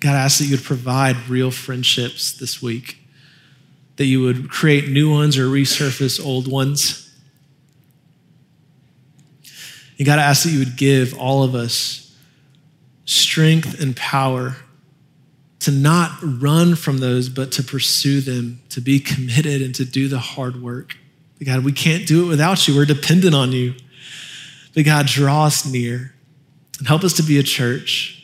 God, 0.00 0.14
I 0.14 0.20
ask 0.20 0.38
that 0.38 0.44
you 0.44 0.56
would 0.56 0.64
provide 0.64 1.28
real 1.28 1.50
friendships 1.50 2.32
this 2.32 2.62
week 2.62 2.98
that 3.98 4.06
you 4.06 4.22
would 4.22 4.48
create 4.48 4.88
new 4.88 5.10
ones 5.10 5.36
or 5.36 5.46
resurface 5.46 6.24
old 6.24 6.50
ones. 6.50 7.12
You 9.96 10.06
got 10.06 10.16
to 10.16 10.22
ask 10.22 10.44
that 10.44 10.50
you 10.50 10.60
would 10.60 10.76
give 10.76 11.18
all 11.18 11.42
of 11.42 11.56
us 11.56 12.16
strength 13.04 13.80
and 13.80 13.96
power 13.96 14.56
to 15.60 15.70
not 15.70 16.12
run 16.22 16.76
from 16.76 16.98
those, 16.98 17.28
but 17.28 17.50
to 17.52 17.62
pursue 17.62 18.20
them, 18.20 18.60
to 18.70 18.80
be 18.80 19.00
committed 19.00 19.60
and 19.60 19.74
to 19.74 19.84
do 19.84 20.08
the 20.08 20.18
hard 20.18 20.62
work. 20.62 20.96
But 21.38 21.46
God, 21.46 21.64
we 21.64 21.72
can't 21.72 22.06
do 22.06 22.24
it 22.24 22.28
without 22.28 22.66
you. 22.68 22.76
We're 22.76 22.84
dependent 22.84 23.34
on 23.34 23.52
you. 23.52 23.74
But 24.74 24.84
God, 24.84 25.06
draw 25.06 25.46
us 25.46 25.66
near 25.66 26.14
and 26.78 26.86
help 26.86 27.02
us 27.02 27.14
to 27.14 27.22
be 27.22 27.38
a 27.38 27.42
church 27.42 28.14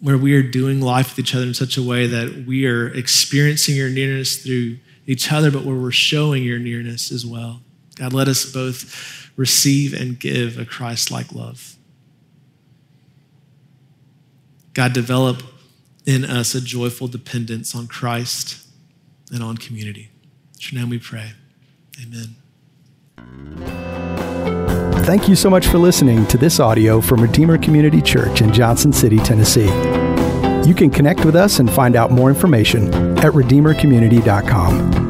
where 0.00 0.18
we 0.18 0.34
are 0.34 0.42
doing 0.42 0.80
life 0.80 1.16
with 1.16 1.26
each 1.26 1.34
other 1.34 1.46
in 1.46 1.54
such 1.54 1.76
a 1.76 1.82
way 1.82 2.06
that 2.06 2.44
we 2.46 2.66
are 2.66 2.88
experiencing 2.88 3.74
your 3.74 3.90
nearness 3.90 4.36
through 4.36 4.78
each 5.06 5.32
other, 5.32 5.50
but 5.50 5.64
where 5.64 5.74
we're 5.74 5.90
showing 5.90 6.44
your 6.44 6.58
nearness 6.58 7.10
as 7.10 7.24
well. 7.24 7.62
God, 7.96 8.12
let 8.12 8.28
us 8.28 8.44
both 8.52 9.30
receive 9.36 9.98
and 9.98 10.18
give 10.18 10.58
a 10.58 10.64
Christ 10.64 11.10
like 11.10 11.32
love. 11.32 11.76
God, 14.74 14.92
develop 14.92 15.42
in 16.08 16.24
us 16.24 16.54
a 16.54 16.60
joyful 16.60 17.06
dependence 17.06 17.74
on 17.74 17.86
Christ 17.86 18.66
and 19.30 19.42
on 19.42 19.58
community. 19.58 20.10
In 20.54 20.60
your 20.76 20.80
name 20.80 20.88
we 20.88 20.98
pray. 20.98 21.32
Amen. 22.02 22.34
Thank 25.04 25.28
you 25.28 25.36
so 25.36 25.50
much 25.50 25.66
for 25.66 25.76
listening 25.76 26.26
to 26.28 26.38
this 26.38 26.60
audio 26.60 27.02
from 27.02 27.20
Redeemer 27.20 27.58
Community 27.58 28.00
Church 28.00 28.40
in 28.40 28.54
Johnson 28.54 28.90
City, 28.90 29.18
Tennessee. 29.18 29.68
You 30.66 30.74
can 30.74 30.88
connect 30.88 31.26
with 31.26 31.36
us 31.36 31.58
and 31.58 31.70
find 31.70 31.94
out 31.94 32.10
more 32.10 32.30
information 32.30 32.88
at 33.18 33.34
redeemercommunity.com. 33.34 35.07